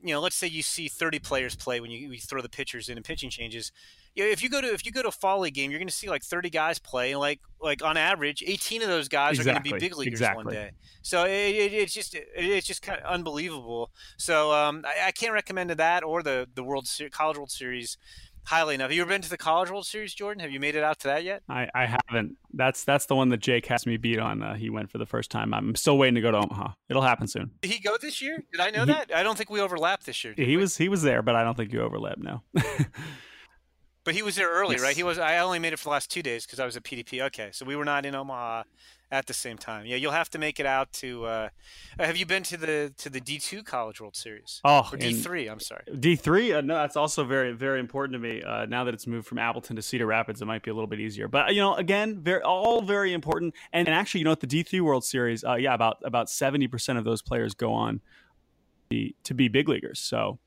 you 0.05 0.14
know, 0.14 0.21
let's 0.21 0.37
say 0.37 0.47
you 0.47 0.62
see 0.62 0.88
30 0.88 1.19
players 1.19 1.57
play 1.57 1.81
when 1.81 1.90
you, 1.90 2.12
you 2.12 2.21
throw 2.21 2.40
the 2.40 2.49
pitchers 2.49 2.88
in 2.88 2.97
and 2.97 3.05
pitching 3.05 3.31
changes 3.31 3.73
you 4.14 4.25
know, 4.25 4.31
if 4.31 4.43
you 4.43 4.49
go 4.49 4.61
to 4.61 4.73
if 4.73 4.87
you 4.87 4.93
go 4.93 5.03
to 5.03 5.09
a 5.09 5.12
fall 5.12 5.40
league 5.40 5.55
game, 5.55 5.71
you're 5.71 5.81
going 5.81 5.88
to 5.88 5.95
see 5.95 6.09
like 6.09 6.23
30 6.23 6.51
guys 6.51 6.79
play, 6.79 7.11
and 7.11 7.21
like 7.21 7.40
like 7.61 7.83
on 7.83 7.97
average, 7.97 8.45
18 8.47 8.83
of 8.83 8.88
those 8.88 9.09
guys 9.09 9.38
exactly. 9.38 9.51
are 9.51 9.55
going 9.55 9.64
to 9.64 9.75
be 9.75 9.79
big 9.88 9.99
leaguers 9.99 10.12
exactly. 10.12 10.45
one 10.45 10.55
day. 10.55 10.71
So 11.03 11.25
it, 11.25 11.31
it, 11.31 11.73
it's 11.73 11.93
just 11.93 12.14
it, 12.14 12.29
it's 12.37 12.67
just 12.67 12.81
kind 12.81 13.01
of 13.01 13.07
unbelievable. 13.07 13.90
So 14.17 14.53
um, 14.53 14.85
I, 14.87 15.09
I, 15.09 15.11
can't 15.11 15.33
recommend 15.33 15.71
that 15.71 16.05
or 16.05 16.23
the 16.23 16.49
the 16.55 16.62
World 16.62 16.87
Ser- 16.87 17.09
College 17.09 17.38
World 17.38 17.51
Series 17.51 17.97
highly 18.44 18.74
enough. 18.74 18.90
Have 18.90 18.96
you 18.96 19.02
ever 19.02 19.09
been 19.09 19.22
to 19.22 19.30
the 19.30 19.37
College 19.37 19.70
World 19.70 19.87
Series, 19.87 20.14
Jordan? 20.14 20.40
Have 20.40 20.50
you 20.50 20.61
made 20.61 20.74
it 20.74 20.83
out 20.83 21.00
to 21.00 21.09
that 21.09 21.24
yet? 21.24 21.42
I, 21.48 21.68
I 21.74 21.87
haven't. 21.87 22.37
That's 22.52 22.85
that's 22.85 23.07
the 23.07 23.14
one 23.14 23.28
that 23.30 23.38
Jake 23.38 23.66
has 23.66 23.87
me 23.87 23.96
beat 23.96 24.18
on. 24.18 24.42
Uh, 24.42 24.54
he 24.54 24.70
went 24.70 24.90
for 24.90 24.98
the 24.98 25.07
first 25.07 25.30
time. 25.30 25.52
I'm 25.52 25.74
still 25.74 25.98
waiting 25.98 26.14
to 26.16 26.20
go 26.20 26.30
to 26.30 26.38
Omaha. 26.38 26.72
It'll 26.88 27.02
happen 27.02 27.26
soon. 27.26 27.50
Did 27.62 27.70
he 27.70 27.80
go 27.80 27.96
this 28.00 28.22
year? 28.22 28.44
Did 28.52 28.61
I 28.61 28.70
know 28.70 28.85
he, 28.85 28.92
that? 28.92 29.14
I 29.14 29.22
don't 29.22 29.37
think 29.37 29.50
we 29.50 29.61
overlapped 29.61 30.07
this 30.07 30.22
year. 30.24 30.35
He 30.37 30.44
we? 30.44 30.57
was 30.59 30.76
he 30.76 30.88
was 30.88 31.02
there, 31.02 31.22
but 31.22 31.35
I 31.35 31.44
don't 31.44 31.57
think 31.57 31.72
you 31.72 31.80
overlapped. 31.80 32.22
No. 32.22 32.42
But 34.04 34.14
he 34.14 34.22
was 34.22 34.37
there 34.37 34.50
early, 34.50 34.74
yes. 34.74 34.83
right? 34.83 34.94
He 34.94 35.02
was. 35.02 35.18
I 35.18 35.38
only 35.38 35.59
made 35.59 35.72
it 35.72 35.78
for 35.78 35.85
the 35.85 35.90
last 35.90 36.11
two 36.11 36.22
days 36.22 36.44
because 36.44 36.61
I 36.61 36.66
was 36.66 36.76
at 36.76 36.83
PDP. 36.83 37.22
Okay, 37.22 37.48
so 37.52 37.64
we 37.64 37.74
were 37.74 37.87
not 37.87 38.04
in 38.04 38.14
Omaha 38.14 38.64
at 39.14 39.27
the 39.27 39.33
same 39.33 39.57
time. 39.57 39.87
Yeah, 39.87 39.94
you'll 39.94 40.12
have 40.12 40.29
to 40.31 40.38
make 40.38 40.59
it 40.59 40.66
out 40.66 40.92
to. 40.94 41.24
Uh, 41.24 41.48
have 42.00 42.16
you 42.16 42.27
been 42.27 42.42
to 42.42 42.57
the 42.57 42.92
to 42.98 43.09
the 43.09 43.20
D 43.20 43.38
two 43.38 43.62
College 43.62 44.00
World 44.00 44.16
Series? 44.16 44.61
Oh, 44.64 44.90
D 44.98 45.14
three. 45.14 45.46
I'm 45.46 45.61
sorry. 45.61 45.85
D 46.00 46.16
three. 46.16 46.53
Uh, 46.53 46.61
no, 46.61 46.74
that's 46.74 46.96
also 46.96 47.22
very 47.22 47.53
very 47.53 47.79
important 47.79 48.14
to 48.14 48.18
me. 48.18 48.42
Uh, 48.42 48.66
now 48.66 48.83
that 48.83 48.92
it's 48.92 49.07
moved 49.07 49.29
from 49.29 49.38
Appleton 49.38 49.77
to 49.77 49.83
Cedar 49.83 50.07
Rapids, 50.07 50.42
it 50.42 50.46
might 50.46 50.64
be 50.64 50.72
a 50.72 50.74
little 50.74 50.88
bit 50.88 50.98
easier. 50.98 51.29
But 51.29 51.55
you 51.55 51.61
know, 51.61 51.74
again, 51.77 52.20
very 52.20 52.42
all 52.42 52.83
very 52.83 53.12
important. 53.12 53.55
And, 53.72 53.87
and 53.87 53.94
actually, 53.94 54.22
you 54.22 54.24
know, 54.24 54.33
at 54.33 54.40
the 54.40 54.48
D 54.48 54.64
three 54.64 54.81
World 54.81 55.05
Series, 55.05 55.44
uh, 55.44 55.55
yeah, 55.55 55.74
about 55.74 55.98
about 56.05 56.29
seventy 56.29 56.66
percent 56.66 56.98
of 56.98 57.05
those 57.05 57.22
players 57.22 57.55
go 57.55 57.72
on 57.72 58.00
to 58.90 59.35
be 59.35 59.48
big 59.48 59.68
leaguers. 59.68 60.00
So 60.00 60.40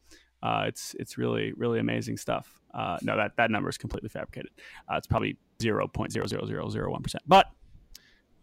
uh, 0.43 0.65
it's 0.67 0.93
it's 0.99 1.17
really 1.17 1.53
really 1.53 1.79
amazing 1.79 2.17
stuff. 2.17 2.59
Uh, 2.73 2.97
no, 3.01 3.17
that, 3.17 3.31
that 3.37 3.49
number 3.49 3.69
is 3.69 3.77
completely 3.77 4.09
fabricated. 4.09 4.51
Uh, 4.87 4.97
it's 4.97 5.07
probably 5.07 5.35
0.00001%. 5.59 7.15
But 7.25 7.47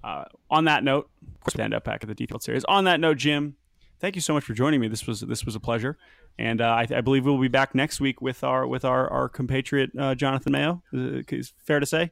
uh, 0.04 0.24
on 0.50 0.66
that 0.66 0.84
note, 0.84 1.08
we 1.56 1.62
up 1.62 1.84
back 1.84 2.02
at 2.02 2.08
the 2.08 2.14
default 2.14 2.42
series. 2.42 2.62
On 2.64 2.84
that 2.84 3.00
note, 3.00 3.16
Jim, 3.16 3.56
thank 4.00 4.14
you 4.14 4.20
so 4.20 4.34
much 4.34 4.44
for 4.44 4.52
joining 4.52 4.80
me. 4.80 4.88
This 4.88 5.06
was 5.06 5.20
this 5.20 5.46
was 5.46 5.54
a 5.54 5.60
pleasure, 5.60 5.96
and 6.38 6.60
uh, 6.60 6.66
I, 6.66 6.86
I, 6.94 7.00
believe 7.00 7.24
we'll 7.24 7.38
be 7.38 7.48
back 7.48 7.74
next 7.74 8.00
week 8.00 8.20
with 8.20 8.44
our 8.44 8.66
with 8.66 8.84
our 8.84 9.10
our 9.10 9.30
compatriot 9.30 9.90
uh, 9.98 10.14
Jonathan 10.14 10.52
Mayo. 10.52 10.82
Is 10.92 11.54
fair 11.64 11.80
to 11.80 11.86
say? 11.86 12.10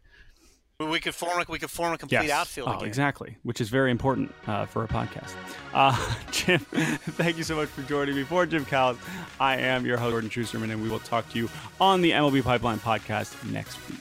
We 0.81 1.01
could 1.01 1.15
form 1.15 1.41
a, 1.41 1.45
we 1.49 1.59
could 1.59 1.71
form 1.71 1.93
a 1.93 1.99
complete 1.99 2.25
yes. 2.25 2.31
outfield. 2.31 2.69
Oh, 2.69 2.77
again. 2.77 2.89
exactly, 2.89 3.37
which 3.43 3.61
is 3.61 3.69
very 3.69 3.91
important 3.91 4.35
uh, 4.47 4.65
for 4.65 4.85
a 4.85 4.89
podcast. 4.89 5.35
Uh, 5.75 6.15
Jim, 6.33 6.59
thank 6.71 7.37
you 7.37 7.45
so 7.45 7.57
much 7.57 7.69
for 7.69 7.83
joining 7.83 8.17
me. 8.17 8.25
For 8.25 8.47
Jim 8.47 8.65
Callis, 8.65 8.99
I 9.39 9.59
am 9.59 9.85
your 9.85 9.99
host 9.99 10.13
Jordan 10.13 10.31
Schusterman, 10.31 10.73
and 10.73 10.83
we 10.83 10.89
will 10.89 10.99
talk 11.01 11.29
to 11.33 11.39
you 11.39 11.51
on 11.79 12.01
the 12.01 12.13
MLB 12.13 12.43
Pipeline 12.43 12.79
podcast 12.79 13.51
next 13.53 13.77
week. 13.89 14.01